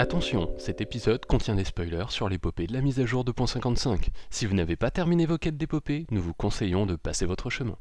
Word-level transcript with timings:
Attention, 0.00 0.48
cet 0.58 0.80
épisode 0.80 1.26
contient 1.26 1.56
des 1.56 1.64
spoilers 1.64 2.10
sur 2.10 2.28
l'épopée 2.28 2.68
de 2.68 2.72
la 2.72 2.82
mise 2.82 3.00
à 3.00 3.04
jour 3.04 3.24
2.55. 3.24 4.10
Si 4.30 4.46
vous 4.46 4.54
n'avez 4.54 4.76
pas 4.76 4.92
terminé 4.92 5.26
vos 5.26 5.38
quêtes 5.38 5.56
d'épopée, 5.56 6.06
nous 6.12 6.22
vous 6.22 6.34
conseillons 6.34 6.86
de 6.86 6.94
passer 6.94 7.26
votre 7.26 7.50
chemin. 7.50 7.76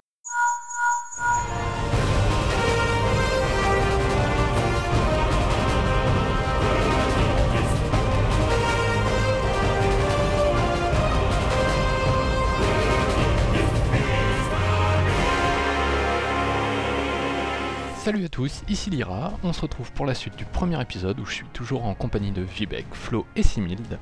Salut 18.08 18.24
à 18.24 18.30
tous, 18.30 18.64
ici 18.70 18.90
Lyra, 18.90 19.34
on 19.44 19.52
se 19.52 19.60
retrouve 19.60 19.92
pour 19.92 20.06
la 20.06 20.16
suite 20.16 20.38
du 20.38 20.46
premier 20.46 20.82
épisode 20.82 21.20
où 21.20 21.26
je 21.26 21.34
suis 21.34 21.46
toujours 21.52 21.84
en 21.84 21.94
compagnie 21.94 22.32
de 22.32 22.42
Vivek, 22.42 22.86
Flo 22.94 23.26
et 23.36 23.44
Simild. 23.44 24.00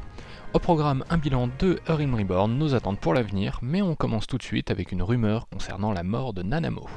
Au 0.54 0.60
programme, 0.60 1.04
un 1.10 1.18
bilan 1.18 1.50
de 1.58 1.80
Erin 1.88 2.16
Reborn, 2.16 2.56
nos 2.56 2.76
attentes 2.76 3.00
pour 3.00 3.16
l'avenir, 3.16 3.58
mais 3.64 3.82
on 3.82 3.96
commence 3.96 4.28
tout 4.28 4.38
de 4.38 4.44
suite 4.44 4.70
avec 4.70 4.92
une 4.92 5.02
rumeur 5.02 5.48
concernant 5.50 5.92
la 5.92 6.04
mort 6.04 6.34
de 6.34 6.44
Nanamo. 6.44 6.88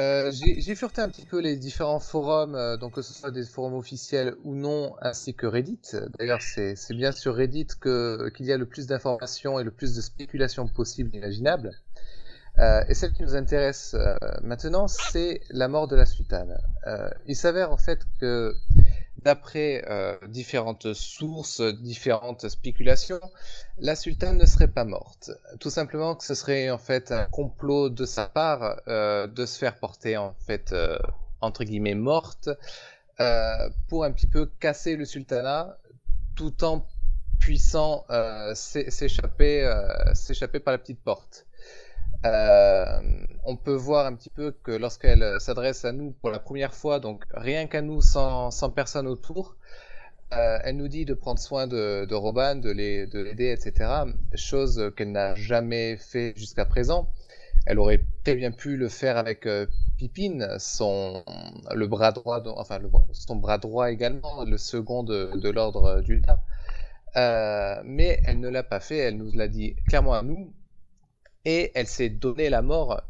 Euh, 0.00 0.30
j'ai 0.32 0.74
furté 0.74 1.02
un 1.02 1.08
petit 1.10 1.26
peu 1.26 1.40
les 1.40 1.56
différents 1.56 2.00
forums, 2.00 2.54
euh, 2.54 2.76
donc 2.78 2.94
que 2.94 3.02
ce 3.02 3.12
soit 3.12 3.30
des 3.30 3.44
forums 3.44 3.74
officiels 3.74 4.34
ou 4.44 4.54
non, 4.54 4.94
ainsi 5.02 5.34
que 5.34 5.46
Reddit. 5.46 5.80
D'ailleurs, 6.18 6.40
c'est 6.40 6.94
bien 6.94 7.12
sur 7.12 7.34
Reddit 7.34 7.66
qu'il 7.82 8.46
y 8.46 8.52
a 8.52 8.56
le 8.56 8.66
plus 8.66 8.86
d'informations 8.86 9.60
et 9.60 9.64
le 9.64 9.70
plus 9.70 9.94
de 9.94 10.00
spéculations 10.00 10.66
possibles 10.68 11.10
et 11.12 11.18
imaginables. 11.18 11.72
Euh, 12.58 12.82
et 12.88 12.94
celle 12.94 13.12
qui 13.12 13.22
nous 13.22 13.36
intéresse 13.36 13.94
maintenant, 14.42 14.88
c'est 14.88 15.40
la 15.50 15.68
mort 15.68 15.86
de 15.86 15.96
la 15.96 16.06
sultane. 16.06 16.56
il 17.26 17.36
s'avère 17.36 17.70
en 17.70 17.76
fait 17.76 18.00
que 18.20 18.54
D'après 19.24 19.84
euh, 19.88 20.16
différentes 20.28 20.94
sources, 20.94 21.60
différentes 21.60 22.48
spéculations, 22.48 23.20
la 23.78 23.94
sultane 23.94 24.38
ne 24.38 24.46
serait 24.46 24.68
pas 24.68 24.84
morte. 24.84 25.30
Tout 25.58 25.68
simplement 25.68 26.14
que 26.14 26.24
ce 26.24 26.34
serait 26.34 26.70
en 26.70 26.78
fait 26.78 27.12
un 27.12 27.26
complot 27.26 27.90
de 27.90 28.06
sa 28.06 28.26
part 28.26 28.80
euh, 28.88 29.26
de 29.26 29.44
se 29.44 29.58
faire 29.58 29.78
porter 29.78 30.16
en 30.16 30.34
fait 30.46 30.72
euh, 30.72 30.98
entre 31.40 31.64
guillemets 31.64 31.94
morte 31.94 32.48
pour 33.88 34.04
un 34.04 34.12
petit 34.12 34.26
peu 34.26 34.46
casser 34.46 34.96
le 34.96 35.04
sultanat 35.04 35.76
tout 36.36 36.64
en 36.64 36.86
puissant 37.38 38.06
s'échapper 38.54 39.70
s'échapper 40.14 40.58
par 40.58 40.72
la 40.72 40.78
petite 40.78 41.02
porte. 41.02 41.44
Euh, 42.26 43.00
on 43.44 43.56
peut 43.56 43.74
voir 43.74 44.06
un 44.06 44.14
petit 44.14 44.30
peu 44.30 44.52
que 44.62 44.72
lorsqu'elle 44.72 45.40
s'adresse 45.40 45.84
à 45.84 45.92
nous 45.92 46.12
pour 46.12 46.30
la 46.30 46.38
première 46.38 46.74
fois, 46.74 47.00
donc 47.00 47.24
rien 47.32 47.66
qu'à 47.66 47.82
nous, 47.82 48.00
sans, 48.00 48.50
personne 48.74 49.06
autour, 49.06 49.56
euh, 50.32 50.58
elle 50.62 50.76
nous 50.76 50.88
dit 50.88 51.04
de 51.04 51.14
prendre 51.14 51.40
soin 51.40 51.66
de, 51.66 52.04
de 52.04 52.14
Robin, 52.14 52.56
de 52.56 52.70
l'aider, 52.70 53.50
etc. 53.50 53.90
Chose 54.34 54.92
qu'elle 54.96 55.12
n'a 55.12 55.34
jamais 55.34 55.96
fait 55.96 56.34
jusqu'à 56.36 56.64
présent. 56.64 57.10
Elle 57.66 57.78
aurait 57.78 58.04
très 58.24 58.34
bien 58.34 58.50
pu 58.50 58.76
le 58.76 58.88
faire 58.88 59.16
avec 59.16 59.46
euh, 59.46 59.66
Pipine, 59.98 60.56
son 60.58 61.22
bras 61.88 62.12
droit, 62.12 62.42
enfin 62.56 62.80
son 63.12 63.36
bras 63.36 63.58
droit 63.58 63.90
également, 63.90 64.44
le 64.44 64.56
second 64.56 65.02
de, 65.02 65.50
l'ordre 65.50 66.00
d'Ulta. 66.00 66.40
Euh, 67.16 67.82
mais 67.84 68.20
elle 68.24 68.40
ne 68.40 68.48
l'a 68.48 68.62
pas 68.62 68.80
fait. 68.80 68.98
Elle 68.98 69.16
nous 69.16 69.30
l'a 69.32 69.48
dit 69.48 69.76
clairement 69.88 70.14
à 70.14 70.22
nous 70.22 70.52
et 71.44 71.72
elle 71.74 71.86
s'est 71.86 72.08
donné 72.08 72.50
la 72.50 72.62
mort, 72.62 73.02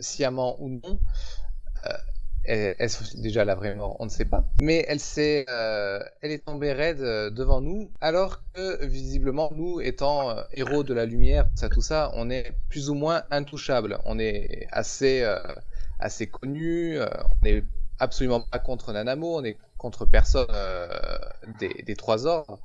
sciemment 0.00 0.56
ou 0.60 0.68
non. 0.68 1.00
Euh, 1.86 1.92
est-ce 2.48 3.16
déjà 3.18 3.44
la 3.44 3.54
vraie 3.54 3.74
mort 3.74 3.96
On 3.98 4.06
ne 4.06 4.10
sait 4.10 4.24
pas. 4.24 4.44
Mais 4.62 4.84
elle, 4.88 5.00
s'est, 5.00 5.44
euh, 5.50 6.00
elle 6.22 6.30
est 6.30 6.44
tombée 6.44 6.72
raide 6.72 7.00
euh, 7.00 7.30
devant 7.30 7.60
nous, 7.60 7.90
alors 8.00 8.42
que 8.54 8.84
visiblement, 8.86 9.50
nous, 9.54 9.80
étant 9.80 10.30
euh, 10.30 10.42
héros 10.52 10.82
de 10.82 10.94
la 10.94 11.04
lumière, 11.04 11.46
ça, 11.54 11.68
tout 11.68 11.82
ça, 11.82 12.10
on 12.14 12.30
est 12.30 12.52
plus 12.70 12.88
ou 12.88 12.94
moins 12.94 13.24
intouchable. 13.30 13.98
On 14.06 14.18
est 14.18 14.66
assez, 14.72 15.24
assez 15.98 16.26
connu, 16.26 16.98
on 17.00 17.44
n'est 17.44 17.64
absolument 17.98 18.40
pas 18.40 18.58
contre 18.58 18.92
Nanamo, 18.92 19.36
on 19.36 19.44
est 19.44 19.58
contre 19.76 20.06
personne 20.06 20.46
des, 21.60 21.94
trois 21.96 22.26
ordres. 22.26 22.58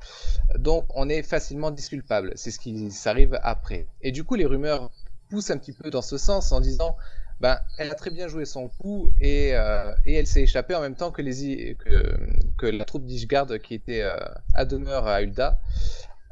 Donc 0.57 0.85
on 0.95 1.09
est 1.09 1.23
facilement 1.23 1.71
disculpable. 1.71 2.31
C'est 2.35 2.51
ce 2.51 2.59
qui 2.59 2.91
s'arrive 2.91 3.37
après. 3.43 3.87
Et 4.01 4.11
du 4.11 4.23
coup, 4.23 4.35
les 4.35 4.45
rumeurs 4.45 4.91
pousse 5.33 5.49
un 5.49 5.57
petit 5.57 5.73
peu 5.73 5.89
dans 5.89 6.03
ce 6.03 6.19
sens 6.19 6.51
en 6.51 6.61
disant 6.61 6.95
ben, 7.39 7.57
elle 7.79 7.89
a 7.89 7.95
très 7.95 8.11
bien 8.11 8.27
joué 8.27 8.45
son 8.45 8.67
coup 8.67 9.09
et, 9.19 9.55
euh, 9.55 9.91
et 10.05 10.13
elle 10.13 10.27
s'est 10.27 10.43
échappée 10.43 10.75
en 10.75 10.81
même 10.81 10.95
temps 10.95 11.09
que, 11.09 11.23
les, 11.23 11.75
que, 11.75 12.15
que 12.55 12.67
la 12.67 12.85
troupe 12.85 13.03
d'Ishgard 13.03 13.47
qui 13.63 13.73
était 13.73 14.03
euh, 14.03 14.15
à 14.53 14.65
demeure 14.65 15.07
à 15.07 15.23
Ulda. 15.23 15.59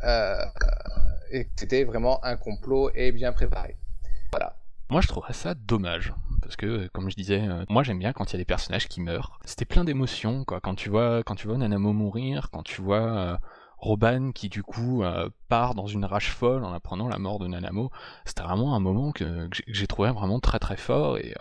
Euh, 0.03 0.35
et 1.31 1.47
c'était 1.55 1.83
vraiment 1.83 2.23
un 2.23 2.35
complot 2.37 2.91
et 2.93 3.11
bien 3.11 3.33
préparé. 3.33 3.75
Voilà. 4.31 4.55
Moi 4.91 5.01
je 5.01 5.07
trouverais 5.07 5.33
ça 5.33 5.55
dommage. 5.55 6.13
Parce 6.43 6.55
que, 6.55 6.87
comme 6.89 7.09
je 7.09 7.15
disais, 7.15 7.41
moi 7.69 7.81
j'aime 7.81 7.99
bien 7.99 8.13
quand 8.13 8.29
il 8.29 8.33
y 8.33 8.35
a 8.35 8.39
des 8.39 8.45
personnages 8.45 8.87
qui 8.87 9.01
meurent. 9.01 9.39
C'était 9.45 9.65
plein 9.65 9.83
d'émotions, 9.83 10.43
quoi. 10.43 10.59
Quand 10.59 10.75
tu 10.75 10.89
vois, 10.89 11.23
quand 11.23 11.35
tu 11.35 11.47
vois 11.47 11.57
Nanamo 11.57 11.93
mourir, 11.93 12.49
quand 12.51 12.63
tu 12.63 12.81
vois 12.81 13.39
Roban 13.81 14.31
qui 14.31 14.47
du 14.47 14.61
coup 14.61 15.03
euh, 15.03 15.29
part 15.49 15.73
dans 15.73 15.87
une 15.87 16.05
rage 16.05 16.31
folle 16.31 16.63
en 16.63 16.71
apprenant 16.71 17.07
la 17.07 17.17
mort 17.17 17.39
de 17.39 17.47
Nanamo. 17.47 17.91
C'était 18.25 18.43
vraiment 18.43 18.75
un 18.75 18.79
moment 18.79 19.11
que, 19.11 19.49
j'ai 19.67 19.87
trouvé 19.87 20.11
vraiment 20.11 20.39
très 20.39 20.59
très 20.59 20.77
fort 20.77 21.17
et 21.17 21.33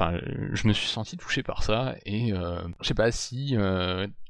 euh, 0.00 0.20
je 0.52 0.66
me 0.66 0.72
suis 0.72 0.88
senti 0.88 1.18
touché 1.18 1.42
par 1.42 1.62
ça 1.62 1.94
et 2.06 2.32
euh, 2.32 2.62
je 2.80 2.88
sais 2.88 2.94
pas 2.94 3.12
si 3.12 3.56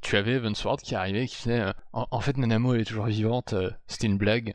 tu 0.03 0.17
avais 0.17 0.33
Evansword 0.33 0.79
qui 0.79 0.97
arrivait 0.97 1.25
et 1.25 1.29
qui 1.29 1.37
faisait 1.37 1.65
en, 1.93 2.21
fait 2.21 2.37
Nanamo 2.37 2.75
elle 2.75 2.81
est 2.81 2.85
toujours 2.85 3.07
vivante, 3.07 3.55
c'était 3.87 4.09
une 4.09 4.19
blague. 4.19 4.55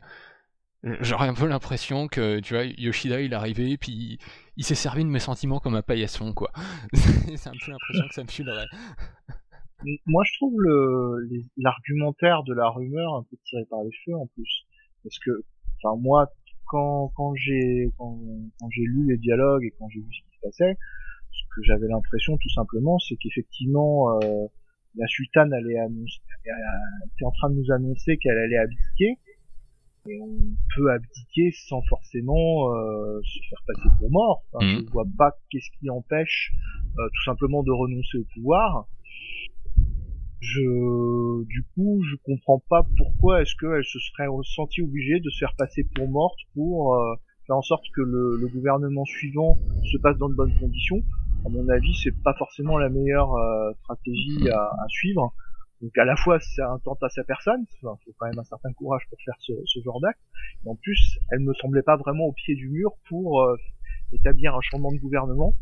J'aurais 1.00 1.28
un 1.28 1.34
peu 1.34 1.46
l'impression 1.46 2.06
que 2.06 2.38
tu 2.40 2.54
vois 2.54 2.64
Yoshida 2.64 3.20
il 3.22 3.32
est 3.32 3.36
arrivé 3.36 3.78
puis 3.78 4.18
il 4.56 4.64
s'est 4.64 4.74
servi 4.74 5.02
de 5.02 5.08
mes 5.08 5.18
sentiments 5.18 5.58
comme 5.58 5.74
un 5.74 5.82
paillasson 5.82 6.34
quoi. 6.34 6.52
c'est 6.92 7.48
un 7.48 7.52
peu 7.52 7.70
l'impression 7.72 8.08
que 8.08 8.14
ça 8.14 8.22
me 8.22 8.28
filerait. 8.28 8.66
Moi, 10.06 10.24
je 10.24 10.38
trouve 10.38 10.60
le 10.60 11.28
l'argumentaire 11.56 12.42
de 12.44 12.54
la 12.54 12.68
rumeur 12.68 13.14
un 13.14 13.22
peu 13.22 13.36
tiré 13.44 13.64
par 13.68 13.82
les 13.84 13.92
cheveux 13.92 14.16
en 14.16 14.26
plus, 14.26 14.66
parce 15.02 15.18
que, 15.18 15.44
enfin 15.76 15.96
moi, 16.00 16.32
quand 16.66 17.12
quand 17.14 17.34
j'ai 17.34 17.90
quand, 17.98 18.18
j'ai 18.70 18.82
lu 18.82 19.06
les 19.08 19.18
dialogues 19.18 19.64
et 19.64 19.74
quand 19.78 19.88
j'ai 19.90 20.00
vu 20.00 20.08
ce 20.12 20.22
qui 20.22 20.36
se 20.36 20.40
passait, 20.40 20.78
ce 21.30 21.42
que 21.54 21.62
j'avais 21.62 21.88
l'impression 21.88 22.36
tout 22.38 22.50
simplement, 22.50 22.98
c'est 22.98 23.16
qu'effectivement 23.16 24.18
euh, 24.22 24.46
la 24.96 25.06
sultane 25.08 25.52
allait 25.52 25.78
annoncer, 25.78 26.20
était 26.44 27.24
en 27.24 27.32
train 27.32 27.50
de 27.50 27.56
nous 27.56 27.70
annoncer 27.72 28.16
qu'elle 28.16 28.38
allait 28.38 28.58
abdiquer. 28.58 29.18
Et 30.08 30.20
on 30.20 30.38
peut 30.76 30.92
abdiquer 30.92 31.50
sans 31.68 31.82
forcément 31.82 32.72
euh, 32.72 33.20
se 33.24 33.40
faire 33.48 33.58
passer 33.66 33.88
pour 33.98 34.08
mort. 34.08 34.44
Enfin, 34.52 34.64
Je 34.64 34.76
mmh. 34.76 34.90
vois 34.92 35.04
pas 35.18 35.32
qu'est-ce 35.50 35.68
qui 35.80 35.90
empêche 35.90 36.52
euh, 36.98 37.08
tout 37.08 37.24
simplement 37.24 37.64
de 37.64 37.72
renoncer 37.72 38.18
au 38.18 38.24
pouvoir 38.32 38.86
je, 40.40 41.44
du 41.44 41.64
coup, 41.74 42.02
je 42.10 42.16
comprends 42.24 42.62
pas 42.68 42.86
pourquoi 42.96 43.42
est-ce 43.42 43.54
qu'elle 43.56 43.84
se 43.84 43.98
serait 43.98 44.26
ressentie 44.26 44.82
obligée 44.82 45.20
de 45.20 45.30
se 45.30 45.38
faire 45.38 45.54
passer 45.56 45.84
pour 45.94 46.08
morte 46.08 46.38
pour 46.54 46.94
euh, 46.94 47.14
faire 47.46 47.56
en 47.56 47.62
sorte 47.62 47.84
que 47.94 48.02
le, 48.02 48.36
le, 48.36 48.48
gouvernement 48.48 49.04
suivant 49.04 49.58
se 49.84 49.98
passe 49.98 50.18
dans 50.18 50.28
de 50.28 50.34
bonnes 50.34 50.56
conditions. 50.58 51.02
À 51.44 51.48
mon 51.48 51.68
avis, 51.68 51.94
c'est 52.02 52.22
pas 52.22 52.34
forcément 52.34 52.76
la 52.76 52.88
meilleure 52.88 53.34
euh, 53.34 53.72
stratégie 53.82 54.48
à, 54.50 54.60
à, 54.60 54.88
suivre. 54.88 55.32
Donc 55.80 55.96
à 55.98 56.04
la 56.04 56.16
fois 56.16 56.40
c'est 56.40 56.62
un 56.62 56.78
tente 56.78 57.02
à 57.02 57.10
sa 57.10 57.22
personne, 57.22 57.66
il 57.70 57.78
faut 57.80 57.98
quand 58.18 58.26
même 58.26 58.38
un 58.38 58.44
certain 58.44 58.72
courage 58.72 59.02
pour 59.10 59.18
faire 59.24 59.34
ce, 59.40 59.52
ce 59.66 59.80
genre 59.82 60.00
d'acte. 60.00 60.20
Et 60.64 60.68
en 60.68 60.74
plus, 60.74 61.18
elle 61.30 61.40
me 61.40 61.52
semblait 61.54 61.82
pas 61.82 61.96
vraiment 61.96 62.24
au 62.24 62.32
pied 62.32 62.54
du 62.54 62.68
mur 62.68 62.92
pour 63.08 63.42
euh, 63.42 63.56
établir 64.12 64.54
un 64.54 64.60
changement 64.62 64.92
de 64.92 64.98
gouvernement 64.98 65.54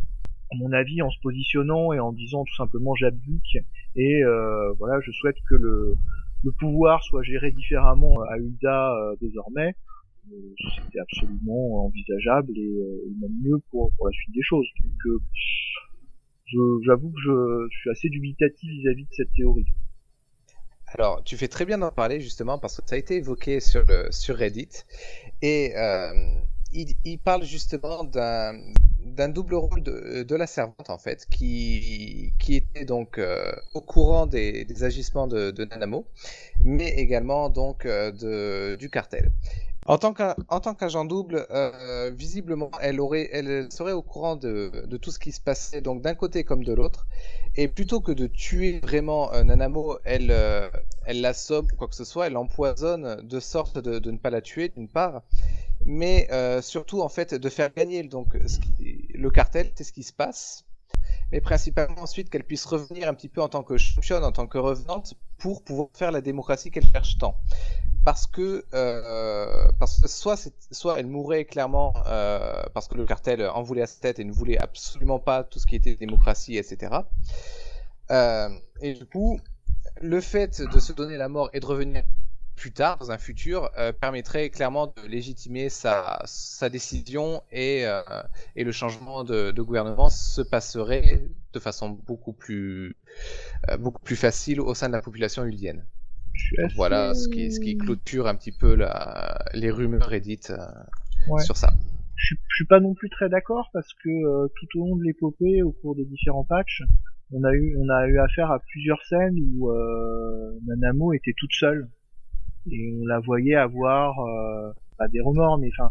mon 0.52 0.72
avis, 0.72 1.02
en 1.02 1.10
se 1.10 1.18
positionnant 1.22 1.92
et 1.92 2.00
en 2.00 2.12
disant 2.12 2.44
tout 2.44 2.54
simplement 2.54 2.94
j'abdique 2.94 3.58
et 3.96 4.22
euh, 4.22 4.72
voilà, 4.78 5.00
je 5.00 5.10
souhaite 5.12 5.36
que 5.48 5.54
le, 5.54 5.94
le, 6.42 6.52
pouvoir 6.52 7.02
soit 7.04 7.22
géré 7.22 7.52
différemment 7.52 8.20
à 8.22 8.36
Ulda 8.38 8.92
euh, 8.92 9.16
désormais. 9.20 9.74
Euh, 10.32 10.36
c'était 10.76 11.00
absolument 11.00 11.84
envisageable 11.84 12.56
et, 12.56 12.76
même 13.20 13.36
mieux 13.42 13.58
pour, 13.70 13.92
pour, 13.96 14.06
la 14.06 14.12
suite 14.12 14.34
des 14.34 14.42
choses. 14.42 14.66
Donc, 14.80 15.20
j'avoue 16.84 17.10
que 17.10 17.20
je, 17.20 17.66
suis 17.78 17.90
assez 17.90 18.08
dubitatif 18.08 18.70
vis-à-vis 18.70 19.04
de 19.04 19.12
cette 19.12 19.32
théorie. 19.36 19.66
Alors, 20.86 21.22
tu 21.24 21.36
fais 21.36 21.48
très 21.48 21.66
bien 21.66 21.78
d'en 21.78 21.90
parler 21.90 22.20
justement 22.20 22.58
parce 22.58 22.80
que 22.80 22.88
ça 22.88 22.94
a 22.94 22.98
été 22.98 23.16
évoqué 23.16 23.60
sur, 23.60 23.84
le, 23.88 24.10
sur 24.12 24.36
Reddit 24.36 24.84
et 25.42 25.72
il, 26.74 27.18
parle 27.18 27.44
justement 27.44 28.04
d'un 28.04 29.28
double 29.28 29.54
rôle 29.54 29.82
de, 29.82 30.34
la 30.34 30.46
servante 30.46 30.90
en 30.90 30.98
fait, 30.98 31.26
qui, 31.30 32.32
était 32.48 32.84
donc 32.84 33.20
au 33.74 33.80
courant 33.80 34.26
des, 34.26 34.84
agissements 34.84 35.26
de, 35.26 35.64
Nanamo, 35.64 36.06
mais 36.62 36.88
également 36.90 37.48
donc 37.48 37.86
de, 37.86 38.76
du 38.76 38.90
cartel. 38.90 39.30
En 39.86 39.98
tant 39.98 40.14
qu'agent 40.14 41.04
double, 41.04 41.46
euh, 41.50 42.10
visiblement, 42.14 42.70
elle, 42.80 42.96
serait 43.70 43.92
au 43.92 44.00
courant 44.00 44.34
de, 44.34 44.70
tout 44.96 45.10
ce 45.10 45.18
qui 45.18 45.30
se 45.30 45.42
passait, 45.42 45.82
donc 45.82 46.00
d'un 46.00 46.14
côté 46.14 46.42
comme 46.42 46.64
de 46.64 46.72
l'autre. 46.72 47.06
Et 47.56 47.68
plutôt 47.68 48.00
que 48.00 48.10
de 48.10 48.26
tuer 48.26 48.80
vraiment 48.80 49.32
euh, 49.34 49.44
Nanamo, 49.44 49.98
elle, 50.04 50.30
euh, 50.30 50.68
elle 51.04 51.20
l'assomme 51.20 51.68
quoi 51.76 51.86
que 51.86 51.94
ce 51.94 52.04
soit, 52.04 52.26
elle 52.26 52.32
l'empoisonne 52.32 53.20
de 53.22 53.40
sorte 53.40 53.78
de, 53.78 54.10
ne 54.10 54.16
pas 54.16 54.30
la 54.30 54.40
tuer, 54.40 54.70
d'une 54.70 54.88
part. 54.88 55.22
Mais 55.86 56.28
surtout, 56.62 57.02
en 57.02 57.08
fait, 57.08 57.34
de 57.34 57.48
faire 57.48 57.72
gagner 57.72 58.02
donc, 58.02 58.36
le 58.80 59.30
cartel, 59.30 59.70
c'est 59.74 59.84
ce 59.84 59.92
qui 59.92 60.02
se 60.02 60.12
passe. 60.12 60.64
Mais 61.32 61.40
principalement 61.40 62.02
ensuite 62.02 62.30
qu'elle 62.30 62.44
puisse 62.44 62.64
revenir 62.64 63.08
un 63.08 63.14
petit 63.14 63.28
peu 63.28 63.42
en 63.42 63.48
tant 63.48 63.62
que 63.62 63.76
championne, 63.76 64.24
en 64.24 64.32
tant 64.32 64.46
que 64.46 64.58
revenante, 64.58 65.14
pour 65.38 65.62
pouvoir 65.62 65.88
faire 65.94 66.12
la 66.12 66.20
démocratie 66.20 66.70
qu'elle 66.70 66.86
cherche 66.86 67.18
tant 67.18 67.40
parce 68.04 68.26
que, 68.26 68.64
euh, 68.74 69.70
parce 69.78 70.00
que 70.00 70.08
soit, 70.08 70.36
soit 70.70 70.98
elle 70.98 71.06
mourait 71.06 71.46
clairement 71.46 71.94
euh, 72.06 72.62
parce 72.74 72.86
que 72.86 72.96
le 72.96 73.06
cartel 73.06 73.46
en 73.46 73.62
voulait 73.62 73.82
à 73.82 73.86
sa 73.86 73.98
tête 74.00 74.18
et 74.18 74.24
ne 74.24 74.32
voulait 74.32 74.58
absolument 74.58 75.18
pas 75.18 75.42
tout 75.42 75.58
ce 75.58 75.66
qui 75.66 75.76
était 75.76 75.96
démocratie, 75.96 76.58
etc. 76.58 76.92
Euh, 78.10 78.48
et 78.82 78.92
du 78.92 79.06
coup, 79.06 79.40
le 80.02 80.20
fait 80.20 80.60
de 80.60 80.78
se 80.78 80.92
donner 80.92 81.16
la 81.16 81.28
mort 81.28 81.48
et 81.54 81.60
de 81.60 81.66
revenir 81.66 82.04
plus 82.56 82.72
tard, 82.72 82.98
dans 82.98 83.10
un 83.10 83.18
futur, 83.18 83.70
permettrait 84.00 84.50
clairement 84.50 84.86
de 84.86 85.08
légitimer 85.08 85.68
sa, 85.68 86.22
sa 86.24 86.68
décision 86.68 87.42
et, 87.50 87.84
et 88.56 88.64
le 88.64 88.72
changement 88.72 89.24
de, 89.24 89.50
de, 89.50 89.62
gouvernement 89.62 90.08
se 90.08 90.40
passerait 90.40 91.28
de 91.52 91.58
façon 91.58 91.90
beaucoup 91.90 92.32
plus, 92.32 92.96
beaucoup 93.78 94.02
plus 94.02 94.16
facile 94.16 94.60
au 94.60 94.74
sein 94.74 94.88
de 94.88 94.92
la 94.94 95.02
population 95.02 95.44
uldienne. 95.44 95.84
Voilà 96.76 97.14
ce 97.14 97.28
qui, 97.28 97.50
ce 97.50 97.60
qui 97.60 97.76
clôture 97.76 98.26
un 98.26 98.34
petit 98.34 98.52
peu 98.52 98.74
la, 98.74 99.44
les 99.54 99.70
rumeurs 99.70 100.12
édites 100.12 100.50
euh, 100.50 101.38
sur 101.38 101.56
ça. 101.56 101.72
Je, 102.16 102.34
je 102.48 102.54
suis 102.54 102.66
pas 102.66 102.80
non 102.80 102.94
plus 102.94 103.10
très 103.10 103.28
d'accord 103.28 103.70
parce 103.72 103.92
que 103.94 104.08
euh, 104.08 104.48
tout 104.56 104.80
au 104.80 104.88
long 104.88 104.96
de 104.96 105.04
l'épopée, 105.04 105.62
au 105.62 105.72
cours 105.72 105.94
des 105.96 106.04
différents 106.04 106.44
patchs, 106.44 106.82
on 107.32 107.42
a 107.44 107.52
eu 107.52 107.76
on 107.78 107.88
a 107.88 108.06
eu 108.06 108.18
affaire 108.18 108.50
à 108.50 108.58
plusieurs 108.60 109.02
scènes 109.08 109.36
où 109.40 109.70
euh, 109.70 110.58
Nanamo 110.66 111.12
était 111.12 111.34
toute 111.36 111.52
seule 111.52 111.88
et 112.70 112.94
on 113.00 113.06
la 113.06 113.20
voyait 113.20 113.54
avoir 113.54 114.18
euh, 114.20 114.72
pas 114.98 115.08
des 115.08 115.20
remords 115.20 115.58
mais 115.58 115.70
enfin 115.78 115.90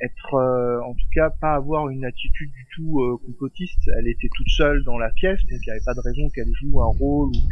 être 0.00 0.34
euh, 0.34 0.80
en 0.82 0.92
tout 0.92 1.06
cas 1.14 1.30
pas 1.30 1.54
avoir 1.54 1.88
une 1.88 2.04
attitude 2.04 2.50
du 2.50 2.66
tout 2.74 3.00
euh, 3.00 3.16
complotiste. 3.24 3.80
Elle 3.98 4.08
était 4.08 4.28
toute 4.34 4.48
seule 4.48 4.82
dans 4.84 4.98
la 4.98 5.10
pièce 5.10 5.40
donc 5.40 5.60
il 5.62 5.66
n'y 5.66 5.70
avait 5.70 5.84
pas 5.84 5.94
de 5.94 6.00
raison 6.00 6.28
qu'elle 6.34 6.52
joue 6.54 6.82
un 6.82 6.92
rôle 6.98 7.28
ou 7.28 7.48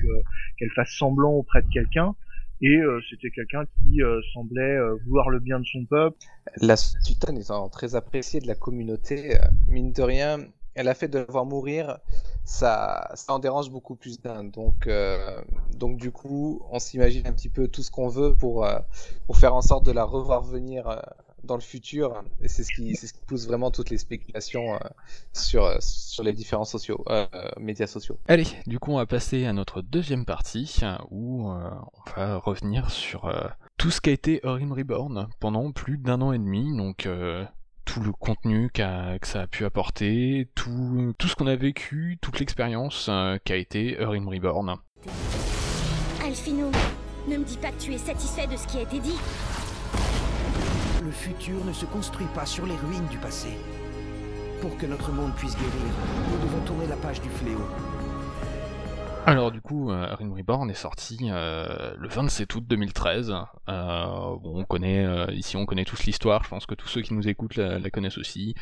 qu'elle 0.59 0.71
fasse 0.71 0.91
semblant 0.99 1.33
auprès 1.33 1.63
de 1.63 1.69
quelqu'un. 1.69 2.15
Et 2.61 2.77
euh, 2.77 3.01
c'était 3.11 3.31
quelqu'un 3.31 3.65
qui 3.65 4.01
semblait 4.33 4.79
vouloir 5.05 5.31
le 5.31 5.41
bien 5.41 5.59
de 5.59 5.65
son 5.65 5.85
peuple. 5.85 6.17
La 6.61 6.77
sultane 6.77 7.37
étant 7.37 7.69
très 7.69 7.97
appréciée 7.97 8.41
de 8.41 8.47
la 8.47 8.55
communauté 8.55 9.37
mine 9.69 9.93
de 9.93 10.03
rien 10.03 10.39
elle 10.75 10.89
a 10.89 10.95
fait 10.95 11.09
de 11.09 11.25
voir 11.29 11.45
mourir 11.45 11.99
ça, 12.45 13.11
ça 13.15 13.33
en 13.33 13.39
dérange 13.39 13.71
beaucoup 13.71 13.95
plus 13.95 14.21
d'un. 14.21 14.45
Donc, 14.45 14.89
donc 15.75 15.97
du 15.97 16.11
coup, 16.11 16.63
on 16.71 16.79
s'imagine 16.79 17.27
un 17.27 17.33
petit 17.33 17.49
peu 17.49 17.69
tout 17.69 17.83
ce 17.83 17.91
qu'on 17.91 18.09
veut 18.09 18.35
pour, 18.35 18.67
pour 19.27 19.37
faire 19.37 19.55
en 19.55 19.63
sorte 19.63 19.85
de 19.87 19.93
la 19.93 20.05
revoir 20.05 20.43
venir 20.43 21.03
dans 21.45 21.55
le 21.55 21.61
futur. 21.61 22.23
Et 22.41 22.49
c'est 22.49 22.65
ce 22.65 22.73
qui, 22.73 22.95
c'est 22.97 23.07
ce 23.07 23.13
qui 23.13 23.21
pousse 23.27 23.47
vraiment 23.47 23.71
toutes 23.71 23.91
les 23.91 23.99
spéculations 23.99 24.75
euh, 24.75 24.79
sur, 25.33 25.65
euh, 25.65 25.77
sur 25.81 26.25
les 26.25 26.33
différents 26.33 26.65
sociaux, 26.65 27.05
euh, 27.09 27.27
médias 27.59 27.87
sociaux. 27.87 28.19
Allez, 28.29 28.47
du 28.67 28.79
coup, 28.79 28.93
on 28.93 28.97
va 28.97 29.07
passer 29.07 29.47
à 29.47 29.53
notre 29.53 29.83
deuxième 29.83 30.25
partie 30.25 30.81
où 31.11 31.49
on 31.49 32.11
va 32.17 32.37
revenir 32.37 32.91
sur 32.91 33.33
tout 33.77 33.91
ce 33.91 34.01
qu'a 34.01 34.11
été 34.11 34.41
Orim 34.45 34.73
Reborn 34.73 35.29
pendant 35.41 35.73
plus 35.73 35.99
d'un 35.99 36.21
an 36.21 36.33
et 36.33 36.39
demi. 36.39 36.77
Donc, 36.77 37.09
tout 37.85 38.01
le 38.01 38.13
contenu 38.13 38.71
que 38.73 38.83
ça 39.23 39.43
a 39.43 39.47
pu 39.47 39.65
apporter, 39.65 40.49
tout, 40.55 41.15
tout 41.19 41.29
ce 41.29 41.35
qu'on 41.35 41.47
a 41.47 41.57
vécu, 41.57 42.19
toute 42.21 42.39
l'expérience 42.39 43.11
qu'a 43.45 43.57
été 43.57 44.01
Urim 44.01 44.29
Reborn. 44.29 44.77
Alfino, 46.25 46.71
ne 47.29 47.37
me 47.37 47.45
dis 47.45 47.59
pas 47.59 47.71
que 47.71 47.81
tu 47.81 47.93
es 47.93 47.99
satisfait 47.99 48.47
de 48.47 48.57
ce 48.57 48.67
qui 48.67 48.79
a 48.79 48.83
été 48.83 48.99
dit 49.01 49.19
le 51.05 51.11
futur 51.11 51.65
ne 51.65 51.73
se 51.73 51.85
construit 51.85 52.27
pas 52.35 52.47
sur 52.47 52.65
les 52.65 52.77
ruines 52.77 53.07
du 53.11 53.19
passé. 53.19 53.49
Pour 54.61 54.77
que 54.79 54.87
notre 54.87 55.11
monde 55.11 55.35
puisse 55.35 55.55
guérir, 55.57 55.93
nous 56.31 56.47
devons 56.47 56.65
tourner 56.65 56.87
la 56.87 56.97
page 56.97 57.21
du 57.21 57.29
fléau. 57.29 57.61
Alors 59.25 59.53
du 59.53 59.61
coup, 59.61 59.91
euh, 59.91 60.17
Reborn 60.17 60.69
est 60.69 60.75
sorti 60.75 61.19
euh, 61.31 61.95
le 61.97 62.09
27 62.09 62.55
août 62.57 62.65
2013. 62.67 63.33
Euh, 63.69 64.37
on 64.43 64.65
connaît 64.65 65.05
euh, 65.05 65.27
ici, 65.33 65.57
on 65.57 65.65
connaît 65.65 65.85
tous 65.85 66.05
l'histoire. 66.05 66.43
Je 66.43 66.49
pense 66.49 66.67
que 66.67 66.75
tous 66.75 66.89
ceux 66.89 67.03
qui 67.03 67.15
nous 67.15 67.29
écoutent 67.29 67.57
la, 67.57 67.91
connaissent 67.91 68.19
aussi. 68.19 68.55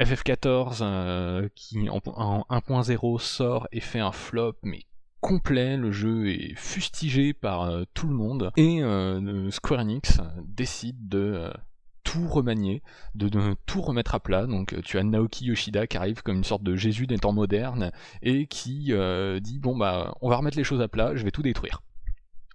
FF14 0.00 1.48
qui 1.54 1.88
en, 1.90 2.00
en 2.06 2.44
1.0 2.50 3.20
sort 3.20 3.68
et 3.70 3.80
fait 3.80 4.00
un 4.00 4.12
flop, 4.12 4.56
mais 4.62 4.86
complet, 5.20 5.76
le 5.76 5.92
jeu 5.92 6.28
est 6.28 6.54
fustigé 6.56 7.32
par 7.32 7.70
tout 7.94 8.08
le 8.08 8.14
monde, 8.14 8.50
et 8.56 8.80
Square 9.50 9.80
Enix 9.80 10.20
décide 10.42 11.08
de 11.08 11.52
tout 12.10 12.26
remanier, 12.26 12.82
de, 13.14 13.30
tout 13.66 13.80
remettre 13.80 14.16
à 14.16 14.20
plat. 14.20 14.46
Donc 14.46 14.74
tu 14.82 14.98
as 14.98 15.04
Naoki 15.04 15.44
Yoshida 15.44 15.86
qui 15.86 15.96
arrive 15.96 16.22
comme 16.22 16.38
une 16.38 16.44
sorte 16.44 16.64
de 16.64 16.74
Jésus 16.74 17.06
des 17.06 17.18
temps 17.18 17.32
modernes 17.32 17.92
et 18.20 18.46
qui 18.46 18.88
euh, 18.90 19.38
dit 19.38 19.60
bon 19.60 19.76
bah 19.76 20.16
on 20.20 20.28
va 20.28 20.36
remettre 20.36 20.56
les 20.56 20.64
choses 20.64 20.80
à 20.80 20.88
plat, 20.88 21.14
je 21.14 21.22
vais 21.22 21.30
tout 21.30 21.42
détruire. 21.42 21.82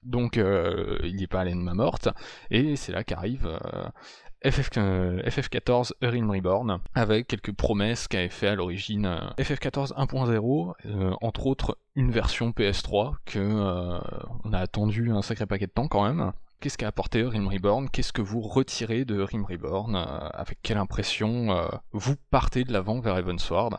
Donc 0.04 0.38
euh, 0.38 1.00
il 1.06 1.16
n'est 1.16 1.28
pas 1.28 1.42
à 1.42 1.56
ma 1.56 1.74
morte 1.74 2.10
et 2.52 2.76
c'est 2.76 2.92
là 2.92 3.06
qu'arrive 3.06 3.48
euh, 3.48 4.52
FF, 4.52 4.72
FF14 4.72 5.94
Erin 6.02 6.30
Reborn 6.30 6.82
avec 6.94 7.28
quelques 7.28 7.54
promesses 7.54 8.10
qu'avait 8.10 8.28
fait 8.28 8.48
à 8.48 8.56
l'origine 8.56 9.06
FF14 9.38 9.94
1.0, 9.94 11.16
entre 11.22 11.48
autres 11.48 11.78
une 11.96 12.12
version 12.12 12.50
PS3 12.52 13.14
que 13.26 13.40
on 14.44 14.52
a 14.52 14.60
attendu 14.60 15.12
un 15.12 15.22
sacré 15.22 15.46
paquet 15.46 15.68
de 15.68 15.72
temps 15.72 15.88
quand 15.88 16.04
même 16.04 16.34
Qu'est-ce 16.60 16.78
qu'a 16.78 16.88
apporté 16.88 17.22
Rim 17.22 17.48
Reborn? 17.48 17.90
Qu'est-ce 17.90 18.14
que 18.14 18.22
vous 18.22 18.42
retirez 18.42 19.06
de 19.06 19.20
Rim 19.20 19.46
Reborn? 19.46 19.96
Euh, 19.96 20.30
Avec 20.34 20.58
quelle 20.64 20.78
impression 20.78 21.52
euh, 21.52 21.68
vous 21.92 22.16
partez 22.32 22.64
de 22.64 22.72
l'avant 22.72 23.00
vers 23.00 23.18
Evansward 23.18 23.78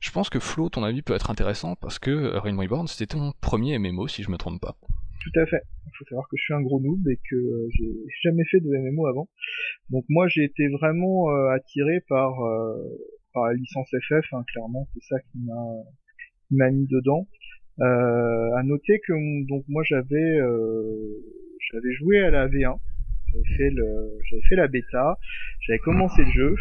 Je 0.00 0.10
pense 0.10 0.30
que 0.30 0.38
Flo, 0.38 0.68
ton 0.68 0.84
avis 0.84 1.02
peut 1.02 1.14
être 1.14 1.30
intéressant 1.30 1.74
parce 1.76 1.98
que 1.98 2.36
Rim 2.38 2.58
Reborn 2.58 2.86
c'était 2.86 3.14
ton 3.14 3.32
premier 3.40 3.78
MMO 3.78 4.08
si 4.08 4.22
je 4.22 4.30
me 4.30 4.36
trompe 4.36 4.60
pas. 4.60 4.76
Tout 5.22 5.40
à 5.40 5.46
fait. 5.46 5.62
Il 5.86 5.90
faut 5.98 6.04
savoir 6.04 6.28
que 6.28 6.36
je 6.36 6.44
suis 6.44 6.54
un 6.54 6.62
gros 6.62 6.80
noob 6.80 7.06
et 7.08 7.18
que 7.28 7.68
j'ai 7.70 7.92
jamais 8.22 8.44
fait 8.44 8.60
de 8.60 8.68
MMO 8.68 9.06
avant. 9.06 9.28
Donc 9.90 10.04
moi 10.08 10.28
j'ai 10.28 10.44
été 10.44 10.68
vraiment 10.68 11.30
euh, 11.30 11.48
attiré 11.50 12.00
par, 12.08 12.34
la 13.34 13.52
licence 13.54 13.88
FF, 13.90 14.32
hein, 14.32 14.44
clairement 14.52 14.86
c'est 14.94 15.02
ça 15.08 15.20
qui 15.20 15.38
m'a 16.50 16.70
mis 16.70 16.86
dedans. 16.86 17.26
Euh, 17.80 18.54
à 18.54 18.62
noter 18.62 19.00
que 19.04 19.12
donc 19.48 19.64
moi 19.68 19.82
j'avais 19.84 20.38
j'avais 21.72 21.92
joué 21.94 22.20
à 22.20 22.30
la 22.30 22.48
V1, 22.48 22.78
j'avais 23.32 23.56
fait, 23.56 23.70
le, 23.70 24.18
j'avais 24.28 24.42
fait 24.48 24.56
la 24.56 24.68
bêta, 24.68 25.18
j'avais 25.60 25.78
commencé 25.78 26.24
le 26.24 26.30
jeu, 26.30 26.54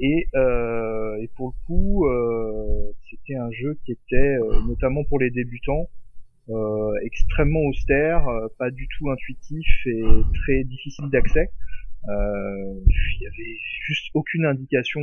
et, 0.00 0.26
euh, 0.34 1.16
et 1.22 1.28
pour 1.36 1.48
le 1.54 1.66
coup, 1.66 2.06
euh, 2.06 2.92
c'était 3.10 3.36
un 3.36 3.50
jeu 3.52 3.78
qui 3.84 3.92
était, 3.92 4.36
euh, 4.38 4.60
notamment 4.66 5.04
pour 5.04 5.20
les 5.20 5.30
débutants, 5.30 5.88
euh, 6.50 6.92
extrêmement 7.02 7.62
austère, 7.62 8.28
euh, 8.28 8.48
pas 8.58 8.70
du 8.70 8.86
tout 8.98 9.10
intuitif 9.10 9.66
et 9.86 10.02
très 10.42 10.64
difficile 10.64 11.08
d'accès. 11.10 11.50
Il 12.06 13.22
y 13.22 13.26
avait 13.26 13.56
juste 13.86 14.10
aucune 14.12 14.44
indication, 14.44 15.00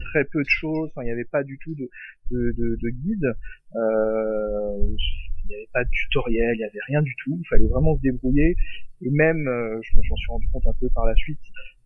très 0.00 0.24
peu 0.24 0.42
de 0.42 0.48
choses, 0.48 0.90
il 0.96 1.04
n'y 1.04 1.10
avait 1.10 1.26
pas 1.26 1.42
du 1.42 1.58
tout 1.58 1.74
de, 1.74 1.90
de, 2.30 2.52
de, 2.52 2.78
de 2.80 2.88
guide. 2.88 3.34
Euh, 3.76 4.96
il 5.44 5.48
n'y 5.48 5.54
avait 5.54 5.68
pas 5.72 5.84
de 5.84 5.90
tutoriel, 5.90 6.54
il 6.54 6.58
n'y 6.58 6.64
avait 6.64 6.84
rien 6.86 7.02
du 7.02 7.14
tout, 7.22 7.38
il 7.38 7.46
fallait 7.48 7.66
vraiment 7.66 7.96
se 7.96 8.00
débrouiller, 8.00 8.56
et 9.02 9.10
même, 9.10 9.46
euh, 9.48 9.80
j'en 9.82 10.16
suis 10.16 10.28
rendu 10.28 10.48
compte 10.52 10.66
un 10.66 10.72
peu 10.80 10.88
par 10.94 11.04
la 11.04 11.14
suite, 11.14 11.40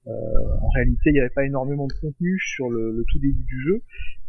euh, 0.07 0.11
en 0.63 0.69
réalité 0.71 1.11
il 1.11 1.15
n'y 1.15 1.21
avait 1.21 1.29
pas 1.31 1.45
énormément 1.45 1.87
de 1.87 1.93
contenu 2.01 2.39
sur 2.39 2.71
le, 2.71 3.05
tout 3.11 3.19
début 3.19 3.43
du 3.43 3.61
jeu, 3.63 3.83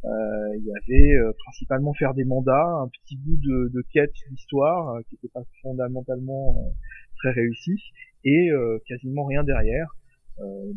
euh, 0.06 0.58
il 0.58 0.66
y 0.66 0.72
avait 0.72 1.34
principalement 1.46 1.94
faire 1.94 2.14
des 2.14 2.26
mandats, 2.26 2.82
un 2.82 2.88
petit 2.88 3.18
bout 3.18 3.38
de, 3.38 3.72
de 3.74 3.82
quête 3.94 4.14
d'histoire 4.32 5.00
qui 5.08 5.16
n'était 5.16 5.32
pas 5.34 5.44
fondamentalement 5.62 6.74
très 7.18 7.32
réussi, 7.32 7.76
et 8.24 8.50
quasiment 8.88 9.26
rien 9.26 9.44
derrière. 9.44 9.96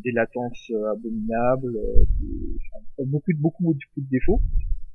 des 0.05 0.13
latences 0.13 0.73
abominables, 0.93 1.79
beaucoup 3.07 3.33
de 3.33 3.39
beaucoup, 3.39 3.65
beaucoup 3.65 4.01
de 4.01 4.09
défauts 4.11 4.41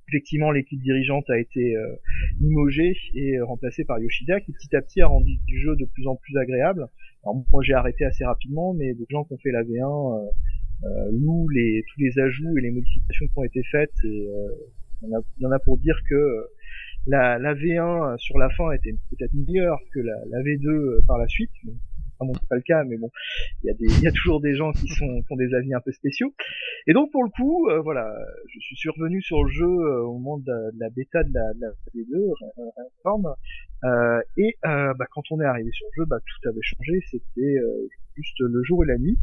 effectivement 0.07 0.51
l'équipe 0.51 0.81
dirigeante 0.81 1.29
a 1.29 1.37
été 1.37 1.75
euh, 1.75 1.95
limogée 2.39 2.95
et 3.13 3.37
euh, 3.37 3.45
remplacée 3.45 3.83
par 3.83 3.99
Yoshida 3.99 4.39
qui 4.41 4.53
petit 4.53 4.75
à 4.75 4.81
petit 4.81 5.01
a 5.01 5.07
rendu 5.07 5.37
du 5.45 5.59
jeu 5.59 5.75
de 5.75 5.85
plus 5.85 6.07
en 6.07 6.15
plus 6.15 6.37
agréable. 6.37 6.87
Alors 7.23 7.43
moi 7.51 7.61
j'ai 7.63 7.73
arrêté 7.73 8.05
assez 8.05 8.25
rapidement 8.25 8.73
mais 8.73 8.93
des 8.93 9.05
gens 9.09 9.23
qui 9.25 9.33
ont 9.33 9.37
fait 9.37 9.51
la 9.51 9.63
V1 9.63 10.29
euh, 10.83 11.11
loue 11.11 11.49
les 11.49 11.83
tous 11.87 12.01
les 12.01 12.19
ajouts 12.19 12.57
et 12.57 12.61
les 12.61 12.71
modifications 12.71 13.27
qui 13.27 13.33
ont 13.35 13.43
été 13.43 13.63
faites. 13.63 13.93
Et 14.03 14.27
il 15.03 15.09
y, 15.39 15.45
en 15.45 15.51
a, 15.51 15.59
pour 15.59 15.77
dire 15.77 15.99
que 16.09 16.47
la, 17.05 17.37
la 17.37 17.53
V1 17.53 18.17
sur 18.17 18.39
la 18.39 18.49
fin 18.49 18.71
était 18.71 18.95
peut-être 19.11 19.33
meilleure 19.33 19.79
que 19.93 19.99
la, 19.99 20.15
la 20.29 20.39
V2 20.41 21.05
par 21.05 21.19
la 21.19 21.27
suite. 21.27 21.51
C'est 22.19 22.49
pas 22.49 22.55
le 22.55 22.61
cas, 22.61 22.83
mais 22.83 22.97
bon, 22.97 23.09
il 23.63 23.71
y, 23.71 24.11
toujours 24.13 24.41
des 24.41 24.55
gens 24.55 24.71
qui, 24.71 24.87
sont, 24.87 25.21
des 25.37 25.53
avis 25.53 25.73
un 25.73 25.81
peu 25.81 25.91
spéciaux. 25.91 26.33
Et 26.87 26.93
donc 26.93 27.11
pour 27.11 27.23
le 27.23 27.29
coup, 27.29 27.69
euh, 27.69 27.79
voilà, 27.81 28.13
je 28.47 28.59
suis 28.59 28.75
survenu 28.75 29.21
sur 29.21 29.43
le 29.43 29.49
jeu 29.49 29.65
euh, 29.65 30.01
au 30.01 30.13
moment 30.17 30.37
de 30.39 30.51
la, 30.77 30.89
bêta 30.89 31.23
de 31.23 31.33
la, 31.33 31.53
de 31.53 31.61
la 31.61 31.69
V2, 31.95 32.33
euh, 33.85 34.21
et 34.37 34.57
euh, 34.65 34.93
bah, 34.95 35.05
quand 35.11 35.23
on 35.31 35.39
est 35.41 35.45
arrivé 35.45 35.69
sur 35.71 35.87
le 35.87 36.03
jeu, 36.03 36.05
bah, 36.07 36.17
tout 36.19 36.49
avait 36.49 36.61
changé. 36.61 36.99
C'était 37.11 37.57
juste 38.15 38.39
le 38.39 38.63
jour 38.63 38.83
et 38.83 38.87
la 38.87 38.97
nuit. 38.97 39.17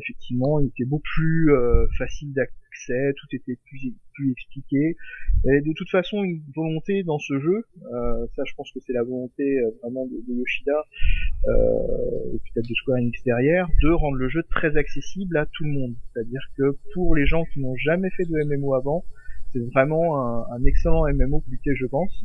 effectivement, 0.00 0.60
il 0.60 0.68
était 0.68 0.84
beaucoup 0.84 1.02
plus 1.16 1.50
facile 1.98 2.32
d'accès 2.34 2.65
tout 2.86 3.36
était 3.36 3.58
plus, 3.66 3.92
plus 4.14 4.32
expliqué. 4.32 4.96
Et 5.44 5.60
de 5.60 5.72
toute 5.74 5.90
façon, 5.90 6.22
une 6.24 6.42
volonté 6.54 7.02
dans 7.02 7.18
ce 7.18 7.38
jeu, 7.38 7.64
euh, 7.92 8.26
ça 8.34 8.42
je 8.44 8.54
pense 8.54 8.70
que 8.72 8.80
c'est 8.80 8.92
la 8.92 9.02
volonté 9.02 9.58
euh, 9.60 9.70
vraiment 9.82 10.06
de, 10.06 10.34
Yoshida 10.34 10.84
euh, 11.48 12.34
et 12.34 12.38
peut-être 12.38 12.68
de 12.68 12.74
Square 12.74 12.98
Enix 12.98 13.22
derrière, 13.24 13.68
de 13.82 13.90
rendre 13.90 14.16
le 14.16 14.28
jeu 14.28 14.42
très 14.50 14.76
accessible 14.76 15.36
à 15.36 15.46
tout 15.46 15.64
le 15.64 15.70
monde. 15.70 15.94
C'est-à-dire 16.12 16.42
que 16.56 16.76
pour 16.94 17.14
les 17.14 17.26
gens 17.26 17.44
qui 17.52 17.60
n'ont 17.60 17.76
jamais 17.76 18.10
fait 18.10 18.24
de 18.24 18.56
MMO 18.56 18.74
avant, 18.74 19.04
c'est 19.52 19.60
vraiment 19.72 20.18
un, 20.52 20.64
excellent 20.64 21.04
MMO 21.12 21.42
lequel 21.50 21.74
je 21.76 21.86
pense 21.86 22.24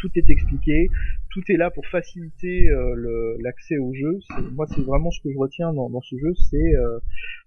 tout 0.00 0.10
est 0.16 0.30
expliqué, 0.30 0.88
tout 1.30 1.42
est 1.48 1.56
là 1.56 1.70
pour 1.70 1.86
faciliter 1.86 2.68
euh, 2.68 3.36
l'accès 3.40 3.78
au 3.78 3.92
jeu. 3.94 4.18
Moi, 4.52 4.66
c'est 4.66 4.82
vraiment 4.82 5.10
ce 5.10 5.20
que 5.20 5.30
je 5.32 5.38
retiens 5.38 5.72
dans, 5.72 5.90
dans 5.90 6.00
ce 6.00 6.16
jeu, 6.16 6.32
c'est 6.50 6.74
euh, 6.74 6.98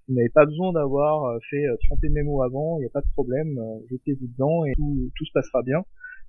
vous 0.07 0.15
n'avez 0.15 0.29
pas 0.29 0.45
besoin 0.45 0.73
d'avoir 0.73 1.23
euh, 1.25 1.39
fait 1.49 1.65
30 1.87 2.03
mémos 2.03 2.43
avant, 2.43 2.77
il 2.77 2.81
n'y 2.81 2.87
a 2.87 2.89
pas 2.89 3.01
de 3.01 3.11
problème, 3.13 3.57
euh, 3.57 3.79
jetez-vous 3.89 4.27
dedans 4.27 4.65
et 4.65 4.73
tout, 4.73 5.11
tout, 5.15 5.25
se 5.25 5.31
passera 5.31 5.61
bien. 5.63 5.83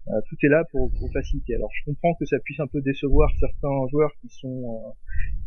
Euh, 0.08 0.20
tout 0.28 0.36
est 0.42 0.48
là 0.48 0.64
pour, 0.70 0.90
pour, 0.98 1.10
faciliter. 1.12 1.54
Alors 1.54 1.70
je 1.72 1.90
comprends 1.90 2.14
que 2.14 2.26
ça 2.26 2.38
puisse 2.38 2.60
un 2.60 2.66
peu 2.66 2.82
décevoir 2.82 3.30
certains 3.40 3.88
joueurs 3.90 4.12
qui 4.20 4.28
sont 4.28 4.94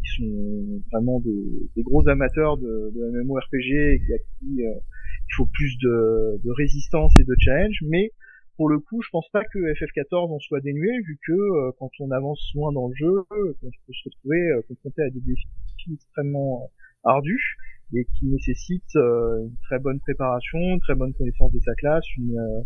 qui 0.02 0.24
sont 0.24 0.82
vraiment 0.92 1.20
des, 1.20 1.70
des 1.76 1.84
gros 1.84 2.08
amateurs 2.10 2.58
de, 2.58 2.92
de 2.96 3.22
MMORPG 3.22 3.72
et 3.72 4.00
qui, 4.00 4.14
à 4.14 4.18
qui 4.18 4.62
il 4.64 5.36
faut 5.36 5.46
plus 5.46 5.78
de, 5.78 6.42
de, 6.44 6.52
résistance 6.52 7.14
et 7.20 7.24
de 7.24 7.36
challenge, 7.40 7.84
mais 7.88 8.14
pour 8.56 8.68
le 8.68 8.80
coup, 8.80 9.04
je 9.04 9.10
pense 9.12 9.30
pas 9.30 9.44
que 9.44 9.60
FF14 9.60 10.34
en 10.34 10.40
soit 10.40 10.62
dénué, 10.62 10.90
vu 11.06 11.20
que 11.28 11.72
quand 11.78 11.92
on 12.00 12.10
avance 12.10 12.42
loin 12.56 12.72
dans 12.72 12.88
le 12.88 12.96
jeu, 12.96 13.26
on 13.30 13.70
peut 13.70 13.94
se 13.94 14.10
retrouver 14.10 14.50
confronté 14.68 15.04
à 15.04 15.10
des 15.12 15.20
défis 15.20 15.94
extrêmement 15.94 16.72
ardus 17.04 17.58
et 17.94 18.06
qui 18.06 18.26
nécessite 18.26 18.96
euh, 18.96 19.44
une 19.44 19.58
très 19.64 19.80
bonne 19.80 20.00
préparation, 20.00 20.60
une 20.60 20.80
très 20.80 20.96
bonne 20.96 21.14
connaissance 21.14 21.54
de 21.54 21.60
sa 21.60 21.74
classe, 21.76 22.06
une, 22.18 22.38
euh, 22.38 22.62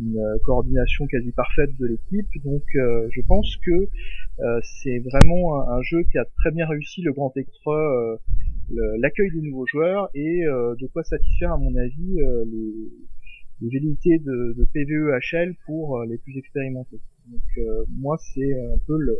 une 0.00 0.18
euh, 0.18 0.38
coordination 0.44 1.06
quasi 1.06 1.30
parfaite 1.32 1.70
de 1.78 1.86
l'équipe. 1.86 2.28
Donc 2.44 2.62
je 2.74 3.20
pense 3.26 3.56
que 3.64 3.88
c'est 4.62 4.98
vraiment 4.98 5.68
un, 5.68 5.80
jeu 5.82 6.02
qui 6.10 6.18
a 6.18 6.24
très 6.38 6.50
bien 6.50 6.66
réussi 6.66 7.02
le 7.02 7.12
grand 7.12 7.32
écran, 7.36 8.18
l'accueil 8.98 9.30
des 9.30 9.42
nouveaux 9.42 9.66
joueurs 9.66 10.08
et 10.14 10.40
de 10.42 10.86
quoi 10.88 11.04
satisfaire 11.04 11.52
à 11.52 11.58
mon 11.58 11.76
avis 11.76 12.16
les, 12.46 13.70
les 13.70 13.80
de, 13.80 14.54
de 14.58 14.68
PVE 14.72 15.54
pour 15.66 16.02
les 16.02 16.18
plus 16.18 16.36
expérimentés. 16.36 17.00
Donc 17.28 17.66
moi 17.96 18.16
c'est 18.18 18.52
un 18.52 18.78
peu 18.88 18.98
le, 18.98 19.16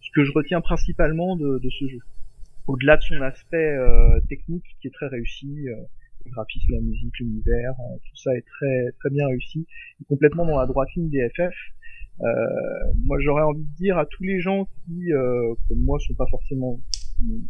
ce 0.00 0.10
que 0.12 0.24
je 0.24 0.32
retiens 0.32 0.60
principalement 0.60 1.36
de, 1.36 1.60
de 1.60 1.70
ce 1.70 1.86
jeu 1.86 2.00
au-delà 2.66 2.96
de 2.96 3.02
son 3.02 3.20
aspect 3.22 3.56
euh, 3.56 4.20
technique 4.28 4.64
qui 4.80 4.88
est 4.88 4.92
très 4.92 5.08
réussi, 5.08 5.68
euh, 5.68 5.74
le 6.24 6.30
graphisme, 6.30 6.72
la 6.72 6.80
musique, 6.80 7.18
l'univers, 7.18 7.72
euh, 7.72 7.96
tout 8.08 8.16
ça 8.16 8.34
est 8.36 8.46
très 8.46 8.92
très 9.00 9.10
bien 9.10 9.26
réussi, 9.26 9.66
complètement 10.08 10.46
dans 10.46 10.58
la 10.58 10.66
droite 10.66 10.88
ligne 10.96 11.10
des 11.10 11.28
FF. 11.30 11.54
moi, 13.04 13.18
j'aurais 13.20 13.42
envie 13.42 13.64
de 13.64 13.76
dire 13.76 13.98
à 13.98 14.06
tous 14.06 14.22
les 14.22 14.40
gens 14.40 14.66
qui, 14.84 15.10
comme 15.68 15.78
moi, 15.78 15.98
sont 15.98 16.14
pas 16.14 16.26
forcément 16.30 16.80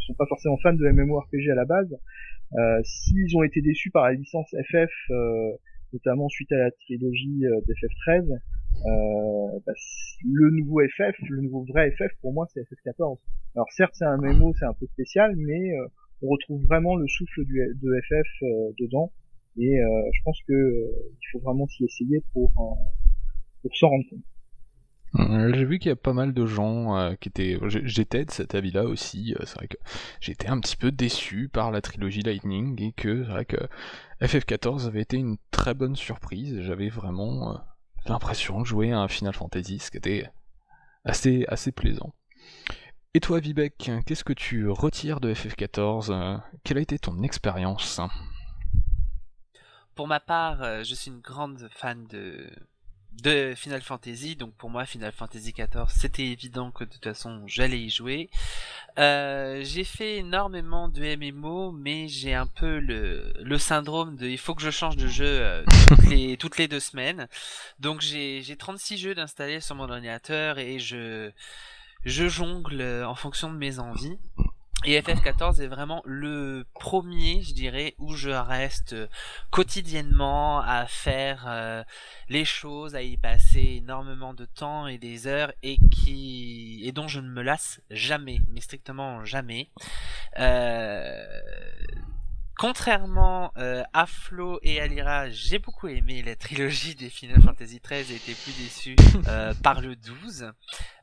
sont 0.07 0.15
pas 0.15 0.27
forcément 0.27 0.57
fans 0.59 0.75
de 0.75 0.87
MMORPG 0.91 1.51
à 1.51 1.55
la 1.55 1.65
base, 1.65 1.95
s'ils 2.85 3.37
ont 3.37 3.43
été 3.43 3.61
déçus 3.61 3.91
par 3.91 4.05
la 4.05 4.15
licence 4.15 4.55
FF, 4.71 4.91
notamment 5.93 6.29
suite 6.29 6.53
à 6.53 6.57
la 6.57 6.71
trilogie 6.71 7.45
d'FF13, 7.67 8.39
euh, 8.85 9.61
bah, 9.65 9.73
le 10.25 10.51
nouveau 10.51 10.81
FF, 10.81 11.15
le 11.29 11.43
nouveau 11.43 11.65
vrai 11.65 11.91
FF 11.93 12.13
pour 12.21 12.33
moi 12.33 12.47
c'est 12.53 12.63
FF14. 12.63 13.19
Alors 13.55 13.71
certes 13.71 13.95
c'est 13.95 14.05
un 14.05 14.17
MMO, 14.17 14.55
c'est 14.59 14.65
un 14.65 14.75
peu 14.75 14.87
spécial, 14.87 15.35
mais 15.37 15.73
euh, 15.73 15.87
on 16.23 16.29
retrouve 16.29 16.65
vraiment 16.65 16.97
le 16.97 17.07
souffle 17.07 17.45
de 17.47 18.01
FF 18.01 18.43
euh, 18.43 18.73
dedans. 18.81 19.13
Et 19.59 19.77
je 19.77 20.23
pense 20.25 20.39
que 20.49 20.89
il 21.21 21.27
faut 21.31 21.41
vraiment 21.41 21.67
s'y 21.67 21.85
essayer 21.85 22.23
pour, 22.33 22.51
pour 23.61 23.77
s'en 23.77 23.91
rendre 23.91 24.05
compte. 24.09 24.25
J'ai 25.15 25.65
vu 25.65 25.79
qu'il 25.79 25.91
y 25.91 25.93
a 25.93 25.97
pas 25.97 26.13
mal 26.13 26.33
de 26.33 26.47
gens 26.47 27.15
qui 27.21 27.29
étaient. 27.29 27.59
J'étais 27.69 28.25
de 28.25 28.31
cet 28.31 28.55
avis-là 28.55 28.85
aussi. 28.85 29.35
c'est 29.41 29.55
vrai 29.57 29.69
que 29.69 29.77
j'étais 30.21 30.49
un 30.49 30.59
petit 30.59 30.77
peu 30.77 30.91
déçu 30.91 31.51
par 31.53 31.71
la 31.71 31.83
trilogie 31.83 32.23
Lightning 32.23 32.81
et 32.81 32.93
que 32.93 33.25
c'est 33.25 33.31
vrai 33.31 33.45
que 33.45 33.59
FF14 34.23 34.87
avait 34.87 35.03
été 35.03 35.19
une 35.19 35.37
très 35.51 35.75
bonne 35.75 35.97
surprise. 35.97 36.61
J'avais 36.63 36.89
vraiment 36.89 37.61
l'impression 38.07 38.61
de 38.61 38.67
jouer 38.67 38.93
à 38.93 39.01
un 39.01 39.09
Final 39.09 39.35
Fantasy, 39.35 39.79
ce 39.79 39.91
qui 39.91 39.99
était 39.99 40.31
assez, 41.05 41.45
assez 41.49 41.73
plaisant. 41.73 42.15
Et 43.15 43.21
toi, 43.21 43.41
Vivek, 43.41 43.91
qu'est-ce 44.07 44.25
que 44.25 44.33
tu 44.33 44.69
retires 44.69 45.21
de 45.21 45.35
FF14 45.35 46.41
Quelle 46.65 46.79
a 46.79 46.81
été 46.81 46.99
ton 46.99 47.23
expérience? 47.23 48.01
Pour 49.95 50.09
ma 50.09 50.21
part, 50.21 50.63
euh, 50.63 50.83
je 50.85 50.95
suis 50.95 51.11
une 51.11 51.21
grande 51.21 51.69
fan 51.71 52.07
de, 52.07 52.51
de 53.23 53.55
Final 53.57 53.83
Fantasy, 53.83 54.37
donc 54.37 54.55
pour 54.55 54.71
moi 54.71 54.85
Final 54.85 55.13
Fantasy 55.13 55.53
XIV 55.53 55.87
c'était 55.89 56.25
évident 56.27 56.71
que 56.71 56.85
de 56.85 56.91
toute 56.91 57.05
façon 57.05 57.43
j'allais 57.47 57.81
y 57.81 57.91
jouer. 57.91 58.31
Euh, 58.99 59.63
j'ai 59.65 59.85
fait 59.85 60.17
énormément 60.17 60.89
de 60.89 61.17
MMO, 61.17 61.73
mais 61.73 62.09
j'ai 62.09 62.35
un 62.35 62.47
peu 62.47 62.79
le, 62.79 63.33
le 63.41 63.59
syndrome 63.59 64.17
de 64.17 64.27
il 64.27 64.39
faut 64.39 64.55
que 64.55 64.63
je 64.63 64.71
change 64.71 64.97
de 64.97 65.09
jeu 65.09 65.27
euh, 65.27 65.65
toutes, 65.89 66.07
les, 66.07 66.37
toutes 66.37 66.59
les 66.59 66.69
deux 66.69 66.81
semaines. 66.81 67.29
Donc 67.79 68.01
j'ai 68.01 68.57
36 68.59 68.99
jeux 68.99 69.15
d'installer 69.15 69.61
sur 69.61 69.75
mon 69.75 69.89
ordinateur 69.89 70.59
et 70.59 70.79
je, 70.79 71.31
je 72.05 72.29
jongle 72.29 72.83
en 73.07 73.15
fonction 73.15 73.53
de 73.53 73.59
mes 73.59 73.79
envies. 73.79 74.19
Et 74.85 75.01
FF14 75.01 75.63
est 75.63 75.69
vraiment 75.69 76.03
le 76.05 76.65
premier, 76.75 77.41
je 77.43 77.55
dirais, 77.55 77.95
où 77.99 78.15
je 78.15 78.31
reste 78.31 78.97
quotidiennement 79.51 80.61
à 80.61 80.87
faire 80.87 81.45
euh, 81.47 81.85
les 82.29 82.45
choses, 82.45 82.97
à 82.97 83.03
y 83.03 83.17
passer 83.17 83.81
énormément 83.83 84.35
de 84.35 84.45
temps 84.45 84.89
et 84.89 84.99
des 84.99 85.29
heures 85.29 85.53
et 85.63 85.79
qui 85.93 86.81
et 86.85 86.91
dont 86.91 87.07
je 87.07 87.21
ne 87.21 87.29
me 87.29 87.43
lasse 87.43 87.81
jamais, 87.91 88.41
mais 88.49 88.61
strictement 88.61 89.25
jamais. 89.25 89.69
Euh, 90.41 91.25
Contrairement 92.63 93.53
euh, 93.57 93.83
à 93.93 94.07
Flo 94.07 94.61
et 94.63 94.81
à 94.81 94.87
Lyra, 94.87 95.29
j'ai 95.31 95.59
beaucoup 95.59 95.89
aimé 95.89 96.23
la 96.23 96.37
trilogie 96.37 96.95
des 96.95 97.11
Final 97.11 97.43
Fantasy 97.43 97.81
XIII 97.85 98.13
et 98.13 98.15
été 98.15 98.35
plus 98.35 98.53
déçu 98.53 98.95
euh, 99.27 99.53
par 99.65 99.81
le 99.81 99.97
12. 99.97 100.53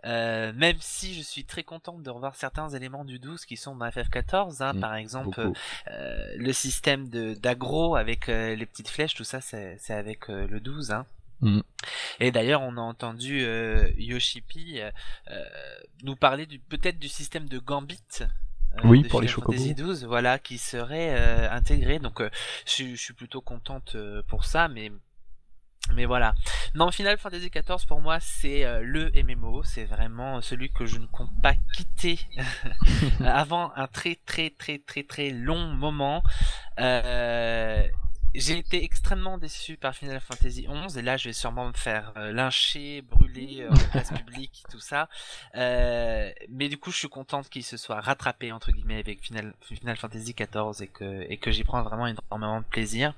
Euh, 0.06 0.54
même 0.54 0.78
si 0.80 1.14
je 1.14 1.22
suis 1.22 1.44
très 1.44 1.64
contente 1.64 2.02
de 2.02 2.10
revoir 2.10 2.36
certains 2.36 2.70
éléments 2.70 3.04
du 3.04 3.20
12 3.20 3.44
qui 3.44 3.58
sont 3.58 3.76
dans 3.76 3.86
FF14, 3.90 4.64
hein, 4.64 4.72
mm, 4.72 4.80
par 4.80 4.96
exemple 4.96 5.52
le 5.86 6.54
système 6.54 7.10
de 7.10 7.34
d'agro 7.34 7.98
avec 7.98 8.28
les 8.28 8.66
petites 8.66 8.88
flèches, 8.88 9.16
tout 9.16 9.26
ça 9.26 9.42
c'est 9.42 9.78
avec 9.90 10.30
le 10.30 10.62
12. 10.62 10.92
Hein. 10.92 11.06
Mm. 11.42 11.60
Et 12.22 12.32
d'ailleurs, 12.32 12.62
on 12.62 12.78
a 12.78 12.82
entendu 12.82 13.46
Yoshipi 13.98 14.80
nous 16.04 16.16
parler 16.16 16.48
peut-être 16.70 17.00
du 17.00 17.10
système 17.10 17.50
de 17.50 17.60
Gambit 17.60 18.00
euh, 18.76 18.82
oui, 18.84 19.04
pour 19.04 19.22
les 19.22 19.28
Chocobo. 19.28 19.58
12, 19.58 20.06
voilà, 20.06 20.40
qui 20.40 20.58
serait 20.58 21.16
euh, 21.18 21.52
intégré. 21.52 22.00
Donc, 22.00 22.22
euh, 22.22 22.30
je, 22.66 22.96
suis 22.96 23.14
plutôt 23.14 23.42
contente 23.42 23.98
pour 24.28 24.46
ça, 24.46 24.68
mais 24.68 24.92
mais 25.96 26.06
voilà. 26.06 26.36
Non, 26.76 26.92
Final 26.92 27.18
Fantasy 27.18 27.50
XIV 27.50 27.88
pour 27.88 28.00
moi 28.00 28.20
c'est 28.20 28.64
le 28.84 29.10
MMO, 29.24 29.64
c'est 29.64 29.86
vraiment 29.86 30.40
celui 30.40 30.70
que 30.70 30.86
je 30.86 31.00
ne 31.00 31.08
compte 31.08 31.32
pas 31.42 31.54
quitter 31.76 32.20
avant 33.26 33.72
un 33.76 33.88
très 33.88 34.16
très 34.24 34.52
très 34.52 34.78
très 34.78 35.02
très 35.02 35.32
long 35.32 35.66
moment. 35.74 36.22
Euh, 36.80 37.88
j'ai 38.36 38.58
été 38.60 38.84
extrêmement 38.84 39.38
déçu 39.38 39.76
par 39.76 39.96
Final 39.96 40.20
Fantasy 40.20 40.68
XI 40.68 41.00
et 41.00 41.02
là 41.02 41.18
je 41.18 41.30
vais 41.30 41.34
sûrement 41.34 41.68
me 41.68 41.74
faire 41.74 42.14
euh, 42.18 42.32
lyncher, 42.32 43.02
brûler 43.02 43.62
euh, 43.62 43.72
en 43.72 43.76
place 43.92 44.12
publique, 44.12 44.64
tout 44.70 44.80
ça. 44.80 45.10
Euh, 45.56 46.32
mais 46.50 46.70
du 46.70 46.78
coup 46.78 46.92
je 46.92 46.98
suis 46.98 47.10
contente 47.10 47.50
qu'il 47.50 47.64
se 47.64 47.78
soit 47.78 48.00
rattrapé 48.02 48.52
entre 48.52 48.72
guillemets 48.72 49.00
avec 49.00 49.22
Final, 49.22 49.54
Final 49.62 49.98
Fantasy 49.98 50.34
XIV 50.34 50.82
et 50.82 50.88
que, 50.88 51.26
et 51.30 51.38
que 51.38 51.52
j'y 51.52 51.64
prends 51.64 51.82
vraiment 51.82 52.08
énormément 52.08 52.60
de 52.60 52.66
plaisir. 52.66 53.14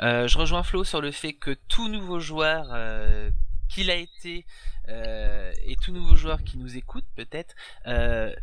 Euh, 0.00 0.26
je 0.26 0.38
rejoins 0.38 0.62
Flo 0.62 0.82
sur 0.84 1.00
le 1.00 1.12
fait 1.12 1.34
que 1.34 1.56
tout 1.68 1.88
nouveau 1.88 2.18
joueur 2.18 2.70
euh, 2.72 3.30
qu'il 3.68 3.90
a 3.90 3.96
été 3.96 4.44
et 4.88 5.76
tout 5.80 5.92
nouveau 5.92 6.16
joueur 6.16 6.42
qui 6.42 6.58
nous 6.58 6.76
écoute 6.76 7.04
peut-être, 7.14 7.54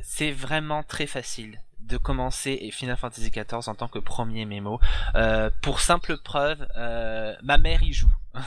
c'est 0.01 0.31
vraiment 0.31 0.81
très 0.81 1.05
facile 1.05 1.59
de 1.89 1.97
commencer 1.97 2.69
Final 2.71 2.97
Fantasy 2.97 3.31
XIV 3.31 3.67
en 3.67 3.75
tant 3.75 3.87
que 3.87 3.99
premier 3.99 4.45
mémo. 4.45 4.79
Euh, 5.15 5.49
pour 5.61 5.81
simple 5.81 6.17
preuve, 6.17 6.65
euh, 6.77 7.35
ma 7.43 7.57
mère 7.57 7.83
y 7.83 7.93
joue. 7.93 8.11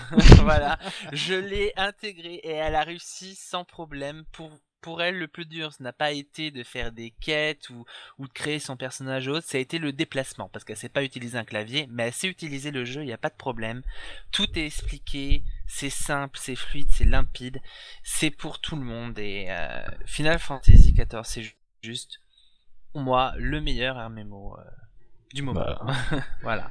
voilà, 0.43 0.79
je 1.13 1.35
l'ai 1.35 1.73
intégré 1.77 2.35
et 2.35 2.53
elle 2.53 2.77
a 2.77 2.83
réussi 2.83 3.35
sans 3.35 3.65
problème. 3.65 4.25
Pour 4.33 4.51
pour 4.83 5.01
elle, 5.01 5.17
le 5.17 5.29
plus 5.29 5.47
dur, 5.47 5.73
ce 5.73 5.83
n'a 5.83 5.93
pas 5.93 6.11
été 6.11 6.51
de 6.51 6.65
faire 6.65 6.91
des 6.91 7.13
quêtes 7.21 7.71
ou, 7.71 7.87
ou 8.19 8.27
de 8.27 8.33
créer 8.33 8.59
son 8.59 8.77
personnage 8.77 9.29
autre, 9.29 9.47
ça 9.47 9.57
a 9.57 9.61
été 9.61 9.79
le 9.79 9.93
déplacement, 9.93 10.49
parce 10.49 10.65
qu'elle 10.65 10.77
sait 10.77 10.89
pas 10.89 11.05
utiliser 11.05 11.39
un 11.39 11.45
clavier, 11.45 11.87
mais 11.89 12.09
elle 12.09 12.13
sait 12.13 12.27
utiliser 12.27 12.73
le 12.73 12.85
jeu, 12.85 13.03
il 13.03 13.07
n'y 13.07 13.13
a 13.13 13.19
pas 13.19 13.31
de 13.31 13.37
problème. 13.37 13.83
Tout 14.33 14.59
est 14.59 14.67
expliqué, 14.67 15.45
c'est 15.69 15.89
simple, 15.89 16.37
c'est 16.39 16.57
fluide, 16.57 16.89
c'est 16.91 17.05
limpide, 17.05 17.63
c'est 18.03 18.31
pour 18.31 18.61
tout 18.61 18.75
le 18.75 18.83
monde, 18.83 19.19
et 19.21 19.47
euh, 19.51 19.85
Final 20.05 20.41
Fantasy 20.41 20.93
XIV, 20.93 21.23
c'est 21.23 21.55
juste, 21.83 22.21
pour 22.93 23.03
moi, 23.03 23.33
le 23.39 23.61
meilleur 23.61 23.97
MMO 24.11 24.57
euh, 24.59 24.63
du 25.35 25.43
moment. 25.43 25.61
Bah. 25.61 25.87
voilà. 26.43 26.71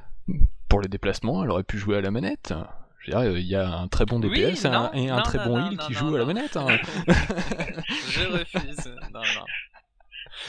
Pour 0.69 0.81
le 0.81 0.87
déplacement, 0.87 1.43
elle 1.43 1.49
aurait 1.51 1.63
pu 1.63 1.77
jouer 1.77 1.97
à 1.97 2.01
la 2.01 2.11
manette. 2.11 2.53
Je 2.99 3.11
veux 3.11 3.19
dire, 3.23 3.37
il 3.37 3.45
y 3.47 3.55
a 3.55 3.67
un 3.67 3.87
très 3.87 4.05
bon 4.05 4.19
DPS 4.19 4.31
Oui, 4.35 4.39
et 4.63 4.65
un- 4.67 4.71
non, 4.71 4.93
et 4.93 5.09
un 5.09 5.17
non, 5.17 5.23
très 5.23 5.39
non, 5.39 5.45
bon 5.45 5.57
heal 5.71 5.77
qui 5.77 5.91
non, 5.93 5.97
joue 5.99 6.15
à 6.15 6.19
la 6.19 6.25
manette. 6.25 6.55
hein. 6.57 6.67
Je 8.09 8.25
refuse. 8.31 8.85
Non, 9.13 9.19
non. 9.21 9.45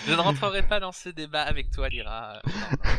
Je 0.06 0.12
ne 0.12 0.16
rentrerai 0.20 0.62
pas 0.62 0.78
dans 0.78 0.92
ce 0.92 1.08
débat 1.08 1.42
avec 1.42 1.70
toi, 1.70 1.88
Lyra. 1.88 2.34
Euh, 2.36 2.40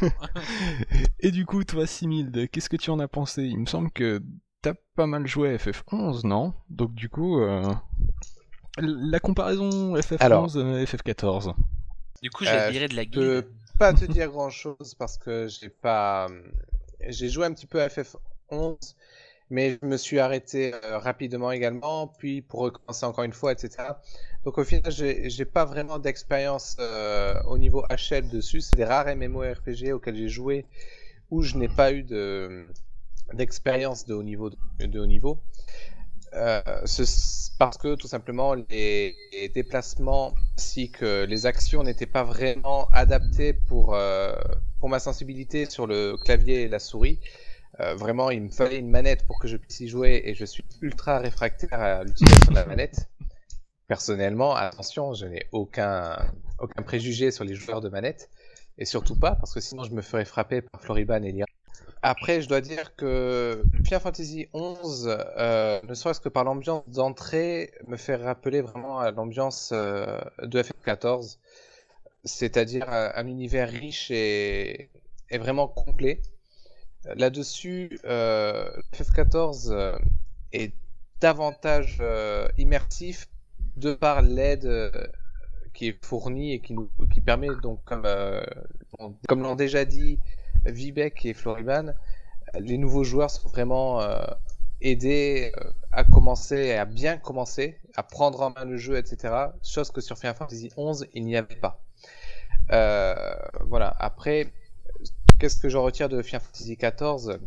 non, 0.02 0.10
non. 0.26 0.32
et 1.20 1.32
du 1.32 1.46
coup, 1.46 1.64
toi, 1.64 1.86
Similde, 1.88 2.50
qu'est-ce 2.50 2.70
que 2.70 2.78
tu 2.78 2.90
en 2.90 3.00
as 3.00 3.08
pensé? 3.08 3.44
Il 3.44 3.60
me 3.60 3.66
semble 3.68 3.92
que 3.92 4.22
t'as 4.62 4.74
pas 4.96 5.06
mal 5.08 5.26
joué 5.28 5.54
à 5.54 5.58
FF11, 5.58 6.26
non? 6.28 6.54
Donc 6.70 6.94
du 6.96 7.10
coup, 7.10 7.40
euh, 7.42 7.64
la 8.78 9.20
comparaison 9.20 9.96
FF11 9.96 10.18
Alors. 10.20 10.58
euh, 10.58 10.84
FF14. 10.84 11.54
Du 12.24 12.32
coup, 12.32 12.44
j'ai 12.46 12.60
Euh, 12.60 12.70
viré 12.72 12.88
de 12.88 12.96
la 12.96 13.04
Je 13.04 13.08
guilde. 13.10 13.44
peux 13.44 13.48
pas 13.78 13.94
te 13.94 14.06
dire 14.06 14.30
grand 14.32 14.50
chose 14.50 14.96
parce 14.98 15.18
que 15.18 15.48
j'ai 15.48 15.70
pas. 15.70 16.28
J'ai 17.08 17.30
joué 17.30 17.46
un 17.46 17.54
petit 17.54 17.68
peu 17.68 17.82
à 17.82 17.88
FF11, 17.90 18.96
mais 19.50 19.78
je 19.82 19.86
me 19.86 19.98
suis 19.98 20.20
arrêté 20.20 20.74
euh, 20.74 20.98
rapidement 21.00 21.52
également, 21.52 22.08
puis 22.08 22.42
pour 22.42 22.62
recommencer 22.62 23.06
encore 23.06 23.26
une 23.26 23.34
fois, 23.34 23.52
etc. 23.54 23.90
Donc 24.46 24.58
au 24.58 24.64
final, 24.64 24.92
j'ai 24.92 25.30
j'ai 25.30 25.46
pas 25.46 25.66
vraiment 25.66 26.00
d'expérience 26.00 26.78
euh, 26.80 27.36
au 27.46 27.58
niveau 27.58 27.86
HL 27.90 28.30
dessus. 28.30 28.62
C'est 28.62 28.78
des 28.78 28.86
rares 28.86 29.16
MMORPG 29.16 29.94
auxquels 29.94 30.16
j'ai 30.16 30.30
joué 30.30 30.66
où 31.32 31.44
je 31.44 31.58
n'ai 31.58 31.70
pas 31.70 31.92
eu 31.94 32.04
de 32.04 32.68
d'expérience 33.34 34.06
de 34.06 34.14
haut 34.16 34.24
niveau. 34.24 34.50
De 34.80 35.00
haut 35.00 35.08
niveau. 35.08 35.40
Euh, 36.36 36.62
ce- 36.86 37.52
parce 37.60 37.78
que 37.78 37.96
tout 37.96 38.08
simplement 38.08 38.56
les, 38.56 39.16
déplacements 39.54 40.34
ainsi 40.58 40.90
que 40.92 41.26
les 41.26 41.46
actions 41.46 41.84
n'étaient 41.84 42.08
pas 42.08 42.24
vraiment 42.24 42.88
adaptées 42.92 43.54
pour, 43.54 43.94
euh, 43.94 44.34
pour 44.80 44.90
ma 44.90 45.00
sensibilité 45.00 45.70
sur 45.70 45.86
le 45.88 46.18
clavier 46.18 46.64
et 46.64 46.68
la 46.68 46.80
souris. 46.80 47.20
Euh, 47.80 47.96
vraiment, 47.96 48.30
il 48.32 48.44
me 48.44 48.50
fallait 48.50 48.80
une 48.80 48.90
manette 48.90 49.26
pour 49.26 49.40
que 49.40 49.48
je 49.48 49.58
puisse 49.58 49.80
y 49.82 49.88
jouer 49.88 50.22
et 50.26 50.36
je 50.36 50.46
suis 50.46 50.64
ultra 50.82 51.20
réfractaire 51.20 51.74
à 51.80 52.04
l'utilisation 52.04 52.52
de 52.52 52.56
la 52.56 52.66
manette. 52.66 53.10
Personnellement, 53.88 54.56
attention, 54.56 55.14
je 55.14 55.26
n'ai 55.26 55.48
aucun, 55.52 56.18
aucun 56.60 56.82
préjugé 56.84 57.32
sur 57.32 57.44
les 57.44 57.56
joueurs 57.56 57.82
de 57.82 57.90
manette 57.90 58.30
et 58.78 58.86
surtout 58.86 59.18
pas 59.18 59.36
parce 59.36 59.54
que 59.54 59.60
sinon 59.62 59.84
je 59.84 59.92
me 59.92 60.02
ferais 60.02 60.26
frapper 60.26 60.62
par 60.62 60.82
Floriban 60.82 61.22
et 61.24 61.32
Lyra. 61.32 61.48
Après, 62.06 62.42
je 62.42 62.50
dois 62.50 62.60
dire 62.60 62.98
que 62.98 63.64
Final 63.86 64.02
Fantasy 64.02 64.50
XI, 64.54 65.06
euh, 65.08 65.80
ne 65.88 65.94
serait-ce 65.94 66.20
que 66.20 66.28
par 66.28 66.44
l'ambiance 66.44 66.84
d'entrée, 66.90 67.72
me 67.88 67.96
fait 67.96 68.18
rappeler 68.18 68.60
vraiment 68.60 69.00
à 69.00 69.12
l'ambiance 69.12 69.72
euh, 69.72 70.20
de 70.42 70.62
FF14, 70.62 71.38
c'est-à-dire 72.26 72.90
un, 72.90 73.14
un 73.16 73.26
univers 73.26 73.70
riche 73.70 74.12
et, 74.12 74.90
vraiment 75.32 75.70
complet. 75.70 76.22
Là-dessus, 77.16 77.98
euh, 78.04 78.70
FF14 78.94 79.72
euh, 79.72 79.98
est 80.52 80.74
davantage 81.22 82.00
euh, 82.02 82.50
immersif 82.58 83.30
de 83.78 83.94
par 83.94 84.22
l'aide 84.22 84.66
euh, 84.66 84.92
qui 85.74 85.88
est 85.88 86.06
fournie 86.06 86.52
et 86.52 86.60
qui 86.60 86.74
nous 86.74 86.90
qui 87.12 87.22
permet 87.22 87.48
donc 87.62 87.80
comme 87.86 88.04
euh, 88.06 88.44
comme 89.28 89.42
l'ont 89.42 89.56
déjà 89.56 89.86
dit 89.86 90.20
Vivek 90.66 91.26
et 91.26 91.34
Floriban, 91.34 91.94
les 92.60 92.78
nouveaux 92.78 93.04
joueurs 93.04 93.32
sont 93.32 93.50
vraiment 93.50 94.02
euh, 94.02 94.24
aidés 94.82 95.52
euh, 95.58 95.72
à 95.92 96.04
commencer 96.04 96.74
à 96.74 96.86
bien 96.86 97.18
commencer, 97.18 97.78
à 97.96 98.04
prendre 98.04 98.42
en 98.42 98.52
main 98.52 98.66
le 98.66 98.78
jeu, 98.78 98.98
etc. 98.98 99.34
Chose 99.64 99.92
que 99.92 100.02
sur 100.02 100.18
Final 100.18 100.36
Fantasy 100.36 100.70
XI, 100.70 101.06
il 101.14 101.26
n'y 101.26 101.38
avait 101.38 101.56
pas. 101.56 101.82
Euh, 102.72 103.16
voilà. 103.62 103.94
Après, 104.00 104.52
qu'est-ce 105.40 105.58
que 105.58 105.70
j'en 105.70 105.84
retire 105.84 106.10
de 106.10 106.22
Final 106.22 106.42
Fantasy 106.42 106.78
XIV 106.78 107.40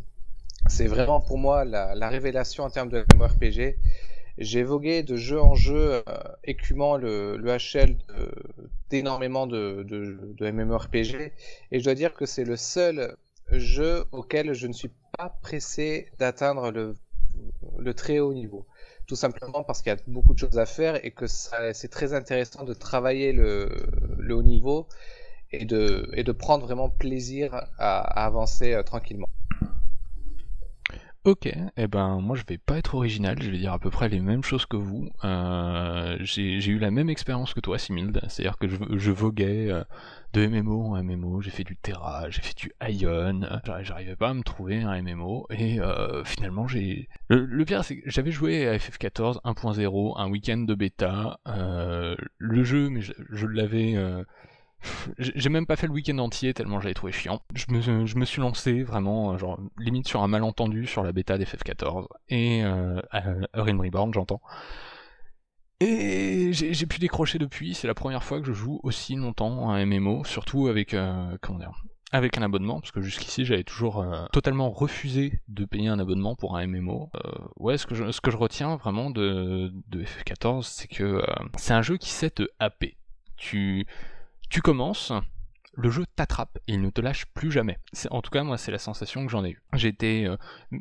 C'est 0.69 0.87
vraiment 0.87 1.21
pour 1.21 1.39
moi 1.39 1.65
la, 1.65 1.95
la 1.95 2.09
révélation 2.09 2.65
en 2.65 2.71
termes 2.71 2.91
de 2.91 3.05
MMORPG. 3.15 3.77
J'ai 4.39 4.63
vogué 4.63 5.03
de 5.03 5.17
jeu 5.17 5.41
en 5.41 5.55
jeu, 5.55 6.03
euh, 6.07 6.19
écumant 6.45 6.97
le, 6.97 7.39
HL 7.39 7.97
d'énormément 8.91 9.47
de, 9.47 9.87
MMORPG, 10.41 11.33
et 11.73 11.79
je 11.79 11.85
dois 11.85 11.95
dire 11.95 12.13
que 12.13 12.27
c'est 12.27 12.45
le 12.45 12.57
seul 12.57 13.17
jeu 13.51 14.05
auquel 14.13 14.53
je 14.53 14.67
ne 14.67 14.73
suis 14.73 14.91
pas 15.17 15.39
pressé 15.41 16.11
d'atteindre 16.19 16.71
le, 16.71 17.95
très 17.95 18.19
haut 18.19 18.35
niveau. 18.35 18.67
Tout 19.07 19.17
simplement 19.17 19.63
parce 19.63 19.83
qu'il 19.83 19.91
y 19.93 19.97
a 19.97 19.99
beaucoup 20.07 20.35
de 20.35 20.39
choses 20.39 20.59
à 20.59 20.67
faire 20.67 21.03
et 21.05 21.13
que 21.13 21.27
c'est 21.27 21.89
très 21.89 22.13
intéressant 22.13 22.65
de 22.65 22.75
travailler 22.75 23.33
le, 23.33 23.69
haut 24.31 24.43
niveau 24.43 24.87
et 25.51 25.65
de, 25.65 26.33
prendre 26.33 26.67
vraiment 26.67 26.91
plaisir 26.91 27.55
à, 27.55 28.01
à 28.01 28.27
avancer 28.27 28.75
euh, 28.75 28.83
tranquillement. 28.83 29.29
Ok, 31.27 31.49
eh 31.77 31.89
ben 31.89 32.21
moi 32.21 32.37
je 32.37 32.45
vais 32.49 32.57
pas 32.57 32.79
être 32.79 32.95
original, 32.95 33.43
je 33.43 33.51
vais 33.51 33.59
dire 33.59 33.73
à 33.73 33.81
peu 33.81 33.91
près 33.91 34.09
les 34.09 34.21
mêmes 34.21 34.45
choses 34.45 34.65
que 34.65 34.77
vous. 34.77 35.09
Euh, 35.25 36.17
j'ai 36.21 36.65
eu 36.69 36.79
la 36.79 36.93
même 36.93 37.11
expérience 37.11 37.53
que 37.53 37.59
toi, 37.59 37.79
Similde, 37.81 38.21
c'est-à-dire 38.29 38.57
que 38.57 38.69
je, 38.69 39.11
voguais 39.11 39.69
euh, 39.69 39.83
de 40.35 40.47
MMO 40.47 40.95
en 40.95 41.03
MMO, 41.03 41.41
j'ai 41.41 41.51
fait 41.51 41.65
du 41.65 41.77
Terra, 41.77 42.31
j'ai 42.31 42.43
fait 42.43 42.57
du 42.57 42.73
Ion, 42.81 43.41
j'arri- 43.65 43.85
j'arrivais 43.85 44.15
pas 44.15 44.29
à 44.29 44.35
me 44.35 44.45
trouver 44.45 44.83
un 44.83 45.03
MMO, 45.03 45.49
et 45.51 45.81
euh, 45.81 46.23
finalement 46.23 46.69
j'ai... 46.69 47.09
Le, 47.29 47.65
pire 47.65 47.83
c'est 47.83 47.97
que 47.99 48.09
j'avais 48.09 48.31
joué 48.31 48.69
à 48.69 48.77
FF14 48.77 49.41
1.0, 49.45 50.21
un 50.21 50.31
week-end 50.31 50.59
de 50.59 50.75
bêta, 50.77 51.41
le 51.45 52.63
jeu, 52.63 52.89
mais 52.89 53.01
je, 53.01 53.47
l'avais... 53.47 53.97
j'ai 55.19 55.49
même 55.49 55.67
pas 55.67 55.77
fait 55.77 55.87
le 55.87 55.93
week-end 55.93 56.19
entier 56.19 56.55
tellement 56.55 56.81
j'avais 56.81 56.95
trouvé 56.95 57.13
chiant. 57.13 57.41
Je 57.55 57.67
me, 58.17 58.25
suis 58.25 58.41
lancé 58.41 58.83
vraiment, 58.83 59.33
euh, 59.33 59.39
genre, 59.39 59.59
limite 59.79 60.09
sur 60.09 60.23
un 60.23 60.29
malentendu 60.29 60.87
sur 60.87 61.03
la 61.03 61.13
bêta 61.13 61.39
d'FF14 61.39 62.07
et 62.29 62.65
euh, 62.65 63.01
Realm 63.55 63.81
Reborn, 63.81 64.13
j'entends. 64.13 64.41
Et 65.81 66.53
j'ai 66.53 66.87
pu 66.87 66.99
décrocher 66.99 67.39
depuis, 67.39 67.75
c'est 67.75 67.87
la 67.87 67.95
première 67.95 68.25
fois 68.25 68.41
que 68.41 68.47
je 68.47 68.53
joue 68.53 68.81
aussi 68.83 69.15
longtemps 69.15 69.71
à 69.71 69.75
un 69.75 69.85
MMO, 69.85 70.25
surtout 70.25 70.69
avec, 70.69 70.95
euh, 70.95 71.37
comment 71.43 71.59
dire, 71.59 71.83
avec 72.13 72.39
un 72.39 72.43
abonnement, 72.43 72.81
parce 72.81 72.93
que 72.93 73.01
jusqu'ici 73.01 73.45
j'avais 73.45 73.65
toujours 73.65 74.01
euh, 74.01 74.27
totalement 74.33 74.71
refusé 74.71 75.41
de 75.49 75.65
payer 75.65 75.89
un 75.89 75.99
abonnement 75.99 76.37
pour 76.37 76.57
un 76.57 76.67
MMO. 76.67 77.11
Euh, 77.15 77.33
ouais, 77.57 77.79
ce 77.79 77.87
que, 77.87 77.95
je, 77.95 78.37
retiens 78.37 78.77
vraiment 78.77 79.11
de, 79.11 79.73
de 79.89 80.05
FF14, 80.05 80.63
c'est 80.63 80.89
que 80.89 81.05
euh, 81.05 81.27
c'est 81.57 81.75
un 81.75 81.83
jeu 81.83 81.97
qui 81.97 82.11
sait 82.11 82.31
te 82.31 82.45
happer. 82.59 82.97
Tu, 83.37 83.87
tu 84.49 84.63
commences, 84.63 85.13
le 85.77 85.91
jeu 85.91 86.05
t'attrape 86.17 86.59
et 86.67 86.75
il 86.75 86.81
ne 86.81 86.91
te 86.91 87.01
lâche 87.01 87.27
plus 87.27 87.53
jamais. 87.53 87.79
En 88.11 88.23
tout 88.23 88.31
cas, 88.31 88.43
moi, 88.43 88.57
c'est 88.57 88.73
la 88.73 88.79
sensation 88.79 89.25
que 89.25 89.31
j'en 89.31 89.45
ai 89.45 89.51
eue. 89.51 89.63
J'ai 89.75 89.89
été 89.89 90.27
euh, 90.27 90.37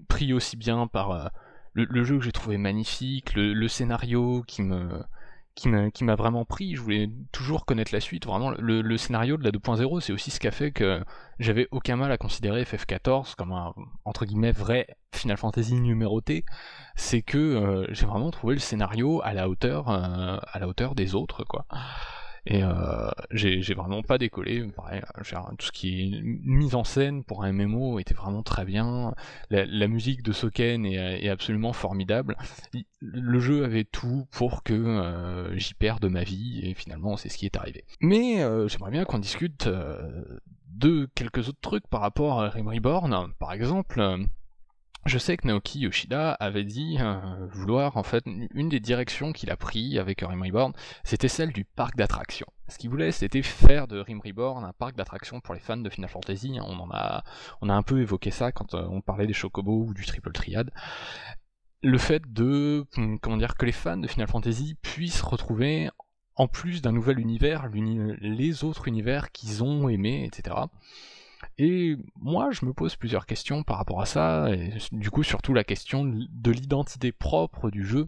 pris 0.08 0.34
aussi 0.34 0.56
bien 0.56 0.88
par 0.88 1.12
euh, 1.12 1.28
le, 1.74 2.04
jeu 2.04 2.18
que 2.18 2.24
j'ai 2.24 2.32
trouvé 2.32 2.58
magnifique, 2.58 3.34
le, 3.36 3.68
scénario 3.68 4.44
qui 4.46 4.62
m'a 4.64 6.16
vraiment 6.16 6.46
pris. 6.46 6.76
Je 6.76 6.82
voulais 6.82 7.10
toujours 7.34 7.66
connaître 7.66 7.94
la 7.94 8.00
suite. 8.00 8.26
Vraiment, 8.26 8.52
le, 8.58 8.98
scénario 8.98 9.36
de 9.36 9.44
la 9.44 9.52
2.0, 9.52 10.00
c'est 10.00 10.14
aussi 10.14 10.32
ce 10.32 10.40
qui 10.40 10.48
a 10.48 10.52
fait 10.52 10.72
que 10.72 11.04
j'avais 11.40 11.68
aucun 11.72 11.98
mal 11.98 12.14
à 12.14 12.18
considérer 12.18 12.64
FF14 12.64 13.36
comme 13.36 13.52
un 13.52 13.74
entre 14.06 14.26
guillemets 14.26 14.54
vrai 14.54 14.88
Final 15.14 15.36
Fantasy 15.36 15.76
numéroté. 15.76 16.46
C'est 16.96 17.22
que 17.22 17.38
euh, 17.38 17.86
j'ai 17.90 18.06
vraiment 18.06 18.32
trouvé 18.32 18.54
le 18.54 18.62
scénario 18.62 19.22
à 19.26 19.34
la 19.34 19.50
hauteur 19.50 19.90
à 19.90 20.60
la 20.60 20.68
hauteur 20.70 20.96
des 20.96 21.16
autres, 21.16 21.44
quoi. 21.44 21.66
Et 22.48 22.64
euh, 22.64 23.10
j'ai 23.32 23.74
vraiment 23.74 24.04
pas 24.04 24.18
décollé. 24.18 24.64
Pareil, 24.76 25.02
tout 25.58 25.66
ce 25.66 25.72
qui 25.72 26.02
est 26.02 26.22
mise 26.22 26.76
en 26.76 26.84
scène 26.84 27.24
pour 27.24 27.44
un 27.44 27.52
MMO 27.52 28.00
était 28.00 28.14
vraiment 28.14 28.44
très 28.44 28.66
bien. 28.66 29.16
La, 29.50 29.88
musique 29.88 30.22
de 30.22 30.32
Soken 30.32 30.86
est, 30.86 31.30
absolument 31.30 31.74
formidable. 31.74 32.38
Le 33.02 33.40
jeu 33.40 33.66
avait 33.66 33.84
tout 33.84 34.28
pour 34.32 34.64
que 34.64 34.74
euh, 34.74 35.58
j'y 35.58 35.74
perde 35.74 36.06
ma 36.06 36.24
vie, 36.24 36.62
et 36.64 36.74
finalement 36.74 37.18
c'est 37.18 37.30
ce 37.30 37.38
qui 37.38 37.46
est 37.46 37.56
arrivé. 37.56 37.84
Mais 38.00 38.44
euh, 38.44 38.68
j'aimerais 38.68 38.92
bien 38.92 39.06
qu'on 39.06 39.20
discute 39.20 39.68
de 40.70 41.10
quelques 41.16 41.50
autres 41.50 41.62
trucs 41.62 41.88
par 41.88 42.02
rapport 42.02 42.42
à 42.42 42.50
Rim 42.50 42.68
Reborn. 42.68 43.34
Par 43.40 43.54
exemple, 43.54 44.00
je 45.06 45.20
sais 45.20 45.38
que 45.38 45.48
Naoki 45.48 45.80
Yoshida 45.80 46.32
avait 46.34 46.64
dit 46.64 46.98
euh, 47.00 47.20
vouloir, 47.52 47.96
en 47.96 48.04
fait, 48.04 48.26
une 48.26 48.70
des 48.70 48.80
directions 48.80 49.34
qu'il 49.34 49.52
a 49.52 49.58
pris 49.58 50.00
avec 50.00 50.22
Rim 50.22 50.42
Reborn, 50.42 50.74
c'était 51.04 51.28
celle 51.28 51.54
du 51.54 51.64
parc 51.64 51.96
d'attractions. 51.96 52.48
Ce 52.68 52.80
qu'ils 52.80 52.90
voulaient, 52.90 53.12
c'était 53.12 53.44
faire 53.44 53.88
de 53.88 54.00
Rim 54.00 54.20
Reborn 54.24 54.64
un 54.64 54.74
parc 54.74 54.96
d'attractions 54.96 55.42
pour 55.42 55.54
les 55.54 55.60
fans 55.60 55.78
de 55.78 55.90
Final 55.90 56.10
Fantasy. 56.10 56.58
On 56.60 56.80
en 56.80 56.90
a, 56.92 57.24
on 57.62 57.70
a 57.70 57.74
un 57.74 57.84
peu 57.84 58.02
évoqué 58.02 58.32
ça 58.32 58.52
quand 58.52 58.74
euh, 58.74 58.88
on 58.90 59.02
parlait 59.02 59.28
des 59.28 59.34
Chocobos 59.34 59.86
ou 59.88 59.94
du 59.94 60.06
Triple 60.06 60.32
Triad. 60.32 60.72
Le 61.84 61.98
fait 62.00 62.24
de, 62.34 62.88
hum, 62.98 63.20
comment 63.20 63.38
dire, 63.38 63.56
que 63.58 63.66
les 63.68 63.72
fans 63.72 63.98
de 63.98 64.08
Final 64.08 64.28
Fantasy 64.28 64.76
puissent 64.82 65.22
retrouver, 65.22 65.92
en 66.36 66.48
plus 66.48 66.82
d'un 66.82 66.92
nouvel 66.92 67.20
univers, 67.20 67.70
les 67.70 68.64
autres 68.64 68.88
univers 68.88 69.32
qu'ils 69.32 69.64
ont 69.64 69.88
aimés, 69.88 70.26
etc. 70.26 70.56
Et 71.58 71.96
moi, 72.20 72.50
je 72.52 72.66
me 72.66 72.74
pose 72.74 72.96
plusieurs 72.96 73.26
questions 73.26 73.64
par 73.64 73.78
rapport 73.78 74.02
à 74.02 74.06
ça, 74.06 74.50
et 74.52 74.74
du 74.92 75.10
coup, 75.10 75.24
surtout 75.24 75.54
la 75.54 75.64
question 75.64 76.04
de 76.06 76.52
l'identité 76.52 77.12
propre 77.12 77.70
du 77.70 77.86
jeu. 77.86 78.08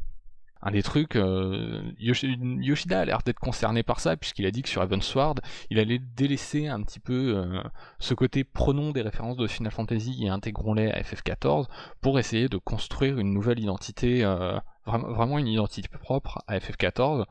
Un 0.62 0.72
des 0.72 0.82
trucs, 0.82 1.16
euh, 1.16 1.82
Yoshida 2.00 3.02
a 3.02 3.06
l'air 3.06 3.20
d'être 3.24 3.40
concerné 3.40 3.84
par 3.84 4.00
ça, 4.00 4.18
puisqu'il 4.18 4.46
a 4.46 4.52
dit 4.52 4.64
que 4.64 4.70
sur 4.70 4.86
Sword, 5.02 5.36
il 5.70 5.78
allait 5.78 6.00
délaisser 6.00 6.68
un 6.68 6.82
petit 6.82 7.00
peu 7.00 7.38
euh, 7.38 7.62
ce 8.00 8.14
côté 8.14 8.44
prenons 8.44 8.92
des 8.92 9.02
références 9.02 9.38
de 9.38 9.46
Final 9.46 9.72
Fantasy 9.72 10.24
et 10.24 10.30
intégrons-les 10.30 10.90
à 10.90 11.02
FF14 11.02 11.68
pour 12.02 12.18
essayer 12.18 12.50
de 12.50 12.58
construire 12.58 13.20
une 13.20 13.34
nouvelle 13.34 13.60
identité, 13.60 14.24
euh, 14.24 14.58
vraiment 14.86 15.38
une 15.38 15.48
identité 15.48 15.88
propre 15.90 16.42
à 16.48 16.58
FF14. 16.58 17.26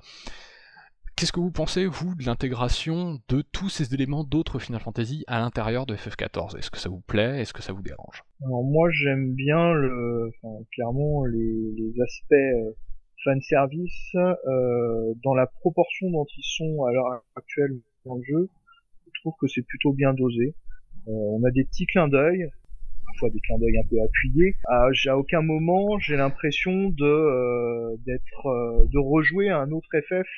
Qu'est-ce 1.17 1.33
que 1.33 1.41
vous 1.41 1.51
pensez, 1.51 1.87
vous, 1.87 2.15
de 2.15 2.25
l'intégration 2.27 3.19
de 3.31 3.41
tous 3.41 3.71
ces 3.71 3.95
éléments 3.95 4.23
d'autres 4.23 4.59
Final 4.59 4.83
Fantasy 4.83 5.25
à 5.27 5.39
l'intérieur 5.41 5.87
de 5.87 5.97
FF14 5.97 6.59
Est-ce 6.59 6.71
que 6.71 6.77
ça 6.77 6.91
vous 6.91 7.01
plaît? 7.01 7.41
Est-ce 7.41 7.55
que 7.55 7.63
ça 7.63 7.73
vous 7.73 7.81
dérange? 7.81 8.23
Alors 8.45 8.63
moi, 8.63 8.91
j'aime 8.91 9.33
bien 9.33 9.73
le, 9.73 10.31
enfin, 10.43 10.63
clairement 10.73 11.25
les, 11.25 11.73
les 11.79 12.03
aspects 12.03 12.33
euh, 12.35 12.73
fan 13.25 13.41
service 13.41 14.15
euh, 14.15 15.15
dans 15.25 15.33
la 15.33 15.47
proportion 15.47 16.11
dont 16.11 16.27
ils 16.37 16.45
sont 16.45 16.85
à 16.85 16.93
l'heure 16.93 17.23
actuelle 17.35 17.81
dans 18.05 18.17
le 18.17 18.23
jeu. 18.23 18.51
Je 19.07 19.21
trouve 19.23 19.33
que 19.41 19.47
c'est 19.47 19.63
plutôt 19.63 19.95
bien 19.95 20.13
dosé. 20.13 20.55
Euh, 21.09 21.13
on 21.13 21.43
a 21.45 21.51
des 21.51 21.65
petits 21.65 21.87
clins 21.87 22.09
d'œil, 22.09 22.51
parfois 23.07 23.31
des 23.31 23.41
clins 23.41 23.59
d'œil 23.59 23.79
un 23.79 23.89
peu 23.89 23.97
appuyés. 24.03 24.55
À, 24.69 24.89
à 25.09 25.17
aucun 25.17 25.41
moment, 25.41 25.99
j'ai 25.99 26.17
l'impression 26.17 26.91
de 26.91 27.07
euh, 27.07 27.97
d'être 28.05 28.47
euh, 28.49 28.85
de 28.93 28.99
rejouer 28.99 29.49
un 29.49 29.71
autre 29.71 29.89
FF 29.95 30.29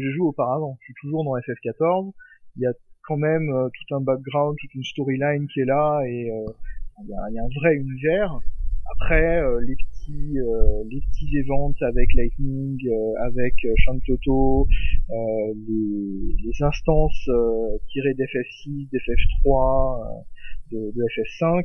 je 0.00 0.10
joue 0.10 0.28
auparavant. 0.28 0.76
Je 0.80 0.84
suis 0.86 0.94
toujours 1.00 1.24
dans 1.24 1.36
FF14. 1.36 2.12
Il 2.56 2.62
y 2.62 2.66
a 2.66 2.72
quand 3.06 3.16
même 3.16 3.48
euh, 3.50 3.68
tout 3.68 3.94
un 3.94 4.00
background, 4.00 4.56
toute 4.60 4.74
une 4.74 4.84
storyline 4.84 5.46
qui 5.48 5.60
est 5.60 5.64
là 5.64 6.00
et 6.06 6.30
euh, 6.30 6.44
il, 7.04 7.10
y 7.10 7.14
a, 7.14 7.30
il, 7.30 7.34
y 7.34 7.38
a, 7.38 7.42
un 7.42 7.60
vrai 7.60 7.76
univers. 7.76 8.38
Après 8.94 9.40
euh, 9.40 9.60
les 9.66 9.74
petits 9.74 10.38
les 10.88 11.00
petits 11.00 11.36
events 11.38 11.74
avec 11.80 12.14
Lightning, 12.14 12.78
avec 13.24 13.54
Shantoto, 13.78 14.68
les, 15.10 16.36
les 16.44 16.62
instances 16.62 17.28
tirées 17.88 18.14
d'FF6, 18.14 18.88
d'FF3, 18.92 20.24
de, 20.70 20.92
de 20.94 21.02
FF5 21.16 21.64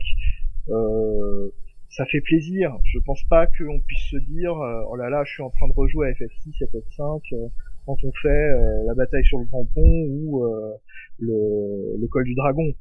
ça 1.89 2.05
fait 2.07 2.21
plaisir. 2.21 2.75
Je 2.85 2.97
pense 3.05 3.23
pas 3.29 3.45
qu'on 3.45 3.79
puisse 3.81 4.09
se 4.09 4.17
dire 4.17 4.53
oh 4.89 4.95
là 4.95 5.11
là, 5.11 5.23
je 5.23 5.33
suis 5.33 5.43
en 5.43 5.51
train 5.51 5.67
de 5.67 5.73
rejouer 5.73 6.07
à 6.07 6.11
FF6, 6.13 6.65
FF5 6.65 7.51
quand 7.85 7.97
on 8.03 8.11
fait 8.21 8.29
euh, 8.29 8.83
la 8.85 8.93
bataille 8.93 9.25
sur 9.25 9.39
le 9.39 9.45
grand 9.45 9.65
pont 9.65 10.05
ou 10.09 10.45
euh, 10.45 10.73
le, 11.19 11.97
le 11.99 12.07
col 12.07 12.23
du 12.23 12.35
dragon. 12.35 12.73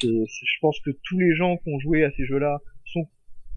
C'est, 0.00 0.08
je 0.08 0.58
pense 0.60 0.78
que 0.80 0.90
tous 1.04 1.18
les 1.18 1.34
gens 1.34 1.56
qui 1.58 1.72
ont 1.72 1.78
joué 1.78 2.04
à 2.04 2.10
ces 2.12 2.24
jeux-là 2.24 2.58
sont 2.84 3.06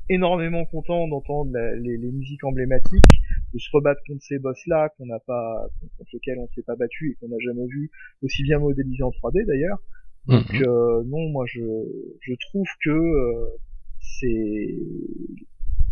énormément 0.10 0.65
contents 0.65 1.08
d'entendre 1.08 1.51
les, 1.82 1.97
les, 1.97 2.12
musiques 2.12 2.43
emblématiques, 2.43 3.21
de 3.53 3.60
se 3.60 3.69
rebattre 3.71 4.01
contre 4.08 4.21
ces 4.21 4.39
boss-là 4.39 4.89
qu'on 4.97 5.06
n'a 5.06 5.19
pas, 5.19 5.67
contre 5.97 6.10
lesquels 6.13 6.39
on 6.39 6.47
s'est 6.49 6.63
pas 6.63 6.75
battu 6.75 7.12
et 7.12 7.15
qu'on 7.15 7.29
n'a 7.29 7.39
jamais 7.39 7.65
vu 7.67 7.89
aussi 8.21 8.43
bien 8.43 8.60
modélisé 8.60 9.03
en 9.03 9.10
3D 9.10 9.45
d'ailleurs. 9.45 9.79
Donc 10.27 10.53
mhm. 10.53 10.63
euh, 10.67 11.03
non, 11.06 11.29
moi 11.29 11.45
je, 11.47 11.62
je 12.21 12.34
trouve 12.49 12.67
que 12.84 12.89
euh, 12.89 13.47
c'est 13.99 14.75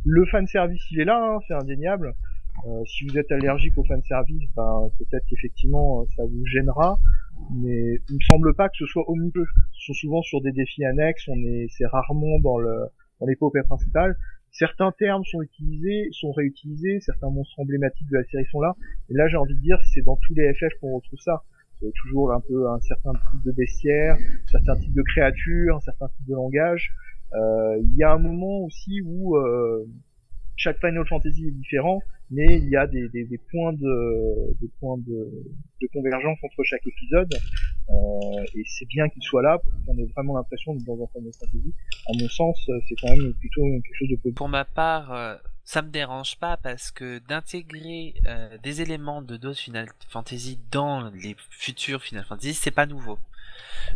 le 0.04 0.26
fan 0.26 0.48
service 0.48 0.82
il 0.92 1.02
est 1.02 1.06
là, 1.06 1.36
hein, 1.36 1.40
c'est 1.48 1.54
indéniable. 1.54 2.14
Euh, 2.68 2.84
si 2.86 3.06
vous 3.06 3.18
êtes 3.18 3.32
allergique 3.32 3.78
au 3.78 3.84
fan 3.84 4.02
service, 4.04 4.50
ben, 4.56 4.90
peut-être 5.00 5.26
qu'effectivement 5.28 6.02
euh, 6.02 6.06
ça 6.16 6.24
vous 6.24 6.46
gênera, 6.46 7.00
mais 7.56 8.00
il 8.10 8.16
me 8.16 8.22
semble 8.28 8.54
pas 8.56 8.70
que 8.70 8.78
ce 8.78 8.86
soit 8.86 9.04
milieu. 9.10 9.46
Ce 9.72 9.86
sont 9.88 9.94
souvent 9.94 10.22
sur 10.22 10.42
des 10.42 10.52
défis 10.52 10.86
annexes, 10.86 11.28
on 11.28 11.38
est, 11.38 11.68
c'est 11.70 11.88
rarement 11.88 12.40
dans 12.40 12.60
le 12.60 12.86
dans 13.20 13.26
l'épopée 13.28 13.64
principale. 13.64 14.18
Certains 14.52 14.92
termes 14.92 15.24
sont 15.24 15.42
utilisés, 15.42 16.10
sont 16.12 16.32
réutilisés, 16.32 17.00
certains 17.00 17.30
monstres 17.30 17.58
emblématiques 17.60 18.10
de 18.10 18.18
la 18.18 18.24
série 18.26 18.46
sont 18.52 18.60
là. 18.60 18.76
Et 19.10 19.14
là, 19.14 19.28
j'ai 19.28 19.38
envie 19.38 19.56
de 19.56 19.62
dire, 19.62 19.80
c'est 19.94 20.02
dans 20.02 20.18
tous 20.18 20.34
les 20.34 20.54
FF 20.54 20.74
qu'on 20.82 20.96
retrouve 20.96 21.20
ça. 21.20 21.44
C'est 21.80 21.92
toujours 22.02 22.34
un 22.34 22.42
peu 22.42 22.70
un 22.70 22.80
certain 22.82 23.14
type 23.14 23.44
de 23.46 23.52
bestiaire, 23.54 24.16
un 24.16 24.48
certain 24.52 24.76
type 24.76 24.94
de 24.94 25.02
créature, 25.02 25.78
un 25.78 25.80
certain 25.80 26.10
type 26.10 26.28
de 26.28 26.36
langage. 26.36 26.92
Euh, 27.34 27.78
il 27.82 27.96
y 27.96 28.04
a 28.04 28.12
un 28.12 28.20
moment 28.20 28.60
aussi 28.66 29.02
où 29.06 29.38
euh, 29.38 29.88
chaque 30.58 30.80
Final 30.80 31.08
Fantasy 31.08 31.48
est 31.48 31.52
différent, 31.52 32.02
mais 32.32 32.46
il 32.58 32.70
y 32.70 32.78
a 32.78 32.88
des, 32.88 33.10
points 33.52 33.74
de 33.74 34.68
points 34.80 34.98
de, 34.98 35.30
convergence 35.94 36.38
entre 36.44 36.64
chaque 36.64 36.86
épisode, 36.88 37.34
euh, 37.90 38.44
et 38.56 38.64
c'est 38.66 38.88
bien 38.88 39.10
qu'il 39.10 39.22
soit 39.24 39.42
là 39.42 39.58
pour 39.58 39.74
qu'on 39.86 39.98
ait 40.02 40.08
vraiment 40.16 40.38
l'impression 40.38 40.74
d'être 40.74 40.86
dans 40.86 41.04
un 41.04 41.08
Final 41.08 41.32
Fantasy. 41.38 41.74
À 42.08 42.14
mon 42.18 42.30
sens, 42.30 42.70
c'est 42.88 42.96
quand 43.02 43.10
même 43.10 43.34
plutôt 43.34 43.62
quelque 43.62 43.96
chose 43.96 44.10
de 44.10 44.16
positif. 44.16 44.36
Pour 44.36 44.48
ma 44.48 44.64
part, 44.64 45.14
euh, 45.14 45.36
ça 45.64 45.82
me 45.82 45.90
dérange 45.90 46.38
pas 46.38 46.56
parce 46.58 46.92
que 46.92 47.20
d'intégrer 47.28 48.16
euh, 48.26 48.58
des 48.64 48.82
éléments 48.82 49.22
de 49.22 49.36
d'autres 49.38 49.60
Final 49.60 49.88
Fantasy 50.08 50.60
dans 50.72 51.10
les 51.12 51.36
futurs 51.50 52.02
Final 52.02 52.24
Fantasy, 52.24 52.54
c'est 52.54 52.72
pas 52.72 52.86
nouveau. 52.86 53.20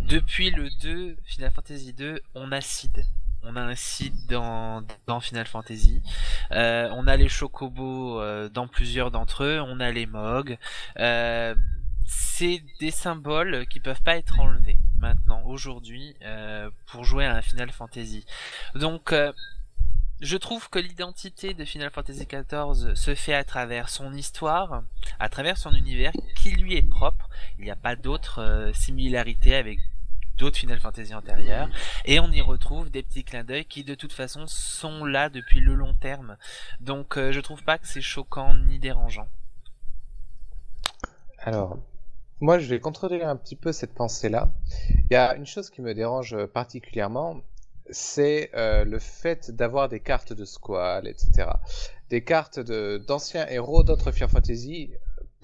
Depuis 0.09 0.49
le 0.51 0.69
2, 0.81 1.17
Final 1.23 1.51
Fantasy 1.51 1.93
2, 1.93 2.19
on 2.35 2.51
a 2.51 2.59
Sid 2.59 3.05
on 3.45 3.55
a 3.55 3.61
un 3.61 3.75
site 3.75 4.27
dans, 4.27 4.83
Final 5.21 5.45
Fantasy. 5.45 6.01
Euh, 6.51 6.89
on 6.93 7.07
a 7.07 7.15
les 7.15 7.29
chocobos 7.29 8.19
euh, 8.19 8.49
dans 8.49 8.67
plusieurs 8.67 9.11
d'entre 9.11 9.43
eux. 9.43 9.61
On 9.61 9.79
a 9.79 9.91
les 9.91 10.05
Mog. 10.05 10.57
Euh, 10.99 11.55
c'est 12.05 12.61
des 12.79 12.91
symboles 12.91 13.65
qui 13.67 13.79
peuvent 13.79 14.01
pas 14.01 14.17
être 14.17 14.39
enlevés 14.39 14.77
maintenant, 14.99 15.41
aujourd'hui, 15.45 16.15
pour 16.87 17.03
jouer 17.03 17.25
à 17.25 17.35
un 17.35 17.41
Final 17.41 17.71
Fantasy. 17.71 18.25
Donc, 18.75 19.13
je 20.21 20.37
trouve 20.37 20.69
que 20.69 20.77
l'identité 20.77 21.55
de 21.55 21.65
Final 21.65 21.89
Fantasy 21.89 22.27
XIV 22.27 22.93
se 22.93 23.15
fait 23.15 23.33
à 23.33 23.43
travers 23.43 23.89
son 23.89 24.13
histoire, 24.13 24.83
à 25.19 25.29
travers 25.29 25.57
son 25.57 25.73
univers 25.73 26.11
qui 26.35 26.51
lui 26.51 26.75
est 26.75 26.87
propre. 26.87 27.27
Il 27.57 27.65
n'y 27.65 27.71
a 27.71 27.75
pas 27.75 27.95
d'autres 27.95 28.71
similarités 28.75 29.55
avec 29.55 29.79
d'autres 30.37 30.57
Final 30.57 30.79
Fantasy 30.79 31.13
antérieurs, 31.13 31.69
et 32.05 32.19
on 32.19 32.31
y 32.31 32.41
retrouve 32.41 32.89
des 32.89 33.03
petits 33.03 33.23
clins 33.23 33.43
d'œil 33.43 33.65
qui 33.65 33.83
de 33.83 33.95
toute 33.95 34.13
façon 34.13 34.45
sont 34.47 35.05
là 35.05 35.29
depuis 35.29 35.59
le 35.59 35.75
long 35.75 35.93
terme. 35.93 36.37
Donc 36.79 37.17
euh, 37.17 37.31
je 37.31 37.39
trouve 37.39 37.63
pas 37.63 37.77
que 37.77 37.87
c'est 37.87 38.01
choquant 38.01 38.53
ni 38.53 38.79
dérangeant. 38.79 39.27
Alors, 41.39 41.77
moi 42.39 42.59
je 42.59 42.67
vais 42.67 42.79
contrôler 42.79 43.21
un 43.21 43.35
petit 43.35 43.55
peu 43.55 43.71
cette 43.71 43.93
pensée-là. 43.93 44.51
Il 44.89 45.13
y 45.13 45.15
a 45.15 45.35
une 45.35 45.45
chose 45.45 45.69
qui 45.69 45.81
me 45.81 45.93
dérange 45.93 46.35
particulièrement, 46.47 47.41
c'est 47.89 48.49
euh, 48.55 48.83
le 48.83 48.99
fait 48.99 49.51
d'avoir 49.51 49.89
des 49.89 49.99
cartes 49.99 50.33
de 50.33 50.45
squal, 50.45 51.07
etc. 51.07 51.49
Des 52.09 52.23
cartes 52.23 52.59
d'anciens 52.59 53.47
héros 53.47 53.83
d'autres 53.83 54.11
Final 54.11 54.29
Fantasy 54.29 54.91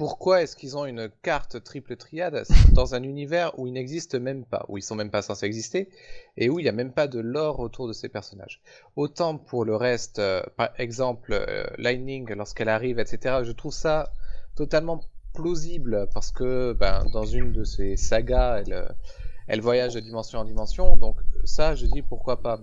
pourquoi 0.01 0.41
est-ce 0.41 0.55
qu'ils 0.55 0.77
ont 0.77 0.87
une 0.87 1.11
carte 1.21 1.63
triple 1.63 1.95
triade 1.95 2.43
dans 2.73 2.95
un 2.95 3.03
univers 3.03 3.59
où 3.59 3.67
ils 3.67 3.73
n'existent 3.73 4.19
même 4.19 4.45
pas, 4.45 4.65
où 4.67 4.79
ils 4.79 4.81
sont 4.81 4.95
même 4.95 5.11
pas 5.11 5.21
censés 5.21 5.45
exister, 5.45 5.89
et 6.37 6.49
où 6.49 6.57
il 6.57 6.63
n'y 6.63 6.69
a 6.69 6.71
même 6.71 6.91
pas 6.91 7.07
de 7.07 7.19
lore 7.19 7.59
autour 7.59 7.87
de 7.87 7.93
ces 7.93 8.09
personnages. 8.09 8.63
Autant 8.95 9.37
pour 9.37 9.63
le 9.63 9.75
reste, 9.75 10.17
euh, 10.17 10.41
par 10.57 10.71
exemple, 10.79 11.33
euh, 11.33 11.67
Lightning, 11.77 12.27
lorsqu'elle 12.33 12.69
arrive, 12.69 12.97
etc., 12.97 13.41
je 13.43 13.51
trouve 13.51 13.73
ça 13.73 14.11
totalement 14.55 15.01
plausible, 15.35 16.09
parce 16.15 16.31
que 16.31 16.73
ben, 16.73 17.05
dans 17.13 17.27
une 17.27 17.51
de 17.51 17.63
ces 17.63 17.95
sagas, 17.95 18.63
elle, 18.65 18.73
euh, 18.73 18.89
elle 19.45 19.61
voyage 19.61 19.93
de 19.93 19.99
dimension 19.99 20.39
en 20.39 20.45
dimension, 20.45 20.97
donc 20.97 21.17
ça, 21.43 21.75
je 21.75 21.85
dis 21.85 22.01
pourquoi 22.01 22.41
pas. 22.41 22.59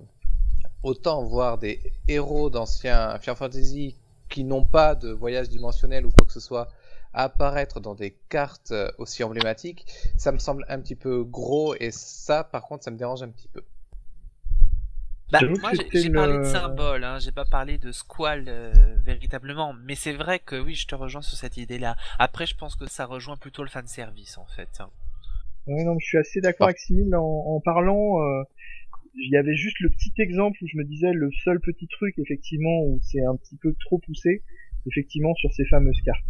Autant 0.82 1.22
voir 1.22 1.58
des 1.58 1.80
héros 2.08 2.50
d'anciens 2.50 3.16
Final 3.20 3.36
Fantasy 3.36 3.94
qui 4.28 4.44
n'ont 4.44 4.64
pas 4.64 4.94
de 4.94 5.10
voyage 5.10 5.48
dimensionnel 5.48 6.06
ou 6.06 6.10
quoi 6.10 6.26
que 6.26 6.32
ce 6.32 6.40
soit, 6.40 6.68
apparaître 7.12 7.80
dans 7.80 7.94
des 7.94 8.16
cartes 8.28 8.72
euh, 8.72 8.90
aussi 8.98 9.24
emblématiques, 9.24 9.86
ça 10.16 10.32
me 10.32 10.38
semble 10.38 10.64
un 10.68 10.80
petit 10.80 10.94
peu 10.94 11.24
gros 11.24 11.74
et 11.74 11.90
ça, 11.90 12.44
par 12.44 12.62
contre, 12.62 12.84
ça 12.84 12.90
me 12.90 12.96
dérange 12.96 13.22
un 13.22 13.30
petit 13.30 13.48
peu. 13.48 13.62
Bah, 15.30 15.40
moi, 15.60 15.72
j'ai 15.92 16.10
parlé 16.10 16.38
de 16.38 16.44
symbole, 16.44 17.04
hein, 17.04 17.18
j'ai 17.18 17.32
pas 17.32 17.44
parlé 17.44 17.76
de 17.76 17.92
squal 17.92 18.44
euh, 18.48 18.72
véritablement, 19.04 19.74
mais 19.84 19.94
c'est 19.94 20.14
vrai 20.14 20.38
que 20.38 20.58
oui, 20.58 20.74
je 20.74 20.86
te 20.86 20.94
rejoins 20.94 21.20
sur 21.20 21.36
cette 21.36 21.58
idée-là. 21.58 21.96
Après, 22.18 22.46
je 22.46 22.56
pense 22.56 22.76
que 22.76 22.86
ça 22.86 23.04
rejoint 23.04 23.36
plutôt 23.36 23.62
le 23.62 23.68
fan 23.68 23.86
service 23.86 24.38
en 24.38 24.46
fait. 24.46 24.68
Hein. 24.80 24.88
Oui, 25.66 25.84
non, 25.84 25.98
je 25.98 26.06
suis 26.06 26.18
assez 26.18 26.40
d'accord 26.40 26.68
avec 26.68 26.78
Simil 26.78 27.14
en, 27.14 27.60
parlant. 27.62 28.22
Euh, 28.22 28.42
il 29.18 29.30
y 29.30 29.36
avait 29.36 29.56
juste 29.56 29.80
le 29.80 29.90
petit 29.90 30.12
exemple 30.18 30.58
où 30.62 30.66
je 30.66 30.76
me 30.76 30.84
disais 30.84 31.12
le 31.12 31.30
seul 31.44 31.60
petit 31.60 31.88
truc 31.88 32.14
effectivement 32.18 32.82
où 32.84 32.98
c'est 33.02 33.24
un 33.24 33.36
petit 33.36 33.56
peu 33.56 33.74
trop 33.80 33.98
poussé, 33.98 34.42
effectivement 34.86 35.34
sur 35.34 35.52
ces 35.52 35.64
fameuses 35.66 36.00
cartes. 36.04 36.24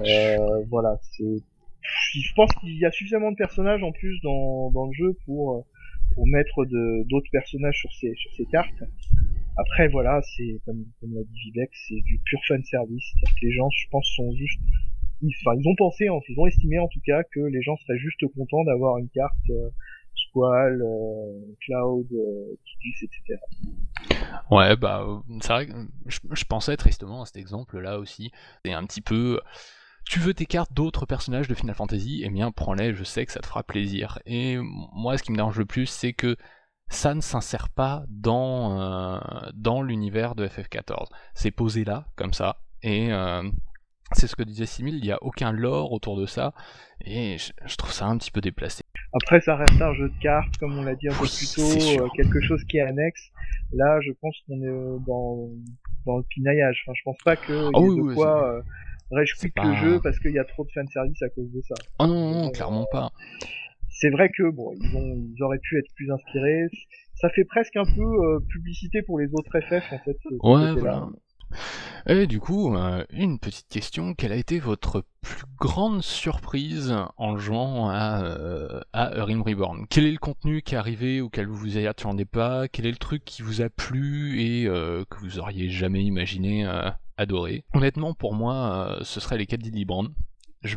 Euh, 0.00 0.64
voilà, 0.70 0.98
c'est 1.02 1.42
je 2.14 2.32
pense 2.34 2.50
qu'il 2.60 2.78
y 2.78 2.84
a 2.86 2.92
suffisamment 2.92 3.32
de 3.32 3.36
personnages 3.36 3.82
en 3.82 3.92
plus 3.92 4.20
dans, 4.22 4.70
dans 4.70 4.86
le 4.86 4.92
jeu 4.92 5.16
pour 5.24 5.66
pour 6.14 6.26
mettre 6.26 6.64
d'autres 6.64 7.30
personnages 7.30 7.78
sur 7.78 7.92
ces 7.92 8.14
sur 8.14 8.32
ces 8.34 8.44
cartes. 8.46 8.84
Après 9.56 9.88
voilà, 9.88 10.20
c'est 10.22 10.60
comme 10.64 10.84
comme 11.00 11.14
l'a 11.14 11.22
dit 11.24 11.50
Vivek, 11.50 11.70
c'est 11.72 12.00
du 12.02 12.20
pur 12.24 12.40
fan 12.48 12.62
service. 12.64 13.12
Que 13.22 13.46
les 13.46 13.52
gens, 13.52 13.68
je 13.70 13.88
pense, 13.90 14.06
sont 14.16 14.32
juste 14.34 14.60
ils, 15.22 15.34
enfin, 15.44 15.56
ils 15.58 15.68
ont 15.68 15.74
pensé, 15.76 16.06
ils 16.06 16.40
ont 16.40 16.46
estimé 16.46 16.78
en 16.78 16.88
tout 16.88 17.00
cas 17.04 17.22
que 17.32 17.40
les 17.40 17.62
gens 17.62 17.76
seraient 17.76 17.98
juste 17.98 18.26
contents 18.34 18.64
d'avoir 18.64 18.98
une 18.98 19.08
carte 19.08 19.50
euh, 19.50 19.70
Euh, 20.36 21.54
Cloud, 21.60 22.06
euh, 22.12 22.56
etc. 23.02 23.38
Ouais, 24.50 24.76
bah, 24.76 25.06
c'est 25.40 25.52
vrai 25.52 25.66
que 25.66 25.72
je, 26.06 26.44
pensais 26.44 26.76
tristement 26.76 27.22
à 27.22 27.26
cet 27.26 27.36
exemple-là 27.36 27.98
aussi. 27.98 28.32
C'est 28.64 28.72
un 28.72 28.84
petit 28.84 29.00
peu. 29.00 29.40
Tu 30.04 30.18
veux 30.18 30.34
tes 30.34 30.46
cartes 30.46 30.72
d'autres 30.72 31.06
personnages 31.06 31.48
de 31.48 31.54
Final 31.54 31.74
Fantasy? 31.74 32.22
Eh 32.24 32.30
bien, 32.30 32.50
prends-les, 32.50 32.94
je 32.94 33.04
sais 33.04 33.24
que 33.24 33.32
ça 33.32 33.40
te 33.40 33.46
fera 33.46 33.62
plaisir. 33.62 34.18
Et 34.26 34.58
moi, 34.92 35.16
ce 35.16 35.22
qui 35.22 35.32
me 35.32 35.36
dérange 35.36 35.58
le 35.58 35.66
plus, 35.66 35.86
c'est 35.86 36.12
que 36.12 36.36
ça 36.92 37.14
ne 37.14 37.20
s'insère 37.20 37.68
pas 37.70 38.04
dans, 38.08 38.80
euh, 38.80 39.82
l'univers 39.82 40.34
de 40.34 40.46
FF14. 40.46 41.06
C'est 41.34 41.50
posé 41.50 41.84
là, 41.84 42.06
comme 42.16 42.34
ça, 42.34 42.58
et 42.82 43.12
euh, 43.12 43.42
c'est 44.12 44.26
ce 44.26 44.36
que 44.36 44.42
disait 44.42 44.66
Simil, 44.66 44.96
il 44.96 45.02
n'y 45.02 45.10
a 45.10 45.22
aucun 45.22 45.52
lore 45.52 45.92
autour 45.92 46.18
de 46.18 46.26
ça, 46.26 46.52
et 47.00 47.38
je, 47.38 47.76
trouve 47.76 47.92
ça 47.92 48.06
un 48.06 48.18
petit 48.18 48.30
peu 48.30 48.40
déplacé. 48.40 48.84
Après, 49.14 49.40
ça 49.40 49.56
reste 49.56 49.80
un 49.82 49.92
jeu 49.94 50.08
de 50.08 50.18
cartes, 50.20 50.56
comme 50.58 50.78
on 50.78 50.82
l'a 50.82 50.94
dit 50.94 51.08
un 51.08 51.12
peu 51.12 51.26
plus 51.26 51.52
tôt, 51.54 51.62
euh, 52.02 52.08
quelque 52.16 52.40
chose 52.40 52.62
qui 52.64 52.78
est 52.78 52.82
annexe. 52.82 53.30
Là, 53.72 54.00
je 54.00 54.12
pense 54.12 54.36
qu'on 54.46 54.60
est 54.62 55.04
dans, 55.06 55.50
dans 56.06 56.16
le 56.18 56.22
pinaillage. 56.24 56.82
Enfin, 56.86 56.94
je 56.96 57.02
pense 57.04 57.18
pas 57.24 57.36
que 57.36 57.52
Ah 57.52 57.78
y 57.80 57.84
ait 57.84 57.88
oui, 57.88 57.96
de 57.96 58.02
oui, 58.02 58.14
quoi 58.14 58.48
euh, 58.54 58.62
pas- 59.54 59.64
le 59.64 59.74
jeu 59.76 60.00
parce 60.02 60.18
qu'il 60.18 60.32
y 60.32 60.38
a 60.38 60.44
trop 60.44 60.64
de 60.64 60.70
fanservice 60.72 61.22
à 61.22 61.28
cause 61.28 61.50
de 61.52 61.60
ça. 61.62 61.74
Oh 61.98 62.06
non, 62.06 62.14
non, 62.14 62.30
non, 62.42 62.48
Euh, 62.48 62.52
clairement 62.52 62.86
pas. 62.90 63.10
C'est 63.90 64.10
vrai 64.10 64.30
que 64.30 64.50
bon, 64.50 64.72
ils, 64.74 64.96
ont, 64.96 65.14
ils 65.36 65.42
auraient 65.42 65.58
pu 65.58 65.78
être 65.78 65.92
plus 65.94 66.10
inspirés. 66.10 66.66
Ça 67.14 67.28
fait 67.28 67.44
presque 67.44 67.76
un 67.76 67.84
peu 67.84 68.00
euh, 68.02 68.40
publicité 68.48 69.02
pour 69.02 69.18
les 69.20 69.28
autres 69.34 69.60
FF 69.60 69.92
en 69.92 69.98
fait. 69.98 70.16
Ouais, 70.42 70.72
voilà. 70.80 71.08
Et 72.06 72.26
du 72.26 72.40
coup, 72.40 72.74
euh, 72.74 73.04
une 73.10 73.38
petite 73.38 73.68
question, 73.68 74.14
quelle 74.14 74.32
a 74.32 74.36
été 74.36 74.58
votre 74.58 75.04
plus 75.20 75.44
grande 75.58 76.02
surprise 76.02 76.94
en 77.16 77.36
jouant 77.36 77.88
à, 77.88 78.22
euh, 78.24 78.80
à 78.92 79.24
Reborn? 79.24 79.86
Quel 79.88 80.06
est 80.06 80.12
le 80.12 80.18
contenu 80.18 80.62
qui 80.62 80.74
est 80.74 80.78
arrivé 80.78 81.20
auquel 81.20 81.46
vous 81.46 81.56
vous 81.56 81.78
attendez 81.78 82.24
pas? 82.24 82.68
Quel 82.68 82.86
est 82.86 82.90
le 82.90 82.96
truc 82.96 83.24
qui 83.24 83.42
vous 83.42 83.62
a 83.62 83.70
plu 83.70 84.40
et 84.40 84.66
euh, 84.66 85.04
que 85.08 85.18
vous 85.18 85.38
auriez 85.38 85.70
jamais 85.70 86.02
imaginé 86.02 86.66
euh, 86.66 86.90
adorer? 87.16 87.64
Honnêtement, 87.72 88.14
pour 88.14 88.34
moi, 88.34 88.98
ce 89.02 89.20
serait 89.20 89.38
les 89.38 89.46
quêtes 89.46 89.62
d'Illibrand. 89.62 90.08
Je, 90.62 90.76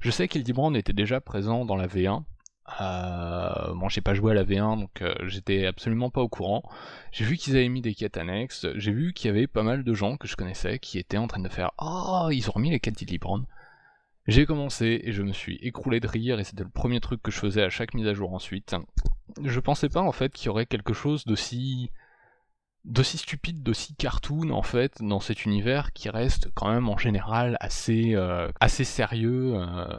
je 0.00 0.10
sais 0.10 0.28
qu'Illibrand 0.28 0.74
était 0.74 0.92
déjà 0.92 1.20
présent 1.20 1.64
dans 1.64 1.76
la 1.76 1.86
V1. 1.86 2.24
Euh, 2.80 3.74
bon, 3.74 3.88
j'ai 3.88 4.00
pas 4.00 4.14
joué 4.14 4.32
à 4.32 4.34
la 4.34 4.44
V1, 4.44 4.78
donc 4.80 5.02
euh, 5.02 5.14
j'étais 5.26 5.66
absolument 5.66 6.10
pas 6.10 6.20
au 6.20 6.28
courant. 6.28 6.62
J'ai 7.12 7.24
vu 7.24 7.36
qu'ils 7.36 7.56
avaient 7.56 7.68
mis 7.68 7.80
des 7.80 7.94
quêtes 7.94 8.16
annexes, 8.16 8.66
j'ai 8.74 8.92
vu 8.92 9.12
qu'il 9.12 9.28
y 9.28 9.30
avait 9.30 9.46
pas 9.46 9.62
mal 9.62 9.84
de 9.84 9.94
gens 9.94 10.16
que 10.16 10.26
je 10.26 10.36
connaissais 10.36 10.78
qui 10.78 10.98
étaient 10.98 11.16
en 11.16 11.28
train 11.28 11.40
de 11.40 11.48
faire 11.48 11.72
Oh, 11.78 12.28
ils 12.32 12.48
ont 12.48 12.52
remis 12.52 12.70
les 12.70 12.80
quêtes 12.80 12.96
d'Illibrand. 12.96 13.42
J'ai 14.26 14.44
commencé 14.44 15.00
et 15.04 15.12
je 15.12 15.22
me 15.22 15.32
suis 15.32 15.56
écroulé 15.62 16.00
de 16.00 16.08
rire 16.08 16.40
et 16.40 16.44
c'était 16.44 16.64
le 16.64 16.68
premier 16.68 17.00
truc 17.00 17.22
que 17.22 17.30
je 17.30 17.38
faisais 17.38 17.62
à 17.62 17.70
chaque 17.70 17.94
mise 17.94 18.08
à 18.08 18.14
jour 18.14 18.34
ensuite. 18.34 18.74
Je 19.42 19.60
pensais 19.60 19.88
pas 19.88 20.00
en 20.00 20.12
fait 20.12 20.32
qu'il 20.32 20.46
y 20.46 20.48
aurait 20.48 20.66
quelque 20.66 20.92
chose 20.92 21.24
d'aussi 21.24 21.90
d'aussi 22.84 23.18
stupide, 23.18 23.62
d'aussi 23.64 23.96
cartoon 23.96 24.50
en 24.50 24.62
fait 24.62 25.02
dans 25.02 25.18
cet 25.18 25.44
univers 25.44 25.92
qui 25.92 26.08
reste 26.08 26.50
quand 26.54 26.70
même 26.72 26.88
en 26.88 26.96
général 26.96 27.56
assez 27.60 28.14
euh, 28.14 28.50
sérieux 28.68 29.54
euh, 29.56 29.96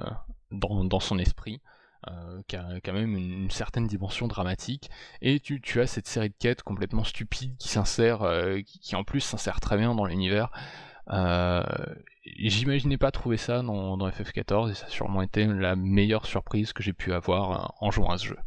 dans 0.52 1.00
son 1.00 1.20
esprit. 1.20 1.62
Euh, 2.08 2.42
qui, 2.48 2.56
a, 2.56 2.68
a 2.84 2.92
même 2.92 3.16
une, 3.16 3.50
certaine 3.50 3.88
dimension 3.88 4.28
dramatique 4.28 4.90
et 5.22 5.40
tu, 5.40 5.82
as 5.82 5.88
cette 5.88 6.08
série 6.08 6.30
de 6.30 6.36
quêtes 6.38 6.62
complètement 6.62 7.04
stupides 7.04 7.58
qui 7.58 7.70
s'insère, 7.70 8.22
euh, 8.22 8.60
qui, 8.62 8.96
en 8.96 9.04
plus 9.04 9.22
s'insère 9.22 9.60
très 9.60 9.78
bien 9.78 9.96
dans 9.96 10.06
l'univers. 10.06 10.52
Euh, 11.10 11.64
J'imaginais 12.36 12.98
pas 12.98 13.12
trouver 13.12 13.38
ça 13.38 13.62
dans, 13.62 13.96
dans 13.98 14.10
FF14 14.10 14.72
et 14.72 14.74
ça 14.74 14.86
a 14.86 14.90
sûrement 14.90 15.22
été 15.22 15.46
la 15.46 15.76
meilleure 15.76 16.26
surprise 16.26 16.74
que 16.74 16.84
j'ai 16.84 16.94
pu 16.94 17.14
avoir 17.14 17.52
euh, 17.52 17.68
en 17.80 17.90
jouant 17.90 18.10
à 18.10 18.18
ce 18.18 18.28
jeu. 18.28 18.38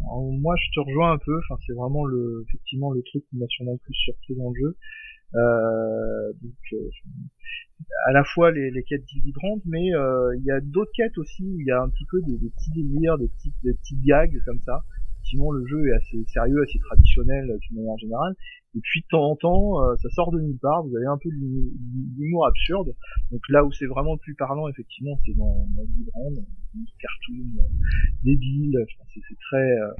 Moi, 0.00 0.54
je 0.56 0.80
te 0.80 0.84
rejoins 0.84 1.12
un 1.12 1.18
peu. 1.18 1.38
Enfin, 1.38 1.60
c'est 1.66 1.74
vraiment 1.74 2.04
effectivement, 2.48 2.90
le 2.90 3.02
truc 3.02 3.24
qui 3.28 3.36
m'a 3.36 3.46
sûrement 3.48 3.72
le 3.72 3.78
plus 3.78 3.94
surpris 3.94 4.34
dans 4.36 4.50
le 4.50 4.60
jeu. 4.60 4.76
Euh, 5.34 6.32
donc, 6.42 6.52
euh, 6.74 6.90
à 8.06 8.12
la 8.12 8.22
fois 8.24 8.50
les, 8.52 8.70
les 8.70 8.82
quêtes 8.82 9.04
délivrantes, 9.14 9.62
mais 9.66 9.94
euh, 9.94 10.36
il 10.38 10.44
y 10.44 10.50
a 10.50 10.60
d'autres 10.60 10.92
quêtes 10.94 11.16
aussi 11.18 11.42
où 11.42 11.60
il 11.60 11.66
y 11.66 11.70
a 11.70 11.82
un 11.82 11.88
petit 11.88 12.06
peu 12.10 12.20
des, 12.22 12.36
des 12.38 12.50
petits 12.50 12.70
délires, 12.70 13.18
des 13.18 13.28
petits, 13.28 13.52
des 13.62 13.74
petits 13.74 13.98
gags 14.04 14.42
comme 14.44 14.60
ça. 14.60 14.84
Sinon, 15.24 15.52
le 15.52 15.64
jeu 15.66 15.88
est 15.88 15.92
assez 15.92 16.24
sérieux, 16.26 16.62
assez 16.62 16.78
traditionnel 16.80 17.56
d'une 17.60 17.76
manière 17.78 17.96
générale. 17.96 18.34
Et 18.74 18.80
puis, 18.82 19.02
de 19.02 19.06
temps 19.08 19.30
en 19.30 19.36
temps, 19.36 19.82
euh, 19.84 19.94
ça 20.02 20.08
sort 20.10 20.32
de 20.32 20.40
nulle 20.40 20.58
part. 20.58 20.82
Vous 20.82 20.96
avez 20.96 21.06
un 21.06 21.18
peu 21.18 21.30
l'humour- 21.30 22.46
absurde. 22.46 22.92
Donc 23.30 23.40
là 23.48 23.64
où 23.64 23.72
c'est 23.72 23.86
vraiment 23.86 24.14
le 24.14 24.18
plus 24.18 24.34
parlant, 24.34 24.68
effectivement, 24.68 25.18
c'est 25.24 25.34
dans, 25.34 25.66
dans 25.76 25.84
Deliverance, 25.84 26.38
cartoon, 26.98 27.44
euh, 27.58 27.62
débile. 28.24 28.76
Enfin, 28.82 29.04
c'est 29.14 29.20
c'est 29.28 29.38
très 29.48 29.78
euh, 29.80 29.92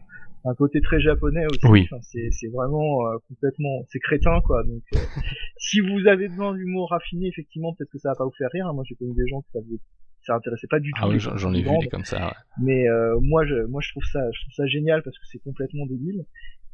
un 0.44 0.54
côté 0.54 0.80
très 0.80 1.00
japonais 1.00 1.46
aussi. 1.46 1.66
Oui. 1.68 1.88
Enfin, 1.90 2.00
c'est 2.02 2.48
vraiment 2.52 3.06
euh, 3.06 3.16
complètement, 3.28 3.84
c'est 3.88 4.00
crétin 4.00 4.40
quoi. 4.44 4.62
Donc 4.64 4.82
euh, 4.94 4.98
si 5.58 5.80
vous 5.80 6.06
avez 6.06 6.28
besoin 6.28 6.54
d'humour 6.54 6.90
raffiné, 6.90 7.28
effectivement, 7.28 7.74
peut-être 7.74 7.90
que 7.90 7.98
ça 7.98 8.10
va 8.10 8.14
pas 8.16 8.24
vous 8.24 8.34
faire 8.36 8.50
rire. 8.52 8.66
hein. 8.66 8.72
Moi, 8.72 8.84
j'ai 8.86 8.94
connu 8.96 9.14
des 9.14 9.26
gens 9.28 9.40
que 9.42 9.48
ça 9.52 9.60
vous 9.60 9.78
ça 10.24 10.34
intéressait 10.36 10.68
pas 10.70 10.78
du 10.78 10.90
tout. 10.92 11.00
Ah 11.02 11.08
oui, 11.08 11.18
j'en 11.18 11.52
ai 11.52 11.62
vu 11.62 11.68
des 11.80 11.88
comme 11.88 12.04
ça. 12.04 12.26
ouais. 12.26 12.32
Mais 12.62 12.88
euh, 12.88 13.18
moi, 13.20 13.44
je, 13.44 13.66
moi, 13.66 13.80
je 13.84 13.90
trouve 13.90 14.04
ça, 14.04 14.20
je 14.32 14.40
trouve 14.42 14.54
ça 14.54 14.66
génial 14.66 15.02
parce 15.02 15.18
que 15.18 15.24
c'est 15.26 15.40
complètement 15.40 15.84
débile. 15.86 16.24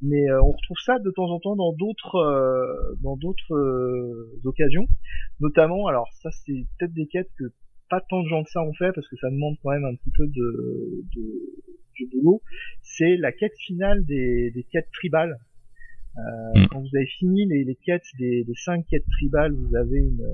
Mais 0.02 0.30
euh, 0.30 0.40
on 0.42 0.52
retrouve 0.52 0.76
ça 0.84 0.98
de 0.98 1.10
temps 1.10 1.28
en 1.30 1.40
temps 1.40 1.56
dans 1.56 1.72
d'autres, 1.72 2.16
euh, 2.16 2.94
dans 3.02 3.16
d'autres 3.16 3.54
euh, 3.54 4.38
occasions. 4.44 4.86
Notamment, 5.40 5.86
alors 5.88 6.08
ça, 6.22 6.30
c'est 6.30 6.66
peut-être 6.78 6.92
des 6.92 7.06
quêtes 7.06 7.30
que 7.38 7.44
pas 7.90 8.00
tant 8.08 8.22
de 8.22 8.28
gens 8.28 8.44
que 8.44 8.50
ça 8.50 8.62
ont 8.62 8.74
fait 8.74 8.92
parce 8.92 9.08
que 9.08 9.16
ça 9.16 9.30
demande 9.30 9.56
quand 9.62 9.70
même 9.70 9.84
un 9.86 9.94
petit 9.96 10.12
peu 10.16 10.26
de, 10.26 11.04
de, 11.16 11.22
boulot. 12.06 12.42
C'est 12.82 13.16
la 13.16 13.32
quête 13.32 13.56
finale 13.66 14.04
des, 14.04 14.50
des 14.52 14.64
quêtes 14.64 14.90
tribales. 14.92 15.38
Euh, 16.16 16.20
Mm. 16.54 16.66
Quand 16.70 16.80
vous 16.80 16.96
avez 16.96 17.06
fini 17.06 17.46
les, 17.46 17.62
les 17.64 17.76
quêtes 17.76 18.02
des, 18.18 18.42
des 18.42 18.54
cinq 18.64 18.84
quêtes 18.88 19.06
tribales, 19.18 19.52
vous 19.52 19.76
avez 19.76 19.98
une, 19.98 20.26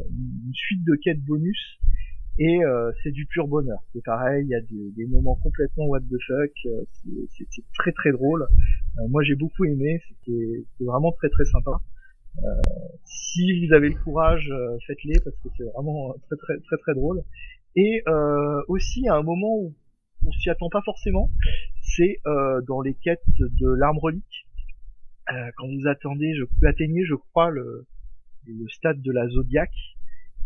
une 0.47 0.55
suite 0.55 0.83
de 0.87 0.95
quêtes 0.95 1.21
bonus 1.23 1.79
et 2.39 2.65
euh, 2.65 2.91
c'est 3.03 3.11
du 3.13 3.27
pur 3.27 3.47
bonheur. 3.49 3.79
C'est 3.93 4.03
pareil, 4.03 4.45
il 4.45 4.49
y 4.49 4.55
a 4.55 4.61
des, 4.61 4.91
des 4.97 5.07
moments 5.07 5.35
complètement 5.37 5.85
what 5.87 6.01
the 6.01 6.17
fuck, 6.27 6.53
euh, 6.67 6.85
c'est- 7.29 7.63
très 7.75 7.93
très 7.93 8.13
drôle. 8.13 8.43
Euh, 8.99 9.09
moi 9.09 9.23
j'ai 9.25 9.35
beaucoup 9.35 9.65
aimé, 9.65 10.01
c'était 10.09 10.65
c'est 10.79 10.85
vraiment 10.85 11.13
très 11.13 11.29
très 11.29 11.45
sympa. 11.45 11.73
Euh, 12.39 12.49
si 13.05 13.67
vous 13.67 13.73
avez 13.75 13.91
le 13.91 13.97
courage, 14.03 14.49
euh, 14.51 14.77
faites-les 14.87 15.21
parce 15.23 15.37
que 15.37 15.49
c'est 15.57 15.65
vraiment 15.75 16.15
très 16.27 16.37
très 16.37 16.59
très 16.61 16.77
très 16.79 16.95
drôle. 16.95 17.23
Et 17.77 18.03
euh, 18.09 18.63
aussi 18.69 19.07
à 19.09 19.15
un 19.17 19.23
moment 19.23 19.57
où 19.59 19.75
on 20.27 20.33
s'y 20.33 20.51
attend 20.51 20.69
pas 20.69 20.83
forcément, 20.85 21.31
c'est 21.83 22.21
euh, 22.27 22.61
dans 22.67 22.81
les 22.81 22.95
quêtes 22.95 23.23
de 23.39 23.69
l'arme 23.69 23.99
relique. 23.99 24.47
Euh, 25.31 25.51
quand 25.57 25.67
vous 25.67 25.87
attendez, 25.87 26.35
je 26.35 26.43
vous 26.43 26.67
atteignez, 26.67 27.05
je 27.05 27.15
crois, 27.15 27.51
le, 27.51 27.87
stade 28.69 29.01
de 29.01 29.13
la 29.13 29.29
Zodiac, 29.29 29.71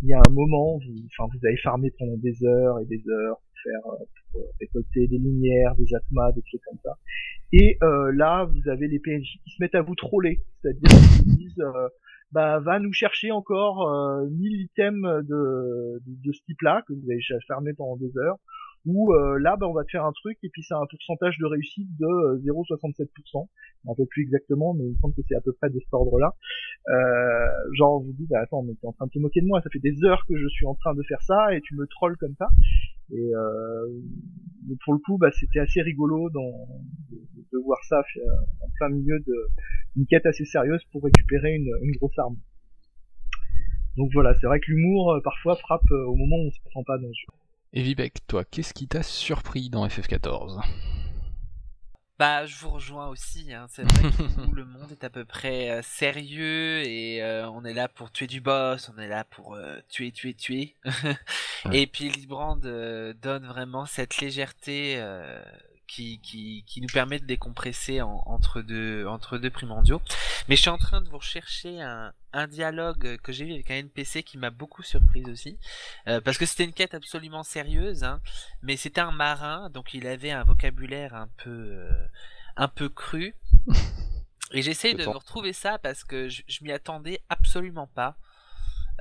il 0.02 0.08
y 0.08 0.14
a 0.14 0.20
un 0.24 0.30
moment, 0.30 0.78
vous, 0.78 0.94
enfin, 1.06 1.28
vous 1.32 1.46
avez 1.46 1.56
farmé 1.56 1.90
pendant 1.98 2.16
des 2.18 2.44
heures 2.44 2.78
et 2.80 2.86
des 2.86 3.02
heures 3.08 3.36
pour 3.36 3.58
faire, 3.64 3.92
euh, 3.92 4.04
pour 4.32 4.42
récolter 4.60 5.08
des 5.08 5.18
lumières, 5.18 5.74
des 5.74 5.94
atmas, 5.94 6.32
des 6.32 6.42
trucs 6.42 6.62
comme 6.62 6.78
ça. 6.84 6.96
Et 7.52 7.78
là, 7.80 8.44
vous 8.44 8.68
avez 8.68 8.88
les 8.88 8.98
PNJ 8.98 9.40
qui 9.42 9.50
se 9.50 9.56
mettent 9.60 9.74
à 9.74 9.82
vous 9.82 9.94
troller, 9.94 10.42
c'est-à-dire 10.60 10.88
qu'ils 11.16 11.36
disent, 11.36 11.60
euh, 11.60 11.88
bah, 12.32 12.60
va 12.60 12.78
nous 12.78 12.92
chercher 12.92 13.30
encore 13.30 13.88
euh, 13.88 14.28
1000 14.28 14.62
items 14.62 15.26
de, 15.26 16.00
de, 16.06 16.28
de 16.28 16.32
ce 16.32 16.42
type-là 16.44 16.82
que 16.86 16.92
vous 16.92 17.10
avez 17.10 17.20
farmé 17.46 17.72
pendant 17.72 17.96
des 17.96 18.16
heures. 18.18 18.36
Ou 18.88 19.12
euh, 19.12 19.38
là, 19.38 19.56
bah, 19.60 19.66
on 19.68 19.74
va 19.74 19.84
te 19.84 19.90
faire 19.90 20.04
un 20.04 20.12
truc 20.12 20.38
et 20.42 20.48
puis 20.48 20.62
c'est 20.62 20.74
un 20.74 20.86
pourcentage 20.90 21.36
de 21.38 21.44
réussite 21.44 21.88
de 21.98 22.06
euh, 22.06 22.38
0,67%. 22.38 23.04
Je 23.04 23.36
me 23.84 23.90
rappelle 23.90 24.06
plus 24.06 24.22
exactement, 24.22 24.72
mais 24.72 24.84
il 24.84 24.92
me 24.92 24.96
semble 24.96 25.14
que 25.14 25.22
c'est 25.28 25.36
à 25.36 25.40
peu 25.40 25.52
près 25.52 25.68
de 25.68 25.78
cet 25.78 25.92
ordre-là. 25.92 26.34
Euh, 26.88 27.48
genre 27.76 28.00
vous 28.02 28.12
dit 28.12 28.26
bah 28.30 28.40
attends 28.40 28.62
mais 28.62 28.72
t'es 28.80 28.86
en 28.86 28.92
train 28.92 29.06
de 29.06 29.10
te 29.10 29.18
moquer 29.18 29.42
de 29.42 29.46
moi 29.46 29.60
ça 29.60 29.68
fait 29.70 29.78
des 29.78 30.04
heures 30.04 30.24
que 30.26 30.34
je 30.38 30.48
suis 30.48 30.64
en 30.64 30.74
train 30.74 30.94
de 30.94 31.02
faire 31.02 31.20
ça 31.20 31.54
et 31.54 31.60
tu 31.60 31.74
me 31.74 31.86
trolls 31.86 32.16
comme 32.16 32.34
ça 32.38 32.48
et 33.10 33.30
euh, 33.34 33.86
pour 34.84 34.94
le 34.94 34.98
coup 35.00 35.18
bah 35.18 35.30
c'était 35.32 35.58
assez 35.58 35.82
rigolo 35.82 36.30
dans, 36.30 36.66
de, 37.10 37.18
de 37.18 37.58
voir 37.62 37.78
ça 37.84 37.98
euh, 37.98 38.20
en 38.62 38.70
plein 38.78 38.88
milieu 38.88 39.18
de 39.20 39.48
une 39.96 40.06
quête 40.06 40.24
assez 40.24 40.46
sérieuse 40.46 40.82
pour 40.92 41.02
récupérer 41.04 41.56
une, 41.56 41.92
grosse 41.98 42.18
arme 42.18 42.38
donc 43.98 44.10
voilà 44.14 44.34
c'est 44.40 44.46
vrai 44.46 44.58
que 44.60 44.70
l'humour 44.70 45.12
euh, 45.12 45.20
parfois 45.22 45.56
frappe 45.56 45.90
euh, 45.90 46.06
au 46.06 46.16
moment 46.16 46.36
où 46.36 46.46
on 46.46 46.50
se 46.50 46.60
prend 46.70 46.84
pas 46.84 46.96
dans 46.96 47.12
ce 47.12 47.20
jeu 47.20 47.38
Et 47.74 47.82
Vivek, 47.82 48.26
toi, 48.26 48.44
qu'est-ce 48.44 48.72
qui 48.72 48.88
t'a 48.88 49.02
surpris 49.02 49.68
dans 49.68 49.86
FF14 49.86 50.62
Bah, 52.18 52.46
je 52.46 52.56
vous 52.56 52.70
rejoins 52.70 53.08
aussi. 53.08 53.52
Hein. 53.52 53.66
C'est 53.68 53.82
vrai 53.82 54.10
que 54.10 54.50
le 54.54 54.64
monde 54.64 54.90
est 54.90 55.04
à 55.04 55.10
peu 55.10 55.26
près 55.26 55.70
euh, 55.70 55.82
sérieux 55.82 56.80
et 56.86 57.22
euh, 57.22 57.46
on 57.50 57.66
est 57.66 57.74
là 57.74 57.86
pour 57.88 58.10
tuer 58.10 58.26
du 58.26 58.40
boss, 58.40 58.90
on 58.96 58.98
est 58.98 59.06
là 59.06 59.24
pour 59.24 59.54
euh, 59.54 59.76
tuer, 59.88 60.12
tuer, 60.12 60.34
tuer. 60.34 60.76
Ouais. 61.64 61.82
Et 61.82 61.86
puis 61.88 62.08
Librand 62.08 62.54
donne 62.54 63.44
vraiment 63.44 63.84
cette 63.84 64.18
légèreté 64.18 65.04
qui, 65.88 66.20
qui, 66.20 66.62
qui 66.66 66.80
nous 66.80 66.88
permet 66.88 67.18
de 67.18 67.24
décompresser 67.26 68.00
en- 68.02 68.22
entre 68.26 68.60
deux 68.62 69.06
entre 69.06 69.38
deux 69.38 69.50
primordiaux. 69.50 70.00
Mais 70.48 70.54
je 70.56 70.60
suis 70.60 70.70
en 70.70 70.78
train 70.78 71.00
de 71.00 71.08
vous 71.08 71.18
rechercher 71.18 71.80
un, 71.82 72.12
un 72.32 72.46
dialogue 72.46 73.16
que 73.22 73.32
j'ai 73.32 73.46
eu 73.46 73.52
avec 73.54 73.70
un 73.72 73.76
NPC 73.76 74.22
qui 74.22 74.38
m'a 74.38 74.50
beaucoup 74.50 74.82
surprise 74.82 75.28
aussi, 75.28 75.58
Euh, 76.06 76.20
parce 76.20 76.38
que 76.38 76.46
c'était 76.46 76.64
une 76.64 76.72
quête 76.74 76.94
absolument 76.94 77.42
sérieuse, 77.42 78.04
hein, 78.04 78.20
mais 78.62 78.76
c'était 78.76 79.00
un 79.00 79.10
marin, 79.12 79.70
donc 79.70 79.94
il 79.94 80.06
avait 80.06 80.30
un 80.30 80.44
vocabulaire 80.44 81.14
un 81.14 81.28
peu 81.42 81.50
euh, 81.50 82.06
un 82.56 82.68
peu 82.68 82.88
cru. 82.88 83.34
Et 84.52 84.62
j'essaye 84.62 84.94
de 84.94 85.02
vous 85.12 85.18
retrouver 85.18 85.52
ça 85.52 85.78
parce 85.78 86.04
que 86.04 86.28
je, 86.28 86.42
je 86.48 86.64
m'y 86.64 86.72
attendais 86.72 87.20
absolument 87.28 87.86
pas. 87.86 88.16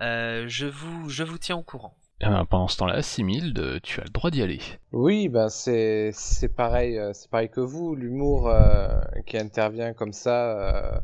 Euh, 0.01 0.45
je 0.47 0.67
vous 0.67 1.09
je 1.09 1.23
vous 1.23 1.37
tiens 1.37 1.55
au 1.57 1.63
courant. 1.63 1.95
Ben, 2.19 2.45
pendant 2.49 2.67
ce 2.67 2.77
temps-là, 2.77 3.03
Similde, 3.03 3.79
tu 3.83 4.01
as 4.01 4.03
le 4.03 4.09
droit 4.09 4.31
d'y 4.31 4.41
aller. 4.41 4.59
Oui, 4.91 5.29
ben 5.29 5.49
c'est 5.49 6.11
pareil, 6.55 6.97
euh, 6.97 7.13
c'est 7.13 7.29
pareil 7.29 7.49
que 7.49 7.61
vous, 7.61 7.95
l'humour 7.95 8.49
euh, 8.49 8.87
qui 9.27 9.37
intervient 9.37 9.93
comme 9.93 10.13
ça, 10.13 10.57
euh, 10.57 10.99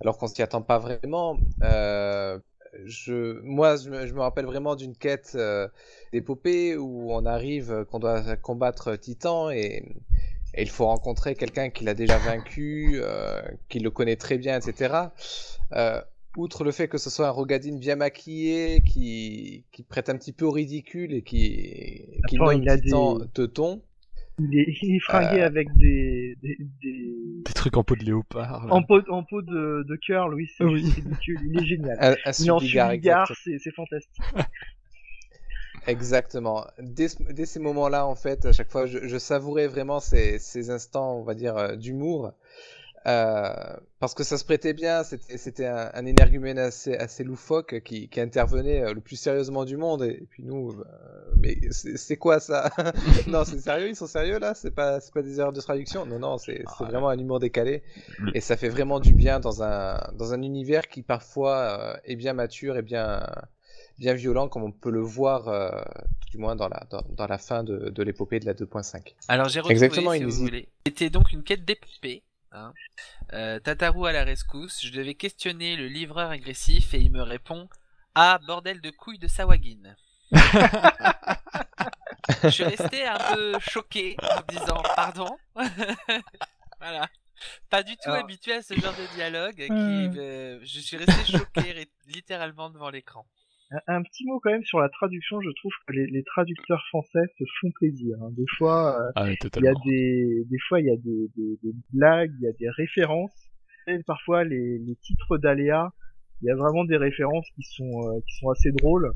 alors 0.00 0.18
qu'on 0.18 0.26
s'y 0.26 0.42
attend 0.42 0.62
pas 0.62 0.78
vraiment. 0.78 1.38
Euh, 1.62 2.38
je, 2.84 3.40
moi, 3.42 3.76
je 3.76 3.90
me, 3.90 4.20
rappelle 4.20 4.44
vraiment 4.44 4.74
d'une 4.74 4.96
quête 4.96 5.32
euh, 5.36 5.68
d'épopée 6.12 6.76
où 6.76 7.12
on 7.12 7.24
arrive, 7.26 7.70
euh, 7.70 7.84
qu'on 7.84 8.00
doit 8.00 8.36
combattre 8.36 8.96
Titan 8.96 9.50
et, 9.50 9.84
et 10.54 10.62
il 10.62 10.68
faut 10.68 10.86
rencontrer 10.86 11.36
quelqu'un 11.36 11.70
qui 11.70 11.84
l'a 11.84 11.94
déjà 11.94 12.18
vaincu, 12.18 12.98
euh, 13.00 13.40
qui 13.68 13.78
le 13.78 13.90
connaît 13.90 14.16
très 14.16 14.36
bien, 14.36 14.58
etc. 14.58 15.10
Outre 16.36 16.64
le 16.64 16.70
fait 16.72 16.86
que 16.88 16.98
ce 16.98 17.08
soit 17.10 17.26
un 17.28 17.30
Rogadine 17.30 17.78
bien 17.78 17.96
maquillé, 17.96 18.82
qui, 18.82 19.64
qui 19.72 19.82
prête 19.82 20.08
un 20.10 20.16
petit 20.16 20.32
peu 20.32 20.44
au 20.44 20.50
ridicule 20.50 21.14
et 21.14 21.22
qui, 21.22 22.04
qui 22.28 22.36
Attends, 22.36 22.44
nomme 22.52 22.62
il 22.62 22.68
a 22.68 22.78
Titan 22.78 23.18
des- 23.18 23.28
Teuton. 23.28 23.82
Il 24.38 24.58
est, 24.58 24.66
il 24.82 24.96
est 24.96 25.00
fringué 25.00 25.40
Euh. 25.40 25.46
avec 25.46 25.74
des, 25.78 26.36
des, 26.42 26.58
des... 26.82 27.14
Des 27.46 27.52
trucs 27.54 27.76
en 27.78 27.84
peau 27.84 27.96
de 27.96 28.04
léopard. 28.04 28.66
là. 28.66 28.74
En 28.74 28.82
peau, 28.82 29.00
en 29.08 29.24
peau 29.24 29.40
de, 29.40 29.82
de 29.88 29.96
curl, 29.96 30.34
oui, 30.34 30.46
c'est 30.58 30.64
Oui. 30.64 30.82
ridicule. 30.82 31.38
Il 31.46 31.58
est 31.62 31.64
génial. 31.64 31.96
Un, 32.00 32.10
un 32.10 32.32
Il 32.38 32.46
est 32.46 32.50
en 33.14 33.24
c'est 33.34 33.58
c'est 33.58 33.70
fantastique. 33.72 34.22
exactement. 35.86 36.66
Dès 36.78 37.08
ces 37.46 37.60
moments-là, 37.60 38.06
en 38.06 38.14
fait, 38.14 38.44
à 38.44 38.52
chaque 38.52 38.70
fois, 38.70 38.86
je, 38.86 39.06
je 39.06 39.16
savourais 39.18 39.68
vraiment 39.68 40.00
ces, 40.00 40.38
ces 40.38 40.68
instants, 40.70 41.16
on 41.18 41.22
va 41.22 41.34
dire, 41.34 41.56
euh, 41.56 41.76
d'humour. 41.76 42.32
Euh, 43.06 43.76
parce 44.00 44.14
que 44.14 44.24
ça 44.24 44.36
se 44.36 44.44
prêtait 44.44 44.72
bien, 44.74 45.02
c'était 45.04 45.66
un, 45.66 45.90
un 45.94 46.06
énergumène 46.06 46.58
assez, 46.58 46.94
assez 46.96 47.22
loufoque 47.22 47.80
qui, 47.84 48.08
qui 48.08 48.20
intervenait 48.20 48.82
euh, 48.82 48.94
le 48.94 49.00
plus 49.00 49.16
sérieusement 49.16 49.64
du 49.64 49.76
monde. 49.76 50.02
Et, 50.02 50.08
et 50.22 50.26
puis 50.28 50.42
nous, 50.42 50.72
euh, 50.72 50.84
mais 51.38 51.56
c'est 51.70 52.16
quoi 52.16 52.40
ça? 52.40 52.70
Non, 53.28 53.44
c'est 53.44 53.60
sérieux, 53.60 53.88
ils 53.88 53.96
sont 53.96 54.06
sérieux 54.08 54.38
là? 54.40 54.54
C'est 54.54 54.72
pas, 54.72 54.98
pas 55.14 55.22
des 55.22 55.38
erreurs 55.38 55.52
de 55.52 55.60
traduction? 55.60 56.04
Non, 56.04 56.18
non, 56.18 56.36
c'est 56.38 56.64
Ah, 56.66 56.84
vraiment 56.84 57.08
un 57.08 57.18
humour 57.18 57.38
décalé. 57.38 57.82
Le- 58.18 58.36
Et 58.36 58.40
ça 58.40 58.56
fait 58.56 58.68
vraiment 58.68 58.98
du 58.98 59.14
bien 59.14 59.38
dans 59.40 59.62
un, 59.62 59.98
dans 60.14 60.32
un 60.32 60.42
univers 60.42 60.88
qui 60.88 61.02
parfois 61.02 61.56
euh, 61.58 61.96
est 62.04 62.16
bien 62.16 62.32
mature 62.32 62.76
et 62.76 62.82
bien, 62.82 63.24
bien 63.98 64.14
violent, 64.14 64.48
comme 64.48 64.64
on 64.64 64.72
peut 64.72 64.90
le 64.90 65.00
voir, 65.00 65.48
euh, 65.48 65.70
du 66.32 66.38
moins 66.38 66.56
dans 66.56 66.68
la, 66.68 66.84
dans, 66.90 67.02
dans 67.10 67.26
la 67.26 67.38
fin 67.38 67.62
de, 67.62 67.88
de 67.90 68.02
l'épopée 68.02 68.40
de 68.40 68.46
la 68.46 68.54
2.5. 68.54 69.14
Alors 69.28 69.48
j'ai 69.48 69.60
retrouvé 69.60 69.72
Exactement, 69.74 70.12
si 70.12 70.24
vous 70.24 70.30
voulez. 70.32 70.68
C'était 70.86 71.08
donc 71.10 71.32
une 71.32 71.42
quête 71.44 71.64
d'épopée. 71.64 72.22
Hein. 72.56 72.72
Euh, 73.34 73.60
Tataru 73.60 74.08
à 74.08 74.12
la 74.12 74.24
rescousse. 74.24 74.80
Je 74.84 74.90
devais 74.92 75.14
questionner 75.14 75.76
le 75.76 75.86
livreur 75.88 76.30
agressif 76.30 76.94
et 76.94 76.98
il 77.00 77.10
me 77.12 77.22
répond 77.22 77.68
Ah 78.14 78.38
bordel 78.46 78.80
de 78.80 78.90
couilles 78.90 79.18
de 79.18 79.28
Sawagin. 79.28 79.94
Je 82.42 82.48
suis 82.48 82.64
resté 82.64 83.06
un 83.06 83.18
peu 83.34 83.58
choqué 83.60 84.16
en 84.22 84.36
me 84.38 84.58
disant 84.58 84.82
pardon? 84.96 85.36
voilà. 86.80 87.08
Pas 87.70 87.82
du 87.82 87.94
tout 87.96 88.10
Alors- 88.10 88.24
habitué 88.24 88.54
à 88.54 88.62
ce 88.62 88.74
genre 88.74 88.94
de 88.94 89.14
dialogue. 89.14 89.56
Qui, 89.56 89.70
Hmm. 89.72 90.14
euh, 90.16 90.58
je 90.62 90.80
suis 90.80 90.96
resté 90.96 91.24
choqué 91.38 91.88
littéralement 92.08 92.70
devant 92.70 92.90
l'écran. 92.90 93.26
Un, 93.72 93.96
un 93.96 94.02
petit 94.02 94.24
mot 94.26 94.38
quand 94.40 94.50
même 94.50 94.62
sur 94.64 94.78
la 94.80 94.88
traduction, 94.88 95.40
je 95.40 95.50
trouve 95.50 95.72
que 95.86 95.92
les, 95.92 96.06
les 96.06 96.22
traducteurs 96.22 96.82
français 96.88 97.22
se 97.38 97.44
font 97.60 97.70
plaisir. 97.72 98.16
hein. 98.22 98.28
Des 98.36 98.44
fois, 98.56 98.96
euh, 99.00 99.10
Ah, 99.16 99.30
il 99.30 99.62
y 99.64 99.68
a 99.68 99.74
des, 99.84 100.44
des 100.48 100.58
fois 100.68 100.80
il 100.80 100.86
y 100.86 100.90
a 100.90 100.96
des, 100.96 101.28
des, 101.36 101.58
des 101.62 101.74
blagues, 101.92 102.30
il 102.40 102.44
y 102.44 102.48
a 102.48 102.52
des 102.52 102.70
références. 102.70 103.32
Et 103.88 104.02
parfois 104.04 104.44
les, 104.44 104.78
les 104.78 104.96
titres 104.96 105.38
d'aléa, 105.38 105.92
il 106.42 106.46
y 106.46 106.50
a 106.50 106.54
vraiment 106.56 106.84
des 106.84 106.96
références 106.96 107.46
qui 107.56 107.62
sont 107.62 107.90
euh, 107.90 108.20
qui 108.26 108.36
sont 108.38 108.50
assez 108.50 108.70
drôles. 108.72 109.10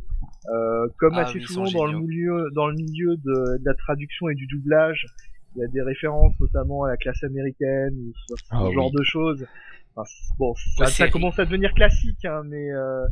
Euh, 0.54 0.88
comme 0.98 1.14
Ah 1.14 1.22
assez 1.22 1.38
souvent 1.40 1.70
dans 1.70 1.86
le 1.86 1.98
milieu 1.98 2.48
dans 2.54 2.66
le 2.68 2.74
milieu 2.74 3.16
de, 3.16 3.58
de 3.58 3.64
la 3.64 3.74
traduction 3.74 4.28
et 4.30 4.34
du 4.34 4.46
doublage, 4.46 5.06
il 5.54 5.60
y 5.60 5.64
a 5.64 5.68
des 5.68 5.82
références 5.82 6.32
notamment 6.40 6.84
à 6.84 6.88
la 6.90 6.96
classe 6.96 7.22
américaine 7.24 7.94
ou 7.94 8.12
ce, 8.28 8.34
ce 8.36 8.48
Ah 8.50 8.68
genre 8.72 8.86
oui. 8.92 8.98
de 8.98 9.02
choses. 9.04 9.46
Enfin, 9.96 10.08
bon, 10.38 10.54
ça, 10.78 10.86
ça 10.86 11.08
commence 11.08 11.38
à 11.38 11.44
devenir 11.44 11.74
classique, 11.74 12.24
hein, 12.24 12.42
mais 12.46 12.70
euh, 12.72 13.04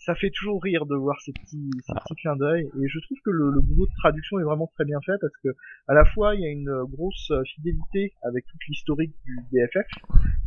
ça 0.00 0.14
fait 0.14 0.30
toujours 0.30 0.62
rire 0.62 0.86
de 0.86 0.96
voir 0.96 1.20
ces 1.20 1.32
petits, 1.32 1.70
ces 1.86 1.92
Ah. 1.94 2.00
petits 2.02 2.14
clins 2.22 2.36
d'œil. 2.36 2.64
Et 2.82 2.88
je 2.88 2.98
trouve 3.00 3.18
que 3.24 3.30
le, 3.30 3.50
le 3.50 3.60
boulot 3.60 3.86
de 3.86 3.94
traduction 3.98 4.38
est 4.40 4.44
vraiment 4.44 4.66
très 4.74 4.84
bien 4.84 4.98
fait 5.04 5.16
parce 5.20 5.36
que 5.44 5.48
à 5.88 5.94
la 5.94 6.04
fois 6.06 6.34
il 6.34 6.40
y 6.40 6.46
a 6.46 6.50
une 6.50 6.72
grosse 6.88 7.30
euh, 7.30 7.42
fidélité 7.54 8.12
avec 8.22 8.46
toute 8.46 8.60
l'historique 8.68 9.14
du 9.24 9.36
DFF, 9.52 9.86